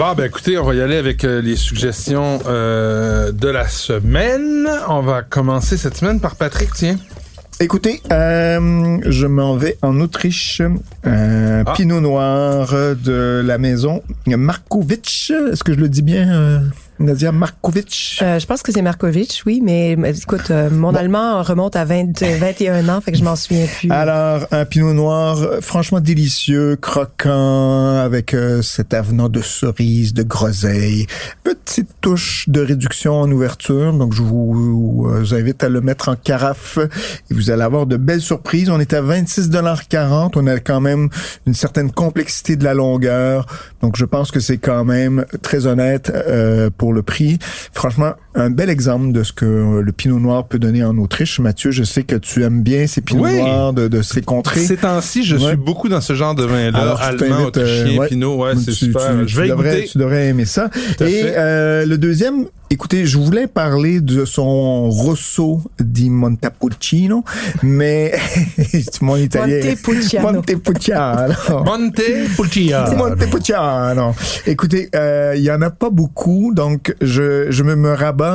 Bon, 0.00 0.14
ben 0.14 0.24
écoutez, 0.24 0.56
on 0.56 0.64
va 0.64 0.74
y 0.74 0.80
aller 0.80 0.96
avec 0.96 1.24
euh, 1.24 1.42
les 1.42 1.56
suggestions 1.56 2.38
euh, 2.46 3.32
de 3.32 3.48
la 3.48 3.68
semaine. 3.68 4.66
On 4.88 5.02
va 5.02 5.20
commencer 5.20 5.76
cette 5.76 5.94
semaine 5.98 6.20
par 6.20 6.36
Patrick, 6.36 6.70
tiens. 6.72 6.96
Écoutez, 7.60 8.00
euh, 8.10 8.96
je 9.04 9.26
m'en 9.26 9.58
vais 9.58 9.76
en 9.82 10.00
Autriche. 10.00 10.62
Euh, 11.06 11.64
Ah. 11.66 11.72
Pinot 11.74 12.00
Noir 12.00 12.72
de 12.96 13.42
la 13.44 13.58
maison 13.58 14.02
Markovic. 14.26 15.34
Est-ce 15.52 15.62
que 15.62 15.74
je 15.74 15.78
le 15.78 15.90
dis 15.90 16.00
bien, 16.00 16.62
Nadia 17.00 17.32
Markovic? 17.32 18.18
Euh, 18.22 18.38
je 18.38 18.46
pense 18.46 18.62
que 18.62 18.72
c'est 18.72 18.82
Markovitch, 18.82 19.42
oui, 19.46 19.60
mais 19.64 19.96
mais 19.96 20.16
écoute, 20.16 20.50
euh, 20.50 20.68
mon 20.70 20.94
allemand 20.94 21.42
remonte 21.42 21.74
à 21.74 21.86
20, 21.86 22.22
euh, 22.22 22.36
21 22.38 22.88
ans, 22.90 23.00
fait 23.00 23.12
que 23.12 23.18
je 23.18 23.24
m'en 23.24 23.36
souviens 23.36 23.66
plus. 23.66 23.90
Alors, 23.90 24.46
un 24.50 24.66
pinot 24.66 24.92
noir 24.92 25.38
euh, 25.38 25.60
franchement 25.62 26.00
délicieux, 26.00 26.76
croquant, 26.76 27.96
avec 27.96 28.34
euh, 28.34 28.60
cet 28.60 28.92
avenant 28.92 29.30
de 29.30 29.40
cerise, 29.40 30.12
de 30.12 30.22
groseille. 30.22 31.06
Petite 31.42 31.88
touche 32.02 32.48
de 32.48 32.60
réduction 32.60 33.14
en 33.14 33.30
ouverture, 33.30 33.94
donc 33.94 34.12
je 34.12 34.22
vous, 34.22 34.52
vous 34.52 35.34
invite 35.34 35.64
à 35.64 35.70
le 35.70 35.80
mettre 35.80 36.10
en 36.10 36.16
carafe 36.16 36.78
et 37.30 37.34
vous 37.34 37.50
allez 37.50 37.62
avoir 37.62 37.86
de 37.86 37.96
belles 37.96 38.20
surprises. 38.20 38.68
On 38.68 38.78
est 38.78 38.92
à 38.92 39.00
26,40 39.00 40.32
On 40.36 40.46
a 40.46 40.58
quand 40.58 40.80
même 40.80 41.08
une 41.46 41.54
certaine 41.54 41.90
complexité 41.90 42.56
de 42.56 42.64
la 42.64 42.74
longueur, 42.74 43.46
donc 43.80 43.96
je 43.96 44.04
pense 44.04 44.30
que 44.30 44.40
c'est 44.40 44.58
quand 44.58 44.84
même 44.84 45.24
très 45.40 45.66
honnête 45.66 46.12
euh, 46.14 46.68
le 46.92 47.02
prix. 47.02 47.38
Franchement, 47.72 48.14
un 48.34 48.50
bel 48.50 48.70
exemple 48.70 49.12
de 49.12 49.22
ce 49.22 49.32
que 49.32 49.44
euh, 49.44 49.82
le 49.82 49.92
pinot 49.92 50.18
noir 50.20 50.46
peut 50.46 50.58
donner 50.58 50.84
en 50.84 50.96
Autriche. 50.98 51.40
Mathieu, 51.40 51.70
je 51.72 51.82
sais 51.84 52.04
que 52.04 52.14
tu 52.16 52.42
aimes 52.44 52.62
bien 52.62 52.86
ces 52.86 53.00
pinots 53.00 53.24
Oui. 53.24 53.36
noirs 53.36 53.72
de, 53.72 53.88
de 53.88 54.02
ces 54.02 54.22
contrées. 54.22 54.60
Ces 54.60 54.76
temps-ci, 54.76 55.24
je 55.24 55.36
Ouais. 55.36 55.48
suis 55.48 55.56
beaucoup 55.56 55.88
dans 55.88 56.00
ce 56.00 56.14
genre 56.14 56.34
de 56.34 56.44
vin-là. 56.44 56.94
Allemand, 57.00 57.24
euh, 57.40 57.46
autrichien, 57.46 57.98
ouais. 57.98 58.08
pinot, 58.08 58.36
ouais, 58.36 58.52
c'est 58.56 58.66
Tu- 58.72 58.86
super. 58.86 59.00
tu- 59.22 59.28
je 59.28 59.34
tu 59.34 59.40
vais 59.40 59.46
y 59.46 59.50
devrais, 59.50 59.74
goûter. 59.76 59.88
tu 59.88 59.98
devrais 59.98 60.26
aimer 60.28 60.44
ça. 60.44 60.70
Et 61.00 61.22
euh, 61.26 61.84
le 61.86 61.98
deuxième, 61.98 62.46
écoutez, 62.70 63.04
je 63.04 63.18
voulais 63.18 63.46
parler 63.48 64.00
de 64.00 64.24
son 64.24 64.88
Rosso 64.90 65.62
di 65.80 66.08
Montepulciano, 66.10 67.24
mais 67.62 68.12
mon 69.00 69.16
italien. 69.16 69.56
Montepulciano. 69.56 70.32
Montepulciano. 70.32 71.32
Monte 71.64 72.02
Pulcia. 72.36 72.94
Montepulciano. 72.96 74.14
Écoutez, 74.46 74.88
euh, 74.94 75.34
il 75.36 75.42
y 75.42 75.50
en 75.50 75.62
a 75.62 75.70
pas 75.70 75.90
beaucoup, 75.90 76.52
donc 76.54 76.94
je, 77.00 77.46
je 77.50 77.62
me, 77.62 77.74
me 77.76 77.92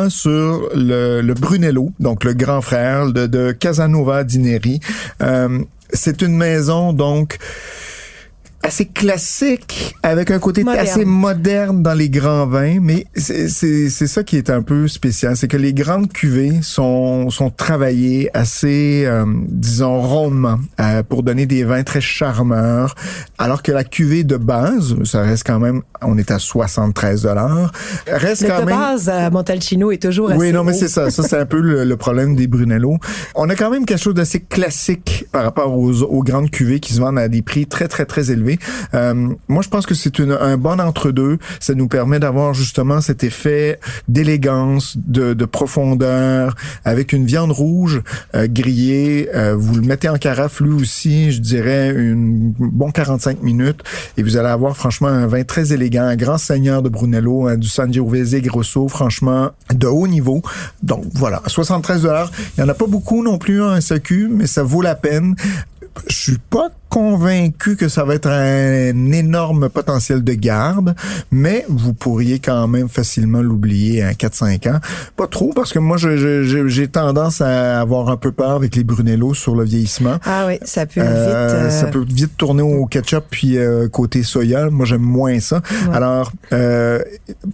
sur 0.10 0.70
le, 0.74 1.34
Brunello, 1.34 1.92
donc 2.00 2.24
le 2.24 2.34
grand 2.34 2.62
frère 2.62 3.12
de, 3.12 3.28
de 3.28 3.52
Casanova 3.52 4.24
d'Ineri. 4.24 4.80
Euh, 5.22 5.60
c'est 5.94 6.22
une 6.22 6.36
maison 6.36 6.92
donc 6.92 7.38
assez 8.66 8.86
classique 8.86 9.96
avec 10.02 10.32
un 10.32 10.40
côté 10.40 10.64
Moderne. 10.64 10.88
assez 10.88 11.06
moderne 11.06 11.84
dans 11.84 11.94
les 11.94 12.10
grands 12.10 12.48
vins, 12.48 12.80
mais 12.82 13.06
c'est 13.16 13.48
c'est 13.48 13.90
c'est 13.90 14.08
ça 14.08 14.24
qui 14.24 14.38
est 14.38 14.50
un 14.50 14.64
peu 14.64 14.88
spécial, 14.88 15.38
c'est 15.38 15.48
que 15.48 15.58
les 15.58 15.74
grandes 15.74 16.12
cuvées 16.12 16.60
sont 16.62 17.30
sont 17.30 17.52
travaillées 17.52 18.30
assez 18.36 19.04
euh, 19.06 19.26
disons 19.48 20.02
rondement 20.02 20.58
euh, 20.80 21.04
pour 21.04 21.22
donner 21.24 21.46
des 21.46 21.64
vins 21.64 21.84
très 21.84 22.02
charmeurs, 22.02 22.96
alors 23.38 23.62
que 23.62 23.72
la 23.72 23.84
cuvée 23.84 24.24
de 24.24 24.38
base, 24.38 24.96
ça 25.04 25.22
reste 25.22 25.46
quand 25.46 25.60
même 25.60 25.82
on 26.02 26.18
est 26.18 26.32
à 26.32 26.40
73 26.40 27.24
dollars, 27.24 27.72
reste 28.08 28.44
Le 28.44 28.48
quand 28.48 28.62
de 28.62 28.66
même 28.66 28.78
base 28.78 29.10
à 29.10 29.30
Montalcino 29.30 29.92
est 29.92 30.02
toujours 30.02 30.30
assez 30.30 30.40
oui, 30.40 30.52
non, 30.52 30.64
mais 30.64 30.74
c'est 30.74 30.88
ça. 30.88 31.10
Ça, 31.10 31.24
c'est 31.24 31.38
un 31.38 31.46
peu 31.46 31.60
le, 31.60 31.84
le 31.84 31.98
problème 31.98 32.36
des 32.36 32.48
Brunello. 32.48 32.98
On 33.36 33.50
a 33.50 33.56
quand 33.56 33.70
même 33.70 33.86
quelque 33.86 34.02
chose 34.02 34.14
d'assez 34.14 34.40
classique 34.40 35.26
par 35.32 35.44
rapport 35.44 35.78
aux, 35.78 36.04
aux 36.04 36.24
grandes 36.24 36.52
cuvées 36.52 36.80
qui 36.80 36.94
se 36.94 37.00
vendent 37.00 37.20
à 37.20 37.28
des 37.28 37.42
prix 37.42 37.66
très, 37.66 37.88
très, 37.88 38.06
très 38.06 38.32
élevés. 38.32 38.55
Euh, 38.94 39.30
moi, 39.48 39.62
je 39.62 39.70
pense 39.70 39.86
que 39.86 39.94
c'est 39.94 40.20
un 40.20 40.58
bon 40.58 40.80
entre-deux. 40.80 41.38
Ça 41.60 41.74
nous 41.74 41.88
permet 41.88 42.20
d'avoir 42.20 42.54
justement 42.54 43.02
cet 43.02 43.24
effet 43.24 43.80
d'élégance, 44.08 44.98
de, 44.98 45.34
de 45.34 45.46
profondeur, 45.46 46.56
avec 46.84 47.14
une 47.14 47.26
viande 47.26 47.52
rouge 47.52 48.02
euh, 48.36 48.48
grillée. 48.48 49.30
Euh, 49.34 49.56
vous 49.58 49.76
le 49.76 49.82
mettez 49.82 50.10
en 50.10 50.18
carafe, 50.18 50.60
lui 50.62 50.74
aussi, 50.74 51.32
je 51.32 51.42
dirais, 51.42 51.94
une 51.96 52.54
bon 52.58 52.92
45 52.92 53.42
minutes. 53.44 53.82
Et 54.18 54.24
vous 54.24 54.38
allez 54.38 54.50
avoir 54.50 54.76
franchement 54.76 55.08
un 55.08 55.28
vin 55.28 55.44
très 55.44 55.74
élégant, 55.74 56.04
un 56.04 56.16
grand 56.16 56.38
seigneur 56.38 56.82
de 56.82 56.90
Brunello, 56.90 57.48
hein, 57.48 57.58
du 57.58 57.68
Sangiovese 57.68 58.36
Grosso, 58.36 58.88
franchement, 58.88 59.52
de 59.74 59.88
haut 59.88 60.08
niveau. 60.08 60.42
Donc 60.84 61.06
voilà, 61.14 61.42
73 61.48 62.04
dollars. 62.04 62.32
Il 62.58 62.62
y 62.62 62.64
en 62.64 62.70
a 62.70 62.74
pas 62.74 62.88
beaucoup 62.88 63.24
non 63.24 63.38
plus 63.38 63.62
en 63.62 63.80
SAQ, 63.80 64.30
mais 64.32 64.48
ça 64.48 64.64
vaut 64.64 64.82
la 64.82 64.96
peine. 64.96 65.36
Je 66.08 66.16
suis 66.16 66.38
pas 66.38 66.70
convaincu 67.00 67.76
que 67.76 67.90
ça 67.90 68.06
va 68.06 68.16
être 68.16 68.30
un 68.30 69.12
énorme 69.12 69.68
potentiel 69.68 70.24
de 70.24 70.32
garde, 70.34 70.96
mais 71.30 71.66
vous 71.68 71.94
pourriez 71.94 72.40
quand 72.40 72.68
même 72.70 72.88
facilement 72.88 73.42
l'oublier 73.42 74.02
à 74.02 74.14
4-5 74.14 74.68
ans. 74.70 74.80
Pas 75.18 75.28
trop, 75.28 75.52
parce 75.54 75.74
que 75.74 75.80
moi, 75.80 75.98
je- 75.98 76.16
je- 76.16 76.44
je- 76.44 76.68
j'ai 76.70 76.88
tendance 76.88 77.42
à 77.42 77.82
avoir 77.82 78.08
un 78.10 78.16
peu 78.16 78.32
peur 78.32 78.52
avec 78.52 78.76
les 78.78 78.86
Brunello 78.86 79.34
sur 79.34 79.58
le 79.58 79.66
vieillissement. 79.66 80.20
Ah 80.26 80.46
oui, 80.48 80.58
ça 80.64 80.86
peut 80.86 81.02
Euh, 81.02 81.26
vite. 81.26 81.34
euh, 81.34 81.70
Ça 81.70 81.88
peut 81.88 82.06
vite 82.08 82.38
tourner 82.38 82.62
au 82.62 82.86
ketchup 82.86 83.26
puis 83.30 83.58
euh, 83.58 83.90
côté 83.90 84.24
soya. 84.24 84.70
Moi, 84.70 84.86
j'aime 84.86 85.02
moins 85.02 85.38
ça. 85.42 85.58
Ouais. 85.90 85.96
Alors, 85.96 86.32
euh, 86.54 87.00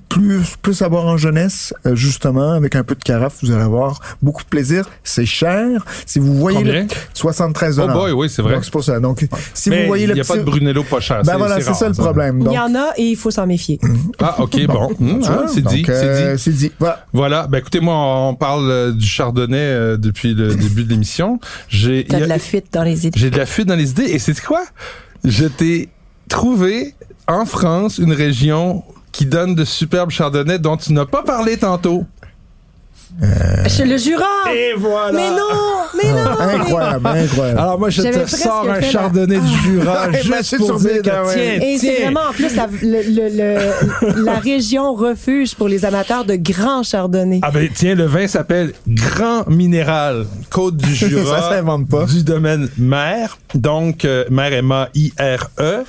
plus 0.07 0.41
plus 0.61 0.81
à 0.83 0.89
boire 0.89 1.05
en 1.07 1.17
jeunesse, 1.17 1.73
euh, 1.87 1.95
justement, 1.95 2.51
avec 2.51 2.75
un 2.75 2.83
peu 2.83 2.93
de 2.93 3.03
carafe, 3.03 3.37
vous 3.41 3.51
allez 3.51 3.63
avoir 3.63 3.99
beaucoup 4.21 4.43
de 4.43 4.49
plaisir. 4.49 4.87
C'est 5.03 5.25
cher. 5.25 5.83
Si 6.05 6.19
vous 6.19 6.35
voyez 6.37 6.59
Combien? 6.59 6.83
le 6.83 6.87
73 7.15 7.79
Oh 7.79 7.87
boy, 7.87 8.11
oui, 8.11 8.29
c'est 8.29 8.43
vrai. 8.43 8.53
Donc 8.53 8.65
c'est 8.65 8.71
pour 8.71 8.83
ça. 8.83 8.99
Donc 8.99 9.27
Si 9.53 9.69
Mais 9.69 9.81
vous 9.81 9.87
voyez 9.87 10.05
il 10.05 10.13
n'y 10.13 10.19
a 10.19 10.23
pas 10.23 10.37
de 10.37 10.43
Brunello 10.43 10.83
pas 10.83 10.99
cher. 10.99 11.21
Ben 11.23 11.37
voilà, 11.37 11.59
c'est 11.61 11.73
ça 11.73 11.87
le 11.87 11.93
problème. 11.93 12.39
Il 12.39 12.45
Donc, 12.45 12.53
y 12.53 12.59
en 12.59 12.75
a 12.75 12.91
et 12.97 13.03
il 13.03 13.15
faut 13.15 13.31
s'en 13.31 13.47
méfier. 13.47 13.79
Ah, 14.19 14.35
OK, 14.39 14.65
bon. 14.67 14.89
Hein, 15.01 15.45
c'est 15.47 15.63
dit, 15.63 15.83
donc, 15.83 15.85
c'est 15.87 15.91
euh, 15.91 16.35
dit. 16.35 16.41
C'est 16.41 16.51
dit. 16.51 16.71
Voilà. 16.79 17.05
Voilà, 17.13 17.47
ben 17.47 17.59
écoutez, 17.59 17.79
moi, 17.79 17.95
on 18.27 18.35
parle 18.35 18.69
euh, 18.69 18.91
du 18.91 19.05
chardonnay 19.05 19.57
euh, 19.57 19.97
depuis 19.97 20.33
le 20.33 20.55
début 20.55 20.83
de 20.83 20.89
l'émission. 20.89 21.39
J'ai 21.67 22.05
T'as 22.07 22.19
de 22.19 22.25
la 22.25 22.39
fuite 22.39 22.67
dans 22.71 22.83
les 22.83 23.07
idées. 23.07 23.19
j'ai 23.19 23.29
de 23.29 23.37
la 23.37 23.45
fuite 23.45 23.67
dans 23.67 23.75
les 23.75 23.91
idées. 23.91 24.03
Et 24.03 24.19
c'est 24.19 24.39
quoi? 24.41 24.63
Je 25.23 25.45
t'ai 25.45 25.89
trouvé 26.29 26.95
en 27.27 27.45
France 27.45 27.97
une 27.97 28.13
région 28.13 28.83
qui 29.11 29.25
donne 29.25 29.55
de 29.55 29.65
superbes 29.65 30.09
chardonnays 30.09 30.59
dont 30.59 30.77
tu 30.77 30.93
n'as 30.93 31.05
pas 31.05 31.23
parlé 31.23 31.57
tantôt. 31.57 32.05
Chez 33.67 33.85
le 33.85 33.97
Jura! 33.97 34.25
Et 34.53 34.73
voilà! 34.77 35.11
Mais 35.11 35.29
non! 35.29 35.57
Mais 35.95 36.11
non! 36.11 36.31
Incroyable, 36.39 37.07
incroyable. 37.07 37.59
Alors 37.59 37.77
moi, 37.79 37.89
je 37.89 38.01
te 38.01 38.25
sors 38.35 38.63
un 38.69 38.79
la- 38.79 38.81
chardonnay 38.81 39.37
du 39.39 39.57
Jura 39.63 40.07
Ouais, 40.07 40.21
juste 40.23 40.57
pour 40.57 40.79
dire 40.79 41.01
que, 41.03 41.09
ah 41.09 41.23
tiens, 41.31 41.59
Et 41.61 41.77
c'est 41.77 42.01
vraiment 42.03 42.21
en 42.29 42.33
plus 42.33 42.55
la, 42.55 42.67
le- 42.81 43.03
le- 43.03 43.29
le- 44.15 44.23
la 44.25 44.39
région 44.39 44.93
refuge 44.93 45.55
pour 45.55 45.67
les 45.67 45.85
amateurs 45.85 46.25
de 46.25 46.35
grands 46.35 46.83
chardonnays. 46.83 47.41
Ah 47.43 47.51
ben 47.51 47.69
tiens, 47.73 47.95
le 47.95 48.05
vin 48.05 48.27
s'appelle 48.27 48.73
Grand 48.87 49.47
Minéral, 49.47 50.25
Côte 50.49 50.77
du 50.77 50.95
Jura. 50.95 51.41
Ça 51.41 51.49
s'invente 51.57 51.89
pas. 51.89 52.05
Du 52.05 52.23
domaine 52.23 52.69
Mère, 52.77 53.37
donc 53.55 54.05
euh, 54.05 54.25
Mère 54.29 54.53
M-A-I-R-E. 54.53 55.83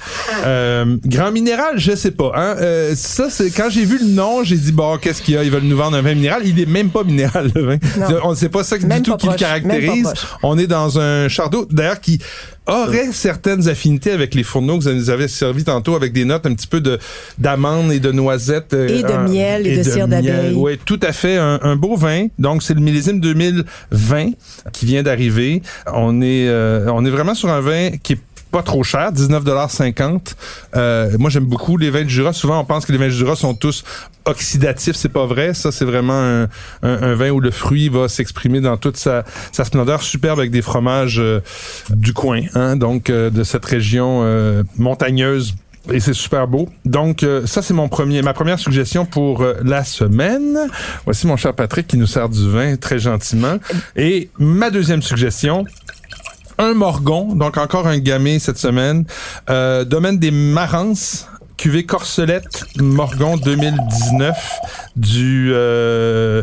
Euh, 0.44 0.96
Grand 1.06 1.30
Minéral, 1.30 1.74
je 1.76 1.94
sais 1.94 2.10
pas. 2.10 2.32
Hein? 2.34 2.56
Euh, 2.60 2.92
ça, 2.96 3.28
c'est 3.30 3.50
quand 3.50 3.68
j'ai 3.70 3.84
vu 3.84 3.98
le 3.98 4.06
nom, 4.06 4.42
j'ai 4.44 4.56
dit 4.56 4.72
bon, 4.72 4.96
qu'est-ce 4.98 5.22
qu'il 5.22 5.34
y 5.34 5.36
a? 5.36 5.44
Ils 5.44 5.50
veulent 5.50 5.62
nous 5.62 5.76
vendre 5.76 5.96
un 5.96 6.02
vin 6.02 6.14
minéral. 6.14 6.42
Il 6.44 6.58
est 6.60 6.66
même 6.66 6.90
pas 6.90 7.04
minéral 7.04 7.50
le 7.54 7.62
vin. 7.64 7.76
Non. 7.98 8.06
On 8.24 8.34
sait 8.34 8.48
pas 8.48 8.64
ça 8.64 8.78
du 8.78 9.02
tout 9.02 9.16
qui 9.16 9.28
le 9.28 9.34
caractérise. 9.34 10.12
On 10.42 10.58
est 10.58 10.66
dans 10.66 10.98
un 10.98 11.28
chardonnay 11.28 11.66
d'ailleurs 11.70 12.00
qui 12.00 12.18
aurait 12.68 13.10
certaines 13.12 13.68
affinités 13.68 14.12
avec 14.12 14.34
les 14.36 14.44
fourneaux 14.44 14.78
que 14.78 14.84
vous 14.84 14.92
nous 14.92 15.10
avez 15.10 15.26
servi 15.26 15.64
tantôt 15.64 15.96
avec 15.96 16.12
des 16.12 16.24
notes 16.24 16.46
un 16.46 16.54
petit 16.54 16.68
peu 16.68 16.80
de 16.80 16.96
d'amandes 17.36 17.90
et 17.90 17.98
de 17.98 18.12
noisettes 18.12 18.72
euh, 18.72 18.86
Et 18.86 19.02
de 19.02 19.08
un- 19.08 19.26
miel 19.28 19.66
et 19.66 19.78
de 19.78 19.82
cire 19.82 20.06
d'abeille. 20.06 20.54
Oui, 20.54 20.78
tout 20.84 21.00
à 21.02 21.10
fait 21.12 21.36
un, 21.38 21.58
un 21.62 21.74
beau 21.74 21.96
vin. 21.96 22.28
Donc 22.38 22.62
c'est 22.62 22.74
le 22.74 22.80
millésime 22.80 23.18
2020 23.18 24.30
qui 24.72 24.86
vient 24.86 25.02
d'arriver. 25.02 25.60
On 25.92 26.22
est 26.22 26.46
euh, 26.48 26.86
on 26.92 27.04
est 27.04 27.10
vraiment 27.10 27.34
sur 27.34 27.48
un 27.52 27.60
vin 27.60 27.90
qui 28.02 28.14
est 28.14 28.20
pas 28.52 28.62
trop 28.62 28.84
cher, 28.84 29.12
19,50 29.12 30.34
euh, 30.76 31.16
Moi, 31.18 31.30
j'aime 31.30 31.46
beaucoup 31.46 31.78
les 31.78 31.90
vins 31.90 32.02
du 32.02 32.10
Jura. 32.10 32.32
Souvent, 32.32 32.60
on 32.60 32.64
pense 32.64 32.84
que 32.84 32.92
les 32.92 32.98
vins 32.98 33.08
du 33.08 33.14
Jura 33.14 33.34
sont 33.34 33.54
tous 33.54 33.82
oxydatifs. 34.26 34.94
C'est 34.94 35.08
pas 35.08 35.26
vrai. 35.26 35.54
Ça, 35.54 35.72
c'est 35.72 35.86
vraiment 35.86 36.46
un, 36.82 37.14
vin 37.14 37.30
où 37.30 37.40
le 37.40 37.50
fruit 37.50 37.88
va 37.88 38.08
s'exprimer 38.08 38.60
dans 38.60 38.76
toute 38.76 38.96
sa, 38.96 39.24
splendeur 39.52 40.02
superbe 40.02 40.38
avec 40.38 40.50
des 40.50 40.62
fromages 40.62 41.18
euh, 41.18 41.40
du 41.90 42.12
coin, 42.12 42.42
hein, 42.54 42.76
donc 42.76 43.08
euh, 43.08 43.30
de 43.30 43.42
cette 43.42 43.64
région 43.64 44.20
euh, 44.22 44.62
montagneuse. 44.76 45.54
Et 45.90 45.98
c'est 45.98 46.12
super 46.12 46.46
beau. 46.46 46.68
Donc, 46.84 47.26
ça, 47.44 47.60
c'est 47.60 47.74
mon 47.74 47.88
premier, 47.88 48.22
ma 48.22 48.34
première 48.34 48.60
suggestion 48.60 49.04
pour 49.04 49.44
la 49.64 49.82
semaine. 49.82 50.56
Voici 51.04 51.26
mon 51.26 51.36
cher 51.36 51.54
Patrick 51.54 51.88
qui 51.88 51.96
nous 51.96 52.06
sert 52.06 52.28
du 52.28 52.48
vin 52.48 52.76
très 52.76 53.00
gentiment. 53.00 53.56
Et 53.96 54.30
ma 54.38 54.70
deuxième 54.70 55.02
suggestion, 55.02 55.64
un 56.62 56.74
morgon, 56.74 57.34
donc 57.34 57.58
encore 57.58 57.88
un 57.88 57.98
gamay 57.98 58.38
cette 58.38 58.58
semaine. 58.58 59.04
Euh, 59.50 59.84
domaine 59.84 60.18
des 60.18 60.30
Marances, 60.30 61.26
cuvée 61.56 61.84
Corcelette 61.84 62.64
Morgon 62.76 63.36
2019 63.36 64.36
du 64.94 65.50
euh, 65.52 66.42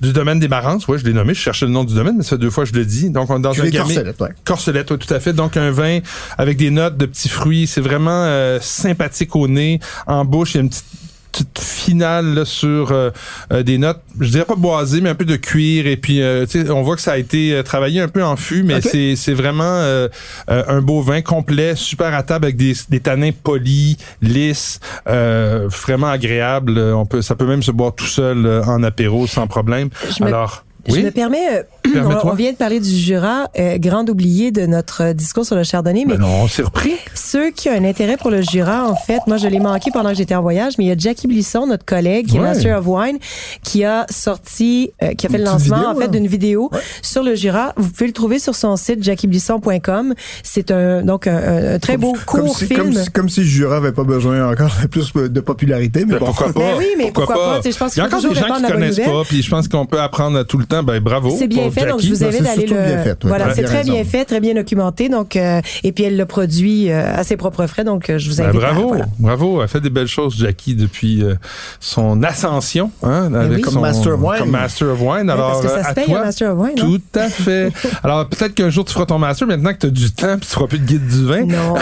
du 0.00 0.12
domaine 0.12 0.40
des 0.40 0.48
Marances. 0.48 0.88
Ouais, 0.88 0.98
je 0.98 1.04
l'ai 1.04 1.12
nommé. 1.12 1.34
Je 1.34 1.40
cherchais 1.40 1.66
le 1.66 1.72
nom 1.72 1.84
du 1.84 1.94
domaine, 1.94 2.16
mais 2.16 2.22
ça 2.22 2.30
fait 2.30 2.38
deux 2.38 2.50
fois 2.50 2.64
que 2.64 2.70
je 2.70 2.74
le 2.74 2.86
dis. 2.86 3.10
Donc 3.10 3.28
on 3.28 3.38
est 3.38 3.42
dans 3.42 3.52
Cuvée 3.52 3.68
un 3.68 3.70
gamay. 3.70 3.94
Corcelette, 3.94 4.20
ouais. 4.20 4.28
Corcelette, 4.44 4.90
oui, 4.90 4.98
tout 4.98 5.12
à 5.12 5.20
fait. 5.20 5.34
Donc 5.34 5.58
un 5.58 5.70
vin 5.70 5.98
avec 6.38 6.56
des 6.56 6.70
notes 6.70 6.96
de 6.96 7.04
petits 7.04 7.28
fruits. 7.28 7.66
C'est 7.66 7.82
vraiment 7.82 8.24
euh, 8.24 8.58
sympathique 8.60 9.36
au 9.36 9.48
nez, 9.48 9.80
en 10.06 10.24
bouche. 10.24 10.54
Il 10.54 10.56
y 10.56 10.60
a 10.60 10.62
une 10.62 10.70
petite 10.70 10.86
petite 11.32 11.58
finale 11.58 12.34
là, 12.34 12.44
sur 12.44 12.92
euh, 12.92 13.10
euh, 13.52 13.62
des 13.62 13.78
notes, 13.78 14.00
je 14.20 14.28
dirais 14.30 14.44
pas 14.44 14.54
boisées, 14.54 15.00
mais 15.00 15.08
un 15.10 15.14
peu 15.14 15.24
de 15.24 15.36
cuir. 15.36 15.86
Et 15.86 15.96
puis, 15.96 16.20
euh, 16.22 16.44
on 16.70 16.82
voit 16.82 16.94
que 16.96 17.02
ça 17.02 17.12
a 17.12 17.16
été 17.18 17.60
travaillé 17.64 18.00
un 18.00 18.08
peu 18.08 18.22
en 18.22 18.36
fût, 18.36 18.62
mais 18.62 18.80
c'est 18.82 19.16
c'est 19.16 19.32
vraiment 19.34 19.64
euh, 19.64 20.08
un 20.48 20.80
beau 20.82 21.00
vin 21.00 21.22
complet, 21.22 21.74
super 21.74 22.14
à 22.14 22.22
table 22.22 22.44
avec 22.44 22.56
des, 22.56 22.74
des 22.90 23.00
tanins 23.00 23.30
polis, 23.32 23.96
lisses, 24.20 24.78
euh, 25.08 25.68
vraiment 25.68 26.08
agréable. 26.10 26.78
On 26.78 27.06
peut, 27.06 27.22
ça 27.22 27.34
peut 27.34 27.46
même 27.46 27.62
se 27.62 27.70
boire 27.70 27.94
tout 27.94 28.04
seul 28.06 28.46
en 28.66 28.82
apéro 28.82 29.26
sans 29.26 29.46
problème. 29.46 29.88
Je 30.16 30.22
me- 30.22 30.28
Alors, 30.28 30.64
Je 30.86 30.92
oui? 30.94 31.02
me 31.04 31.10
permets, 31.10 31.58
euh. 31.58 31.62
on, 32.24 32.28
on 32.30 32.34
vient 32.34 32.52
de 32.52 32.56
parler 32.56 32.80
du 32.80 32.88
Jura, 32.90 33.48
euh, 33.58 33.78
grand 33.78 34.08
oublié 34.08 34.50
de 34.52 34.66
notre 34.66 35.02
euh, 35.02 35.12
discours 35.12 35.44
sur 35.44 35.56
le 35.56 35.64
chardonnay, 35.64 36.04
mais 36.06 36.14
Ben 36.16 36.20
non, 36.22 36.42
on 36.42 36.48
s'est 36.48 36.62
repris. 36.62 36.92
ceux 37.14 37.50
qui 37.50 37.68
ont 37.68 37.72
un 37.72 37.84
intérêt 37.84 38.16
pour 38.16 38.30
le 38.30 38.40
Jura, 38.42 38.88
en 38.88 38.94
fait, 38.96 39.20
moi 39.26 39.36
je 39.36 39.48
l'ai 39.48 39.58
manqué 39.60 39.90
pendant 39.92 40.10
que 40.10 40.16
j'étais 40.16 40.34
en 40.34 40.42
voyage, 40.42 40.74
mais 40.78 40.84
il 40.84 40.88
y 40.88 40.92
a 40.92 40.96
Jackie 40.96 41.26
Blisson, 41.26 41.66
notre 41.66 41.84
collègue, 41.84 42.26
qui 42.26 42.34
Ouais. 42.34 42.38
est 42.46 42.54
Master 42.54 42.78
of 42.78 42.86
Wine, 42.86 43.18
qui 43.62 43.84
a 43.84 44.06
sorti, 44.10 44.90
euh, 45.02 45.14
qui 45.14 45.26
a 45.26 45.28
fait 45.30 45.38
le 45.38 45.44
lancement 45.44 45.88
en 45.88 45.94
fait 45.94 46.08
d'une 46.08 46.26
vidéo 46.26 46.70
sur 47.02 47.22
le 47.22 47.34
Jura. 47.34 47.72
Vous 47.76 47.90
pouvez 47.90 48.06
le 48.06 48.12
trouver 48.12 48.38
sur 48.38 48.54
son 48.54 48.76
site 48.76 49.02
jackieblisson.com. 49.02 50.14
C'est 50.42 50.70
un 50.70 51.02
donc 51.02 51.26
un, 51.26 51.74
un- 51.74 51.78
très 51.78 51.96
beau 51.96 52.12
Comme 52.26 52.42
court 52.46 52.58
si, 52.58 52.66
film. 52.66 52.80
comme, 52.80 52.92
si, 52.94 53.10
comme 53.10 53.28
si 53.28 53.44
Jura 53.44 53.76
avait 53.76 53.92
pas 53.92 54.04
besoin 54.04 54.50
encore 54.50 54.70
de 54.82 54.86
plus 54.86 55.12
de 55.12 55.40
popularité, 55.40 56.04
mais 56.04 56.14
Ben, 56.14 56.18
bon. 56.20 56.26
pourquoi 56.26 56.46
pas? 56.52 56.60
Ben 56.60 56.74
oui, 56.78 56.86
mais 56.98 57.10
pourquoi 57.12 57.34
pas? 57.34 57.60
Je 57.68 57.76
pense 57.76 57.96
Il 57.96 57.98
y 57.98 58.02
a 58.02 58.06
encore 58.06 58.20
des 58.22 58.34
gens 58.34 58.54
qui 58.56 58.62
connaissent 58.72 59.00
pas, 59.00 59.22
puis 59.28 59.42
je 59.42 59.50
pense 59.50 59.68
qu'on 59.68 59.86
peut 59.86 60.00
apprendre 60.00 60.42
tout 60.44 60.58
le 60.58 60.64
temps. 60.66 60.82
Ben 60.82 61.00
bravo. 61.00 61.34
C'est 61.38 61.48
bien 61.48 61.70
donc 61.86 62.00
je 62.00 62.08
vous 62.12 62.18
Ben, 62.20 62.28
invite 62.28 62.42
c'est 62.42 62.48
à 62.48 62.52
aller 62.52 62.66
le. 62.66 62.74
bien 62.76 63.02
fait, 63.02 63.18
oui, 63.24 63.28
voilà, 63.28 63.54
c'est 63.54 63.62
très 63.62 63.78
raison. 63.78 63.92
bien 63.92 64.04
fait, 64.04 64.24
très 64.24 64.40
bien 64.40 64.54
documenté, 64.54 65.08
donc 65.08 65.36
euh, 65.36 65.60
et 65.82 65.92
puis 65.92 66.04
elle 66.04 66.16
le 66.16 66.26
produit 66.26 66.90
euh, 66.90 67.14
à 67.16 67.24
ses 67.24 67.36
propres 67.36 67.66
frais, 67.66 67.84
donc 67.84 68.10
euh, 68.10 68.18
je 68.18 68.30
vous 68.30 68.36
Ben, 68.36 68.46
invite. 68.48 68.62
à- 68.62 68.72
bravo, 68.72 68.88
voilà. 68.88 69.06
bravo. 69.18 69.62
Elle 69.62 69.68
fait 69.68 69.80
des 69.80 69.90
belles 69.90 70.06
choses, 70.06 70.36
Jackie, 70.38 70.74
depuis 70.74 71.22
euh, 71.22 71.34
son 71.80 72.22
ascension, 72.22 72.90
hein, 73.02 73.32
avec 73.34 73.56
oui. 73.56 73.60
Comme 73.62 73.74
son- 73.74 73.80
Master 73.80 74.12
of 74.14 74.20
Wine. 74.20 74.38
Comme 74.38 74.50
Master 74.50 74.88
of 74.92 75.00
Wine. 75.00 75.30
Alors, 75.30 75.50
parce 75.52 75.62
que 75.62 75.68
ça 75.68 75.84
se 75.84 75.88
à 75.90 75.94
paye 75.94 76.04
toi, 76.06 76.20
un 76.20 76.24
Master 76.24 76.52
of 76.52 76.58
Wine, 76.58 76.72
hein? 76.78 76.82
Tout 77.12 77.18
à 77.18 77.28
fait. 77.28 77.72
Alors, 78.04 78.28
peut-être 78.28 78.54
qu'un 78.54 78.70
jour 78.70 78.84
tu 78.84 78.92
feras 78.92 79.06
ton 79.06 79.18
master. 79.18 79.46
Maintenant 79.48 79.72
que 79.72 79.78
tu 79.78 79.86
as 79.86 79.90
du 79.90 80.10
temps, 80.10 80.36
puis 80.38 80.46
tu 80.46 80.54
feras 80.54 80.66
plus 80.66 80.78
de 80.78 80.84
guide 80.86 81.06
du 81.06 81.24
vin. 81.26 81.44
Non, 81.44 81.74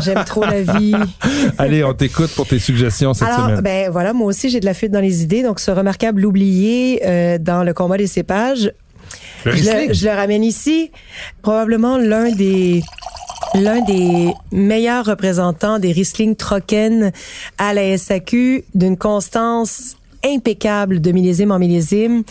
j'aime 0.00 0.24
trop 0.24 0.44
la 0.44 0.62
vie. 0.62 0.94
Allez, 1.58 1.82
on 1.84 1.92
t'écoute 1.94 2.30
pour 2.34 2.46
tes 2.46 2.58
suggestions 2.58 3.14
cette 3.14 3.28
Alors, 3.28 3.46
semaine. 3.48 3.60
ben 3.60 3.90
voilà, 3.90 4.12
moi 4.12 4.26
aussi 4.28 4.48
j'ai 4.50 4.60
de 4.60 4.66
la 4.66 4.74
fuite 4.74 4.92
dans 4.92 5.00
les 5.00 5.22
idées, 5.22 5.42
donc 5.42 5.60
ce 5.60 5.70
remarquable 5.70 6.24
oublié 6.24 7.00
euh, 7.06 7.38
dans 7.38 7.62
le 7.64 7.72
combat 7.74 7.96
des 7.96 8.06
cépages, 8.06 8.70
le 9.50 9.56
je 9.56 9.88
le, 9.88 9.94
je 9.94 10.06
le 10.06 10.14
ramène 10.14 10.44
ici, 10.44 10.90
probablement 11.42 11.98
l'un 11.98 12.30
des 12.30 12.82
l'un 13.54 13.80
des 13.80 14.32
meilleurs 14.52 15.06
représentants 15.06 15.78
des 15.78 15.92
Riesling 15.92 16.36
Trocken 16.36 17.12
à 17.58 17.72
la 17.72 17.96
SAQ 17.96 18.64
d'une 18.74 18.96
constance 18.96 19.96
impeccable 20.24 21.00
de 21.00 21.12
millésime 21.12 21.52
en 21.52 21.58
millésime, 21.58 22.24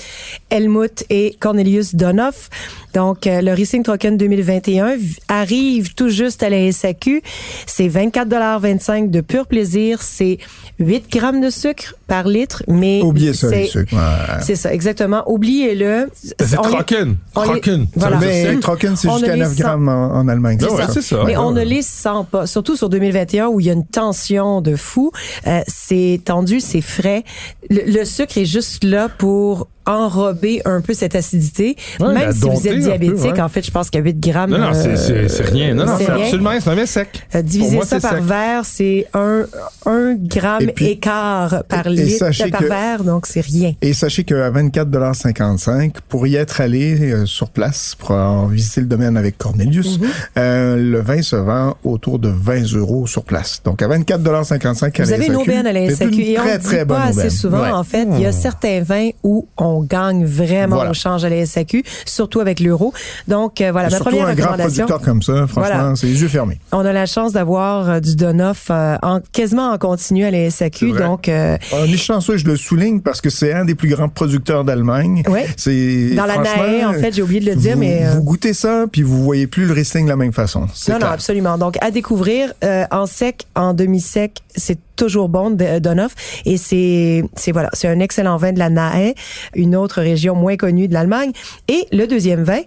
Helmut 0.49 1.05
et 1.09 1.35
Cornelius 1.39 1.95
Donoff. 1.95 2.49
Donc, 2.95 3.27
euh, 3.27 3.41
le 3.41 3.51
Riesling 3.53 3.83
Trocken 3.83 4.15
2021 4.17 4.95
v- 4.95 4.99
arrive 5.27 5.93
tout 5.95 6.07
juste 6.09 6.41
à 6.43 6.49
la 6.49 6.71
SAQ. 6.71 7.21
C'est 7.67 7.89
24,25 7.89 9.09
de 9.11 9.19
pur 9.21 9.47
plaisir. 9.47 10.01
C'est 10.01 10.37
8 10.79 11.11
grammes 11.11 11.41
de 11.41 11.49
sucre 11.49 11.95
par 12.07 12.27
litre, 12.27 12.63
mais... 12.69 13.01
Oubliez 13.03 13.33
ça, 13.33 13.49
c'est- 13.49 13.61
les 13.63 13.67
sucres. 13.67 13.93
Ouais. 13.93 14.37
C'est 14.41 14.55
ça, 14.55 14.73
exactement. 14.73 15.23
Oubliez-le. 15.29 16.09
C'est 16.39 16.55
Trocken. 16.55 17.17
Trocken. 17.33 17.87
Voilà. 17.95 18.17
Mais. 18.19 18.57
Trocken, 18.61 18.95
c'est 18.95 19.09
jusqu'à 19.11 19.27
ne 19.27 19.33
les 19.33 19.39
9 19.39 19.53
sent- 19.55 19.61
grammes 19.61 19.89
en, 19.89 20.13
en 20.15 20.27
Allemagne. 20.29 20.57
Ah 20.61 20.71
ouais, 20.73 20.85
ça. 20.85 20.93
c'est 20.93 21.01
ça. 21.01 21.23
Mais 21.25 21.35
on 21.35 21.51
ne 21.51 21.63
les 21.63 21.81
sent 21.81 22.09
pas. 22.31 22.47
Surtout 22.47 22.77
sur 22.77 22.87
2021 22.89 23.47
où 23.47 23.59
il 23.59 23.65
y 23.65 23.69
a 23.69 23.73
une 23.73 23.85
tension 23.85 24.61
de 24.61 24.75
fou. 24.77 25.11
Euh, 25.47 25.59
c'est 25.67 26.21
tendu, 26.23 26.61
c'est 26.61 26.81
frais. 26.81 27.23
Le, 27.69 27.81
le 27.91 28.05
sucre 28.05 28.37
est 28.37 28.45
juste 28.45 28.83
là 28.85 29.09
pour 29.09 29.67
enrober 29.85 30.61
un 30.65 30.81
peu 30.81 30.93
cette 30.93 31.15
acidité. 31.15 31.75
Ouais, 31.99 32.13
Même 32.13 32.31
si 32.31 32.39
vous 32.41 32.67
êtes 32.67 32.73
peu, 32.75 32.79
diabétique, 32.79 33.33
ouais. 33.33 33.41
en 33.41 33.49
fait, 33.49 33.65
je 33.65 33.71
pense 33.71 33.89
qu'à 33.89 33.99
8 33.99 34.19
grammes... 34.19 34.51
Non, 34.51 34.57
non, 34.59 34.73
c'est- 34.73 35.27
c'est 35.27 35.43
rien. 35.45 35.73
Non, 35.73 35.85
non, 35.85 35.93
c'est 35.97 36.09
absolument. 36.09 36.51
C'est 36.59 36.69
un 36.69 36.85
sec. 36.85 37.27
Euh, 37.35 37.41
diviser 37.41 37.75
moi, 37.75 37.85
ça 37.85 37.99
par 37.99 38.13
sec. 38.13 38.23
verre, 38.23 38.65
c'est 38.65 39.07
un, 39.13 39.45
un 39.85 40.15
gramme 40.15 40.61
Et 40.63 40.67
puis- 40.67 40.85
écart 40.87 41.63
par 41.67 41.87
et 41.87 41.91
litre, 41.91 42.17
sachez 42.19 42.49
par 42.49 42.61
que- 42.61 42.65
verre, 42.65 43.03
donc 43.03 43.25
c'est 43.27 43.41
rien. 43.41 43.73
Et 43.81 43.93
sachez 43.93 44.23
qu'à 44.23 44.49
24,55 44.51 45.91
pour 46.07 46.27
y 46.27 46.35
être 46.35 46.61
allé 46.61 46.99
euh, 47.11 47.25
sur 47.25 47.49
place, 47.49 47.95
pour 47.97 48.11
en 48.11 48.47
visiter 48.47 48.81
le 48.81 48.87
domaine 48.87 49.17
avec 49.17 49.37
Cornelius, 49.37 49.99
Mhm. 49.99 50.07
euh, 50.37 50.75
le 50.77 51.01
vin 51.01 51.21
se 51.21 51.35
vend 51.35 51.75
autour 51.83 52.19
de 52.19 52.29
20 52.29 52.73
euros 52.75 53.07
sur 53.07 53.23
place. 53.23 53.61
Donc 53.63 53.81
à 53.81 53.87
24,55 53.87 54.99
à 54.99 55.03
Vous 55.03 55.13
avez 55.13 55.27
une 55.27 55.35
aubaine 55.35 55.67
à 55.67 55.73
la 55.73 55.89
SAQ 55.89 56.21
et 56.21 56.37
on 56.39 56.41
très, 56.43 56.57
ne 56.57 56.63
très 56.63 56.79
dit 56.79 56.85
pas 56.85 57.03
assez 57.03 57.29
souvent, 57.29 57.61
Ouais. 57.61 57.71
en 57.71 57.83
fait, 57.83 58.07
il 58.11 58.21
y 58.21 58.25
a 58.25 58.31
certains 58.31 58.81
vins 58.81 59.09
où 59.23 59.47
on 59.57 59.74
gagne 59.81 60.25
vraiment 60.25 60.75
Voilà. 60.75 60.91
au 60.91 60.93
change 60.93 61.23
à 61.25 61.29
la 61.29 61.45
SAQ, 61.45 61.83
surtout 62.05 62.39
avec 62.39 62.59
l'euro. 62.59 62.93
Donc 63.27 63.61
euh, 63.61 63.71
voilà, 63.71 63.89
ma 63.89 63.95
Surtout 63.95 64.09
première 64.11 64.27
un 64.27 64.33
grand 64.35 64.51
recommandation. 64.51 64.85
producteur 64.85 65.05
comme 65.05 65.21
ça, 65.21 65.47
franchement, 65.47 65.75
Voilà. 65.77 65.95
c'est 65.95 66.07
les 66.07 66.21
yeux 66.21 66.27
fermés. 66.27 66.59
On 66.71 66.85
a 66.85 66.91
la 66.93 67.05
chance 67.05 67.33
d'avoir 67.33 67.89
euh, 67.89 67.99
du 67.99 68.15
Donoff 68.15 68.67
euh, 68.69 68.95
en, 69.01 69.19
quasiment 69.31 69.71
en 69.71 69.77
continu 69.77 70.25
à 70.25 70.31
la 70.31 70.49
SAQ. 70.49 70.93
Donc, 70.93 71.29
euh, 71.29 71.57
On 71.73 71.85
est 71.85 71.97
chanceux, 71.97 72.37
je 72.37 72.45
le 72.45 72.55
souligne, 72.57 73.01
parce 73.01 73.21
que 73.21 73.29
c'est 73.29 73.53
un 73.53 73.65
des 73.65 73.75
plus 73.75 73.89
grands 73.89 74.09
producteurs 74.09 74.63
d'Allemagne. 74.63 75.23
Ouais. 75.27 75.45
C'est 75.57 76.11
dans 76.15 76.25
la 76.25 76.37
NAE, 76.37 76.87
en 76.87 76.93
fait, 76.93 77.13
j'ai 77.13 77.21
oublié 77.21 77.39
de 77.39 77.45
le 77.49 77.55
dire, 77.55 77.73
vous, 77.73 77.79
mais... 77.79 78.03
vous 78.15 78.23
goûtez 78.23 78.53
ça, 78.53 78.85
puis 78.91 79.01
vous 79.03 79.23
voyez 79.23 79.47
plus 79.47 79.65
le 79.65 79.73
wrestling 79.73 80.05
de 80.05 80.09
la 80.09 80.15
même 80.15 80.33
façon. 80.33 80.61
Non, 80.89 80.99
non, 80.99 81.07
absolument. 81.07 81.57
Donc, 81.57 81.77
à 81.81 81.91
découvrir 81.91 82.53
en 82.91 83.05
sec, 83.05 83.45
en 83.55 83.73
demi-sec, 83.73 84.41
c'est 84.55 84.79
toujours 84.95 85.29
bon 85.29 85.51
de 85.51 85.79
Donoff. 85.79 86.15
Et 86.45 86.57
c'est, 86.57 87.23
c'est 87.35 87.51
voilà, 87.51 87.69
c'est 87.73 87.87
un 87.87 87.99
excellent 87.99 88.37
vin 88.37 88.51
de 88.53 88.59
la 88.59 88.69
Nahe, 88.69 89.13
une 89.53 89.75
autre 89.75 90.01
région 90.01 90.35
moins 90.35 90.57
connue 90.57 90.87
de 90.87 90.93
l'Allemagne. 90.93 91.31
Et 91.67 91.87
le 91.91 92.07
deuxième 92.07 92.43
vin, 92.43 92.61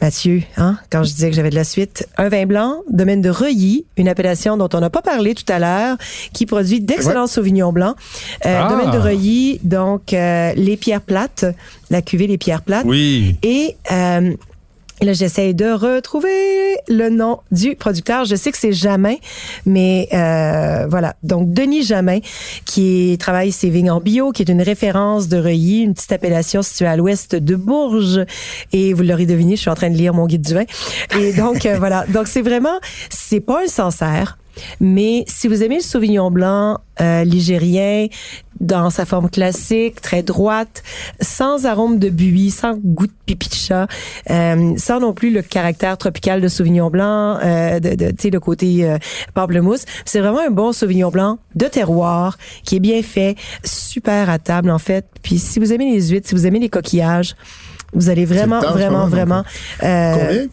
Mathieu, 0.00 0.42
hein, 0.56 0.78
quand 0.90 1.02
je 1.02 1.12
disais 1.12 1.28
que 1.28 1.34
j'avais 1.34 1.50
de 1.50 1.56
la 1.56 1.64
suite, 1.64 2.06
un 2.18 2.28
vin 2.28 2.46
blanc, 2.46 2.82
domaine 2.88 3.20
de 3.20 3.30
Reuilly, 3.30 3.84
une 3.96 4.08
appellation 4.08 4.56
dont 4.56 4.68
on 4.72 4.78
n'a 4.78 4.90
pas 4.90 5.02
parlé 5.02 5.34
tout 5.34 5.50
à 5.52 5.58
l'heure, 5.58 5.96
qui 6.32 6.46
produit 6.46 6.80
d'excellents 6.80 7.26
sauvignons 7.26 7.72
blancs. 7.72 7.96
Euh, 8.46 8.60
Ah. 8.62 8.68
Domaine 8.68 8.92
de 8.92 8.98
Reuilly, 8.98 9.60
donc 9.64 10.12
euh, 10.12 10.52
les 10.54 10.76
pierres 10.76 11.00
plates, 11.00 11.44
la 11.90 12.00
cuvée 12.02 12.28
les 12.28 12.38
pierres 12.38 12.62
plates. 12.62 12.84
Oui. 12.86 13.36
Et 13.42 13.76
euh, 13.90 14.34
là, 15.00 15.12
j'essaie 15.12 15.54
de 15.54 15.70
retrouver 15.70 16.76
le 16.88 17.08
nom 17.08 17.40
du 17.50 17.76
producteur. 17.76 18.24
Je 18.24 18.36
sais 18.36 18.50
que 18.52 18.58
c'est 18.58 18.72
Jamin, 18.72 19.16
mais 19.66 20.08
euh, 20.12 20.86
voilà. 20.88 21.14
Donc, 21.22 21.52
Denis 21.52 21.84
Jamin, 21.84 22.18
qui 22.64 23.16
travaille 23.18 23.52
ses 23.52 23.70
vignes 23.70 23.90
en 23.90 24.00
bio, 24.00 24.32
qui 24.32 24.42
est 24.42 24.50
une 24.50 24.62
référence 24.62 25.28
de 25.28 25.38
Reuilly, 25.38 25.82
une 25.82 25.94
petite 25.94 26.12
appellation 26.12 26.62
située 26.62 26.86
à 26.86 26.96
l'ouest 26.96 27.34
de 27.34 27.56
Bourges. 27.56 28.24
Et 28.72 28.92
vous 28.92 29.02
l'aurez 29.02 29.26
deviné, 29.26 29.56
je 29.56 29.62
suis 29.62 29.70
en 29.70 29.74
train 29.74 29.90
de 29.90 29.96
lire 29.96 30.14
mon 30.14 30.26
guide 30.26 30.42
du 30.42 30.54
vin. 30.54 30.64
Et 31.18 31.32
donc, 31.32 31.66
euh, 31.66 31.76
voilà. 31.78 32.04
Donc, 32.08 32.26
c'est 32.26 32.42
vraiment, 32.42 32.78
c'est 33.10 33.40
pas 33.40 33.64
un 33.64 33.68
Sancerre. 33.68 34.37
Mais 34.80 35.24
si 35.26 35.48
vous 35.48 35.62
aimez 35.62 35.76
le 35.76 35.82
Sauvignon 35.82 36.30
blanc 36.30 36.78
euh, 37.00 37.24
ligérien 37.24 38.08
dans 38.60 38.90
sa 38.90 39.04
forme 39.04 39.30
classique, 39.30 40.00
très 40.00 40.24
droite, 40.24 40.82
sans 41.20 41.64
arôme 41.66 41.98
de 42.00 42.08
buis, 42.08 42.50
sans 42.50 42.74
goût 42.74 43.06
de 43.06 43.12
pipi 43.24 43.48
de 43.48 43.54
chat, 43.54 43.86
euh, 44.30 44.72
sans 44.76 44.98
non 44.98 45.12
plus 45.12 45.30
le 45.30 45.42
caractère 45.42 45.96
tropical 45.96 46.40
de 46.40 46.48
Sauvignon 46.48 46.90
blanc, 46.90 47.38
euh, 47.40 47.78
de, 47.78 47.94
de 47.94 48.10
tu 48.10 48.16
sais 48.22 48.30
le 48.30 48.40
côté 48.40 48.84
euh, 48.84 48.98
pamplemousse, 49.34 49.84
c'est 50.04 50.18
vraiment 50.18 50.40
un 50.40 50.50
bon 50.50 50.72
Sauvignon 50.72 51.10
blanc 51.10 51.38
de 51.54 51.66
terroir 51.66 52.36
qui 52.64 52.76
est 52.76 52.80
bien 52.80 53.00
fait, 53.02 53.36
super 53.64 54.28
à 54.28 54.38
table 54.40 54.70
en 54.70 54.78
fait. 54.78 55.06
Puis 55.22 55.38
si 55.38 55.60
vous 55.60 55.72
aimez 55.72 55.92
les 55.92 56.08
huîtres, 56.08 56.28
si 56.28 56.34
vous 56.34 56.46
aimez 56.46 56.58
les 56.58 56.68
coquillages, 56.68 57.36
vous 57.92 58.10
allez 58.10 58.24
vraiment, 58.24 58.60
temps, 58.60 58.72
vraiment, 58.72 59.06
vraiment. 59.06 59.44
euh, 59.84 60.14
Combien? 60.14 60.46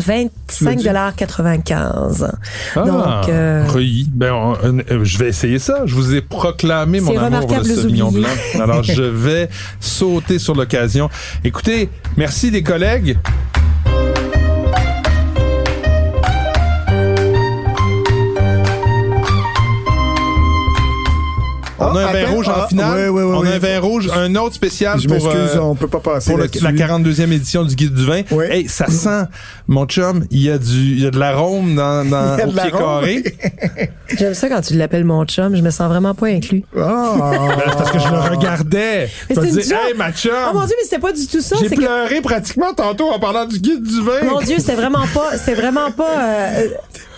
25,95 0.00 2.30
Ah, 2.76 2.82
Donc, 2.82 3.28
euh. 3.28 3.64
Ben, 4.12 4.32
on- 4.32 4.56
euh, 4.64 5.04
je 5.04 5.18
vais 5.18 5.28
essayer 5.28 5.58
ça. 5.58 5.82
Je 5.86 5.94
vous 5.94 6.14
ai 6.14 6.20
proclamé 6.20 7.00
mon 7.00 7.10
amour 7.10 7.24
remarquable, 7.24 7.66
Sauvignon 7.66 8.10
blanc. 8.12 8.28
Alors, 8.60 8.82
je 8.82 9.02
vais 9.02 9.48
sauter 9.80 10.38
sur 10.38 10.54
l'occasion. 10.54 11.08
Écoutez, 11.44 11.88
merci 12.16 12.50
les 12.50 12.62
collègues. 12.62 13.16
On 21.90 21.96
a 21.96 22.06
un 22.06 22.12
vin 22.12 22.30
rouge 22.30 22.48
en 22.48 22.52
ah, 22.54 22.66
finale. 22.68 23.10
oui, 23.10 23.20
oui, 23.20 23.22
oui, 23.22 23.36
on 23.38 23.44
a 23.44 23.50
un 23.50 23.58
vin 23.58 23.80
rouge, 23.80 24.08
un 24.14 24.34
autre 24.36 24.54
spécial 24.54 25.00
Je 25.00 25.08
pour, 25.08 25.16
m'excuse, 25.16 25.56
euh, 25.56 25.60
on 25.60 25.74
peut 25.74 25.88
pas 25.88 26.00
passer 26.00 26.30
pour 26.30 26.38
la 26.38 26.46
42e 26.46 27.32
édition 27.32 27.64
du 27.64 27.74
Guide 27.74 27.94
du 27.94 28.04
vin. 28.06 28.22
Oui. 28.30 28.44
Hey, 28.50 28.68
ça 28.68 28.86
sent, 28.86 29.24
mon 29.68 29.86
chum, 29.86 30.24
il 30.30 30.42
y 30.42 30.50
a 30.50 30.58
du, 30.58 30.66
il 30.74 31.02
y 31.02 31.06
a 31.06 31.10
de 31.10 31.18
l'arôme 31.18 31.74
dans, 31.74 32.08
dans, 32.08 32.36
Il 32.36 32.38
y 32.38 32.42
a 32.42 32.46
au 32.46 32.50
de 32.50 32.60
pied 32.60 32.70
l'arôme. 32.70 32.80
carré. 32.80 33.24
J'aime 34.18 34.34
ça 34.34 34.48
quand 34.48 34.60
tu 34.60 34.74
l'appelles 34.74 35.04
mon 35.04 35.24
chum. 35.24 35.54
Je 35.56 35.62
me 35.62 35.70
sens 35.70 35.88
vraiment 35.88 36.14
pas 36.14 36.26
inclus. 36.26 36.64
Ah. 36.76 37.14
Ben, 37.56 37.72
parce 37.76 37.90
que 37.90 37.98
je 37.98 38.08
le 38.08 38.18
regardais. 38.18 39.08
Mais 39.28 39.34
Je 39.34 39.40
me 39.40 39.44
c'est 39.46 39.50
une 39.52 39.56
disais, 39.58 39.74
hey, 39.74 39.94
ma 39.96 40.12
chum, 40.12 40.32
Oh 40.50 40.54
mon 40.54 40.64
dieu, 40.66 40.74
mais 40.78 40.84
c'était 40.84 41.00
pas 41.00 41.12
du 41.12 41.26
tout 41.26 41.40
ça. 41.40 41.56
j'ai 41.60 41.68
pleuré 41.70 42.20
pratiquement 42.20 42.72
tantôt 42.74 43.10
en 43.10 43.18
parlant 43.18 43.46
du 43.46 43.58
guide 43.58 43.82
du 43.82 44.02
vin. 44.02 44.24
mon 44.30 44.40
dieu, 44.40 44.56
c'était 44.58 44.74
vraiment 44.74 45.06
pas, 45.14 45.36
c'est 45.36 45.54
vraiment 45.54 45.90
pas. 45.90 46.52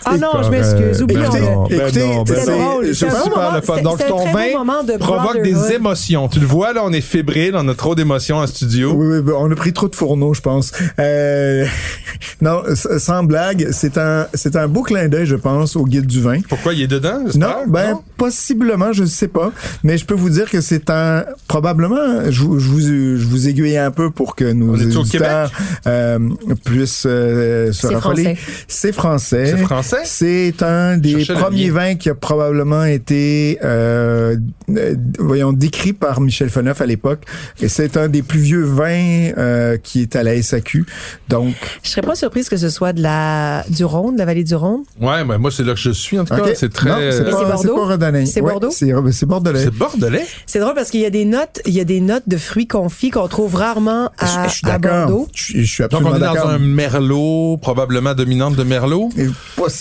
Ah 0.05 0.17
non, 0.17 0.43
je 0.43 0.49
m'excuse. 0.49 1.01
Oublions. 1.01 1.21
Écoutez, 1.23 1.39
non, 1.41 1.63
ben 1.67 1.79
écoutez, 1.81 2.23
ben 2.33 2.35
c'est- 2.45 2.51
drôle. 2.51 2.85
C'est 2.95 3.09
super 3.09 3.55
le 3.55 3.61
fun. 3.61 3.81
Donc 3.81 4.05
ton 4.07 4.31
vin 4.31 4.83
de 4.83 4.97
provoque 4.97 5.41
des 5.41 5.73
émotions. 5.73 6.27
Tu 6.27 6.39
le 6.39 6.45
vois, 6.45 6.73
là, 6.73 6.81
on 6.85 6.91
est 6.91 7.01
fébrile, 7.01 7.53
on 7.55 7.67
a 7.67 7.73
trop 7.75 7.95
d'émotions 7.95 8.37
en 8.37 8.47
studio. 8.47 8.93
Oui, 8.93 9.07
oui, 9.17 9.21
ben, 9.21 9.33
on 9.37 9.51
a 9.51 9.55
pris 9.55 9.73
trop 9.73 9.87
de 9.87 9.95
fourneaux, 9.95 10.33
je 10.33 10.41
pense. 10.41 10.71
Euh, 10.99 11.65
non, 12.41 12.61
sans 12.97 13.23
blague, 13.23 13.69
c'est 13.71 13.97
un, 13.97 14.27
c'est 14.33 14.55
un 14.55 14.67
beau 14.67 14.83
clin 14.83 15.07
d'œil, 15.07 15.25
je 15.25 15.35
pense, 15.35 15.75
au 15.75 15.85
guide 15.85 16.05
du 16.07 16.21
vin. 16.21 16.39
Pourquoi 16.47 16.73
il 16.73 16.81
est 16.81 16.87
dedans? 16.87 17.19
Non, 17.35 17.63
ben 17.67 17.99
possiblement, 18.17 18.93
je 18.93 19.03
ne 19.03 19.07
sais 19.07 19.27
pas, 19.27 19.51
mais 19.83 19.97
je 19.97 20.05
peux 20.05 20.13
vous 20.13 20.29
dire 20.29 20.49
que 20.49 20.61
c'est 20.61 20.89
un 20.89 21.23
probablement. 21.47 22.29
Je, 22.29 22.41
vous- 22.43 22.59
je 22.59 22.69
vous 22.69 22.79
je 22.81 23.25
vous 23.25 23.47
aiguille 23.47 23.77
un 23.77 23.91
peu 23.91 24.09
pour 24.09 24.35
que 24.35 24.51
nos 24.51 24.73
auditeurs 24.75 25.51
euh, 25.87 26.19
puissent 26.65 27.05
euh, 27.05 27.71
se 27.71 27.87
C'est 27.87 27.93
français. 27.95 28.37
C'est 28.67 28.91
français. 28.93 29.45
C'est 29.47 29.57
français? 29.57 29.92
C'est 30.03 30.63
un 30.63 30.97
des 30.97 31.25
premiers 31.25 31.69
vins 31.69 31.95
qui 31.95 32.09
a 32.09 32.15
probablement 32.15 32.83
été, 32.85 33.59
euh, 33.63 34.35
euh, 34.69 34.95
voyons, 35.19 35.53
décrit 35.53 35.93
par 35.93 36.21
Michel 36.21 36.49
Foneuf 36.49 36.81
à 36.81 36.85
l'époque. 36.85 37.23
Et 37.61 37.67
c'est 37.67 37.97
un 37.97 38.07
des 38.07 38.21
plus 38.21 38.39
vieux 38.39 38.63
vins 38.63 39.31
euh, 39.37 39.77
qui 39.77 40.01
est 40.01 40.15
à 40.15 40.23
la 40.23 40.41
SAQ. 40.41 40.85
Donc, 41.29 41.55
Je 41.83 41.89
serais 41.89 42.01
pas 42.01 42.15
surprise 42.15 42.49
que 42.49 42.57
ce 42.57 42.69
soit 42.69 42.93
de 42.93 43.01
la 43.01 43.63
du 43.69 43.85
Rhône, 43.85 44.15
de 44.15 44.19
la 44.19 44.25
vallée 44.25 44.43
du 44.43 44.55
Rhône. 44.55 44.83
Ouais, 44.99 45.23
ben 45.23 45.37
moi, 45.37 45.51
c'est 45.51 45.63
là 45.63 45.73
que 45.73 45.79
je 45.79 45.91
suis, 45.91 46.19
en 46.19 46.25
tout 46.25 46.35
cas. 46.35 46.43
C'est 46.55 46.71
très. 46.71 47.11
C'est 47.11 47.23
Mais 47.23 47.31
pas, 47.31 47.43
Bordeaux? 47.43 48.25
C'est 48.25 48.41
Bordeaux? 48.41 48.69
C'est 48.71 48.93
c'est 49.11 49.25
bordelais. 49.25 49.63
C'est 49.63 49.73
bordelais? 49.73 50.25
C'est 50.45 50.59
drôle 50.59 50.73
parce 50.73 50.89
qu'il 50.89 51.01
y 51.01 51.05
a 51.05 51.09
des 51.09 51.25
notes, 51.25 51.61
il 51.65 51.73
y 51.73 51.79
a 51.79 51.85
des 51.85 52.01
notes 52.01 52.23
de 52.27 52.37
fruits 52.37 52.67
confits 52.67 53.09
qu'on 53.09 53.27
trouve 53.27 53.55
rarement 53.55 54.09
à, 54.17 54.45
je, 54.45 54.49
je 54.49 54.55
suis 54.55 54.67
à 54.67 54.77
d'accord. 54.77 55.07
Bordeaux. 55.07 55.27
Je, 55.33 55.59
je 55.59 55.63
suis 55.63 55.83
Donc, 55.83 55.93
absolument 55.93 56.11
on 56.11 56.33
est 56.33 56.35
dans 56.35 56.47
un 56.47 56.59
merlot, 56.59 57.57
probablement 57.61 58.13
dominante 58.13 58.55
de 58.55 58.63
merlot? 58.63 59.09
Et 59.17 59.27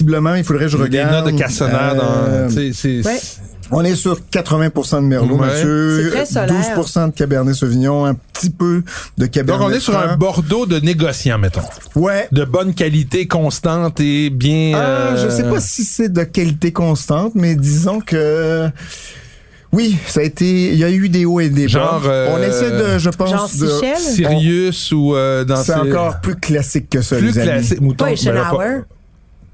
possiblement, 0.03 0.35
il 0.35 0.45
faudrait 0.45 0.65
que 0.65 0.71
je 0.71 0.77
Des 0.77 0.83
regarde. 0.85 1.25
notes 1.27 1.35
de 1.35 1.39
cassonade. 1.39 2.01
Euh, 2.01 2.49
Ouais. 3.05 3.21
on 3.71 3.85
est 3.85 3.95
sur 3.95 4.19
80% 4.31 5.01
de 5.03 5.07
Merlot, 5.07 5.37
Ouais. 5.37 5.47
monsieur. 5.47 6.11
Très 6.11 6.27
solaire. 6.27 6.49
12% 6.49 7.09
de 7.09 7.13
Cabernet 7.13 7.55
Sauvignon, 7.55 8.05
un 8.05 8.15
petit 8.15 8.51
peu 8.51 8.83
de 9.17 9.25
Donc, 9.25 9.31
Cabernet 9.31 9.67
on 9.67 9.71
est 9.71 9.81
sur 9.81 9.97
un. 9.99 10.17
Bordeaux 10.17 10.67
de 10.67 10.79
négociant, 10.81 11.39
mettons. 11.39 11.61
Ouais. 11.95 12.29
De 12.33 12.45
bonne 12.45 12.75
qualité, 12.75 13.27
constante 13.27 14.01
et 14.01 14.31
bien. 14.31 14.73
Ah, 14.75 14.79
euh, 14.81 15.25
je 15.25 15.29
sais 15.35 15.45
pas 15.45 15.61
si 15.61 15.85
c'est 15.85 16.13
de 16.13 16.25
qualité 16.25 16.73
constante, 16.73 17.33
mais 17.35 17.55
disons 17.55 18.01
que 18.01 18.69
oui, 19.73 19.97
ça 20.07 20.21
a 20.21 20.23
été. 20.25 20.69
Il 20.73 20.79
y 20.79 20.85
a 20.85 20.91
eu 20.91 21.09
des 21.09 21.25
hauts 21.25 21.41
et 21.41 21.49
des 21.49 21.63
bas. 21.63 21.69
Genre, 21.69 22.03
euh, 22.07 22.29
on 22.37 22.43
essaie 22.43 22.73
de, 22.73 22.99
je 22.99 23.09
pense, 23.09 23.31
Genre 23.31 23.51
de. 23.59 23.97
Sirius 23.99 24.93
ou 24.93 25.15
euh, 25.15 25.45
dans 25.45 25.57
C'est 25.57 25.73
ces- 25.73 25.79
encore 25.93 26.21
plus 26.21 26.37
classique 26.37 26.91
que 26.91 27.01
ça, 27.01 27.17
plus 27.17 27.29
les 27.29 27.39
amis. 27.39 27.47
classique. 27.49 27.81
Mouton, 27.81 27.97
Pas 27.97 28.11
ben 28.11 28.13
Eisenhower. 28.13 28.81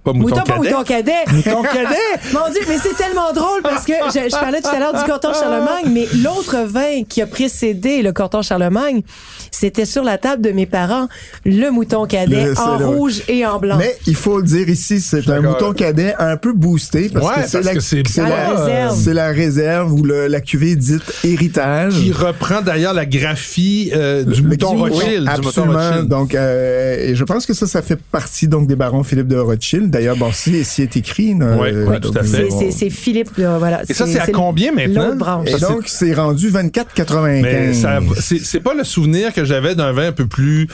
Pas, 0.04 0.12
mouton, 0.12 0.36
Mouton, 0.36 0.42
pas 0.42 0.54
cadet. 0.54 0.70
mouton 0.70 0.82
cadet. 0.84 1.12
Mouton 1.32 1.62
cadet. 1.72 2.32
Mon 2.32 2.50
Dieu, 2.52 2.60
mais 2.68 2.76
c'est 2.82 2.96
tellement 2.96 3.32
drôle 3.34 3.62
parce 3.62 3.84
que 3.84 3.92
je, 4.08 4.28
je 4.30 4.30
parlais 4.30 4.60
tout 4.60 4.68
à 4.68 4.78
l'heure 4.78 4.94
du 4.94 5.04
Corton 5.04 5.32
Charlemagne, 5.34 5.92
mais 5.92 6.06
l'autre 6.22 6.56
vin 6.66 7.02
qui 7.08 7.20
a 7.20 7.26
précédé 7.26 8.02
le 8.02 8.12
Corton 8.12 8.42
Charlemagne, 8.42 9.02
c'était 9.50 9.84
sur 9.84 10.04
la 10.04 10.16
table 10.18 10.42
de 10.42 10.50
mes 10.50 10.66
parents, 10.66 11.08
le 11.44 11.70
mouton 11.70 12.06
cadet 12.06 12.44
Le- 12.46 12.58
en 12.58 12.78
le- 12.78 12.86
rouge 12.86 13.22
et 13.28 13.44
en 13.44 13.58
blanc. 13.58 13.76
Mais 13.78 13.96
il 14.06 14.14
faut 14.14 14.38
le 14.38 14.44
dire 14.44 14.68
ici, 14.68 15.00
c'est 15.00 15.28
un 15.28 15.40
mouton 15.40 15.72
cadet 15.72 16.14
un 16.18 16.36
peu 16.36 16.52
boosté 16.52 17.08
parce 17.08 17.26
Ouais, 17.26 17.42
que 17.42 17.48
c'est 17.48 17.62
la, 17.62 18.30
euh, 18.30 18.54
réserve. 18.54 19.00
c'est 19.04 19.14
la 19.14 19.28
réserve 19.28 19.92
ou 19.92 20.04
le- 20.04 20.26
la 20.28 20.40
cuvée 20.40 20.76
dite 20.76 21.02
héritage. 21.24 21.94
Qui 21.94 22.12
reprend 22.12 22.60
d'ailleurs 22.62 22.94
la 22.94 23.04
graphie 23.06 23.90
euh, 23.94 24.22
du 24.24 24.42
Le- 24.42 24.48
mouton 24.50 24.74
oui, 24.74 24.90
Rothschild. 24.90 25.24
du 25.24 25.30
mouton 25.30 25.48
absolument. 25.48 25.72
Rothschild. 25.78 26.08
Donc, 26.08 26.34
euh, 26.34 27.08
et 27.10 27.14
je 27.14 27.24
pense 27.24 27.44
que 27.46 27.52
ça, 27.54 27.66
ça 27.66 27.82
fait 27.82 27.98
partie 28.00 28.48
donc 28.48 28.66
des 28.66 28.76
barons 28.76 29.02
Philippe 29.02 29.28
de 29.28 29.36
Rothschild. 29.36 29.90
D'ailleurs, 29.98 30.16
bon, 30.16 30.30
si, 30.32 30.64
si 30.64 30.82
est 30.82 30.96
écrit. 30.96 31.34
Oui, 31.34 31.68
oui, 31.86 32.00
tout 32.00 32.12
à 32.16 32.22
fait. 32.22 32.48
C'est- 32.48 32.50
c'est 32.50 32.70
c'est 32.70 32.90
Philippe, 32.90 33.30
euh, 33.40 33.58
voilà. 33.58 33.82
Et 33.88 33.94
ça, 33.94 34.06
c'est 34.06 34.20
à 34.20 34.28
combien 34.28 34.72
maintenant? 34.72 35.14
Branche? 35.16 35.48
Et 35.48 35.58
donc, 35.58 35.82
c'est 35.86 36.14
rendu 36.14 36.50
24,95. 36.50 37.42
Mais 37.42 37.72
ça, 37.74 37.98
c'est 38.20 38.38
c'est 38.38 38.60
pas 38.60 38.74
le 38.74 38.84
souvenir 38.84 39.32
que 39.34 39.44
j'avais 39.44 39.74
d'un 39.74 39.92
vin 39.92 40.08
un 40.08 40.12
peu 40.12 40.26
plus 40.26 40.68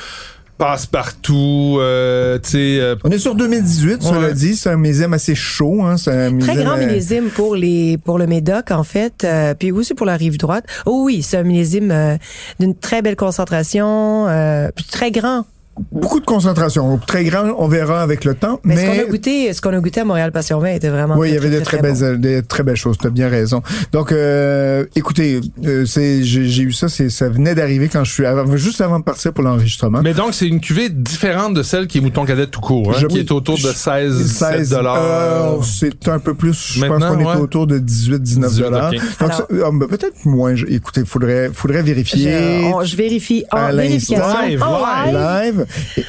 passe-partout, 0.56 1.78
euh, 1.80 2.38
tu 2.42 2.50
sais. 2.50 2.78
euh, 2.80 2.94
On 3.04 3.10
est 3.10 3.18
sur 3.18 3.34
2018, 3.34 4.02
cela 4.02 4.20
Ouais. 4.28 4.34
dit. 4.34 4.54
C'est 4.56 4.70
un 4.70 4.76
millésime 4.76 5.12
assez 5.12 5.34
chaud. 5.34 5.82
Hein. 5.82 5.96
C'est 5.96 6.12
un 6.12 6.38
Très 6.38 6.56
grand 6.56 6.76
millésime 6.76 7.24
pour 7.34 7.56
les 7.56 7.98
pour 7.98 8.18
le 8.18 8.26
Médoc 8.26 8.70
en 8.70 8.84
fait, 8.84 9.24
euh, 9.24 9.54
puis 9.58 9.72
aussi 9.72 9.94
pour 9.94 10.06
la 10.06 10.16
rive 10.16 10.38
droite. 10.38 10.64
Oh 10.86 11.02
oui, 11.06 11.22
c'est 11.22 11.38
un 11.38 11.42
millésime 11.42 11.90
euh, 11.90 12.16
d'une 12.60 12.74
très 12.76 13.02
belle 13.02 13.16
concentration, 13.16 14.26
euh, 14.28 14.68
puis 14.74 14.84
très 14.90 15.10
grand. 15.10 15.44
Beaucoup 15.92 16.20
de 16.20 16.24
concentration. 16.24 16.98
Très 17.06 17.24
grand, 17.24 17.54
on 17.58 17.68
verra 17.68 18.02
avec 18.02 18.24
le 18.24 18.34
temps. 18.34 18.60
Mais, 18.64 18.74
Mais, 18.74 18.82
ce 18.82 18.86
qu'on 18.86 19.02
a 19.06 19.10
goûté, 19.10 19.52
ce 19.52 19.60
qu'on 19.60 19.70
a 19.72 19.80
goûté 19.80 20.00
à 20.00 20.04
Montréal 20.04 20.32
Passion 20.32 20.58
20 20.58 20.68
était 20.74 20.88
vraiment 20.88 21.16
oui, 21.16 21.30
il 21.30 21.34
y 21.34 21.36
très, 21.38 21.46
avait 21.46 21.56
des 21.58 21.62
très, 21.64 21.78
très, 21.78 21.92
très 21.92 22.00
belles, 22.10 22.20
des 22.20 22.42
très 22.42 22.62
belles 22.62 22.76
choses. 22.76 22.96
Tu 22.98 23.06
as 23.06 23.10
bien 23.10 23.28
raison. 23.28 23.62
Donc, 23.92 24.12
euh, 24.12 24.84
écoutez, 24.96 25.40
euh, 25.64 25.84
c'est, 25.86 26.22
j'ai, 26.22 26.46
j'ai 26.46 26.62
eu 26.62 26.72
ça, 26.72 26.88
c'est, 26.88 27.10
ça 27.10 27.28
venait 27.28 27.54
d'arriver 27.54 27.88
quand 27.88 28.04
je 28.04 28.12
suis, 28.12 28.26
avant- 28.26 28.56
juste 28.56 28.80
avant 28.80 28.98
de 28.98 29.04
partir 29.04 29.32
pour 29.32 29.44
l'enregistrement. 29.44 30.00
Mais 30.02 30.14
donc, 30.14 30.34
c'est 30.34 30.46
une 30.46 30.60
cuvée 30.60 30.88
différente 30.88 31.54
de 31.54 31.62
celle 31.62 31.86
qui 31.86 31.98
est 31.98 32.00
Mouton 32.00 32.24
Cadet 32.24 32.46
tout 32.46 32.60
court, 32.60 32.90
hein, 32.92 32.98
Je- 33.00 33.06
qui 33.06 33.18
est 33.18 33.30
autour 33.32 33.56
de 33.56 33.62
16, 33.62 34.16
17 34.22 34.70
dollars. 34.70 34.98
euh, 35.00 35.56
c'est 35.62 36.08
un 36.08 36.18
peu 36.18 36.34
plus, 36.34 36.74
je 36.74 36.80
pense 36.80 36.88
Maintenant, 37.00 37.16
qu'on 37.16 37.34
est 37.34 37.40
autour 37.40 37.66
de 37.66 37.78
18, 37.78 38.22
19 38.22 38.50
18, 38.50 38.62
dollars. 38.62 38.90
Donc, 38.92 39.00
Alors- 39.20 39.34
ça- 39.36 39.46
ah, 39.50 39.70
ben, 39.72 39.86
peut-être 39.88 40.24
moins. 40.24 40.54
Je- 40.54 40.66
Écoutez, 40.66 41.04
faudrait, 41.04 41.50
faudrait 41.52 41.82
vérifier. 41.82 42.32
Je, 42.32 42.64
on- 42.74 42.84
je 42.84 42.96
vérifie 42.96 43.44
en 43.52 43.56
à 43.56 43.72
l'instant. 43.72 43.76
vérification. 44.16 44.42
Live, 44.46 44.62
en 44.62 45.06
live. 45.06 45.16
live. 45.54 45.63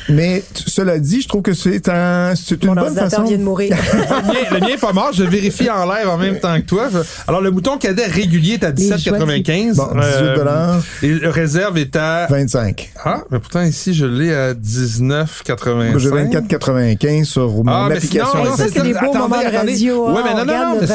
Mais 0.09 0.43
cela 0.65 0.99
dit, 0.99 1.21
je 1.21 1.27
trouve 1.27 1.41
que 1.41 1.53
c'est 1.53 1.87
un, 1.89 2.33
c'est 2.35 2.61
une 2.63 2.69
Mon 2.69 2.75
bonne 2.75 2.95
façon. 2.95 3.23
vient 3.23 3.37
de 3.37 3.43
mourir. 3.43 3.75
le, 3.93 3.97
mien, 4.27 4.39
le 4.51 4.59
mien 4.59 4.67
est 4.75 4.79
pas 4.81 4.93
mort, 4.93 5.11
je 5.13 5.23
vérifie 5.23 5.69
en 5.69 5.85
live 5.85 6.07
en 6.07 6.17
même 6.17 6.39
temps 6.39 6.55
que 6.57 6.65
toi. 6.65 6.89
Alors, 7.27 7.41
le 7.41 7.51
mouton 7.51 7.77
cadet 7.77 8.05
régulier 8.05 8.53
est 8.53 8.63
à 8.63 8.71
17,95. 8.71 9.75
Bon, 9.75 9.87
18 9.93 10.35
dollars. 10.35 10.81
Et 11.03 11.07
le 11.09 11.29
réserve 11.29 11.77
est 11.77 11.95
à... 11.95 12.27
25. 12.29 12.91
Ah, 13.03 13.23
mais 13.31 13.39
pourtant 13.39 13.61
ici, 13.61 13.93
je 13.93 14.05
l'ai 14.05 14.33
à 14.33 14.53
19,85. 14.53 15.91
Moi, 15.91 15.99
J'ai 15.99 16.09
24,95 16.09 17.23
sur 17.25 17.63
mon 17.63 17.71
Ah, 17.71 17.85
mais 17.89 17.95
application. 17.95 18.25
sinon, 18.31 18.43
Hey, 18.43 18.49
non, 18.49 18.55
ça, 18.57 18.65
c'est 18.73 18.81
des 18.83 18.93
beaux 18.93 18.97
Attendez, 18.99 19.17
moments 19.17 19.39
de 19.51 19.55
radio. 19.55 20.05
Ouais, 20.09 20.17
hein. 20.17 20.21
mais 20.25 20.33
non, 20.33 20.41
On 20.41 20.45
non, 20.45 20.75
non, 20.81 20.87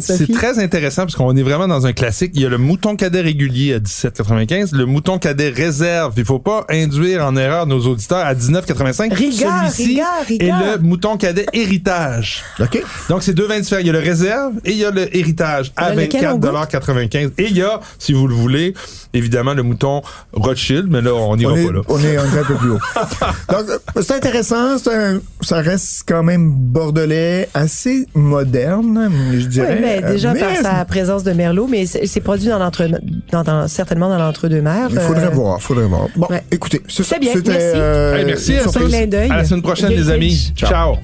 c'est- 0.00 0.32
très 0.32 0.58
intéressant 0.58 1.02
parce 1.02 1.14
qu'on 1.16 1.36
est 1.36 1.42
vraiment 1.42 1.68
dans 1.68 1.86
un 1.86 1.92
classique. 1.92 2.32
Il 2.34 2.42
y 2.42 2.46
a 2.46 2.48
le 2.48 2.58
mouton 2.58 2.96
cadet 2.96 3.20
régulier 3.20 3.74
à 3.74 3.78
17,95, 3.78 4.74
le 4.74 4.86
mouton 4.86 5.18
cadet 5.18 5.48
réserve. 5.50 6.14
Il 6.16 6.24
faut 6.24 6.38
pas 6.38 6.64
induire 6.70 7.24
en 7.24 7.36
erreur 7.38 7.66
nos 7.66 7.80
auditeurs 7.86 8.18
à 8.26 8.34
19,85. 8.34 9.14
Rigueur, 9.14 9.52
Celui-ci 9.70 10.00
est 10.40 10.50
le 10.50 10.78
mouton 10.78 11.16
cadet 11.16 11.46
héritage. 11.52 12.42
OK. 12.60 12.82
Donc, 13.08 13.22
c'est 13.22 13.34
deux 13.34 13.46
vins 13.46 13.60
différents. 13.60 13.80
Il 13.80 13.86
y 13.86 13.90
a 13.90 13.92
le 13.92 13.98
réserve 14.00 14.52
et 14.64 14.72
il 14.72 14.78
y 14.78 14.84
a 14.84 14.90
le 14.90 15.14
héritage 15.16 15.72
à 15.76 15.94
Le- 15.94 16.02
lequel 16.02 16.26
on 16.28 16.38
24,95 16.38 17.32
Et 17.38 17.44
il 17.46 17.56
y 17.56 17.62
a, 17.62 17.80
si 17.98 18.12
vous 18.12 18.26
le 18.26 18.34
voulez, 18.34 18.74
évidemment, 19.14 19.54
le 19.54 19.62
mouton 19.62 20.02
Rothschild, 20.32 20.86
mais 20.90 21.00
là, 21.00 21.14
on 21.14 21.36
n'ira 21.36 21.54
pas 21.54 21.60
là. 21.72 21.80
on 21.88 21.98
est 22.02 22.16
un 22.16 22.44
peu 22.46 22.54
plus 22.54 22.70
haut. 22.70 22.78
Donc, 23.50 23.66
c'est 24.02 24.14
intéressant. 24.14 24.78
c'est 24.78 24.94
un- 24.94 25.20
ça 25.40 25.56
reste 25.60 26.02
quand 26.06 26.22
même 26.22 26.50
bordelais, 26.50 27.48
assez 27.54 28.06
moderne, 28.14 29.10
je 29.32 29.36
Oui, 29.38 29.46
dirais. 29.46 29.78
mais 29.80 30.02
déjà 30.12 30.32
Mais 30.32 30.40
par 30.40 30.56
sa 30.56 30.84
présence 30.84 31.22
de 31.24 31.32
Merlot, 31.32 31.66
mais 31.68 31.86
c'est 31.86 32.06
c'est 32.06 32.20
produit 32.20 32.48
dans 32.48 32.58
l'entre, 32.58 32.86
dans, 33.32 33.42
dans- 33.42 33.68
certainement 33.68 34.08
dans 34.08 34.18
l'entre-deux-mers. 34.18 34.88
Il 34.90 34.98
faudrait 35.00 35.26
Euh, 35.26 35.30
voir, 35.30 35.60
faudrait 35.62 35.86
voir. 35.86 36.06
Bon, 36.16 36.26
Ouais. 36.30 36.42
écoutez, 36.50 36.82
c'est 36.88 37.02
C'est 37.04 37.18
bien, 37.18 37.27
merci. 37.34 37.50
euh, 37.74 38.16
Hey, 38.16 38.24
merci. 38.24 38.56
À, 38.56 38.62
surprise. 38.62 38.88
clin 38.88 39.06
d'œil. 39.06 39.30
à 39.30 39.36
la 39.38 39.44
semaine 39.44 39.62
prochaine, 39.62 39.90
les 39.92 40.10
amis. 40.10 40.52
Ciao. 40.56 40.96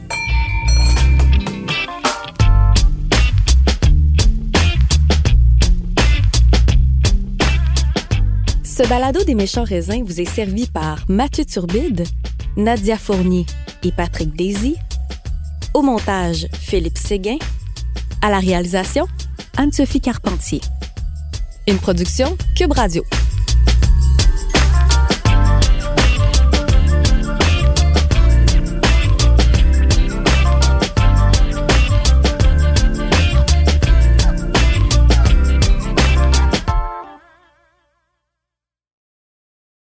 Ce 8.62 8.86
balado 8.88 9.22
des 9.24 9.34
méchants 9.34 9.64
raisins 9.64 10.02
vous 10.04 10.20
est 10.20 10.24
servi 10.28 10.66
par 10.66 10.98
Mathieu 11.08 11.44
Turbide, 11.44 12.04
Nadia 12.56 12.96
Fournier 12.98 13.46
et 13.84 13.92
Patrick 13.92 14.34
Daisy. 14.36 14.76
Au 15.74 15.82
montage, 15.82 16.46
Philippe 16.52 16.98
Séguin. 16.98 17.36
À 18.22 18.30
la 18.30 18.38
réalisation, 18.40 19.06
Anne-Sophie 19.56 20.00
Carpentier. 20.00 20.60
Une 21.68 21.78
production 21.78 22.36
Cube 22.56 22.72
Radio. 22.72 23.04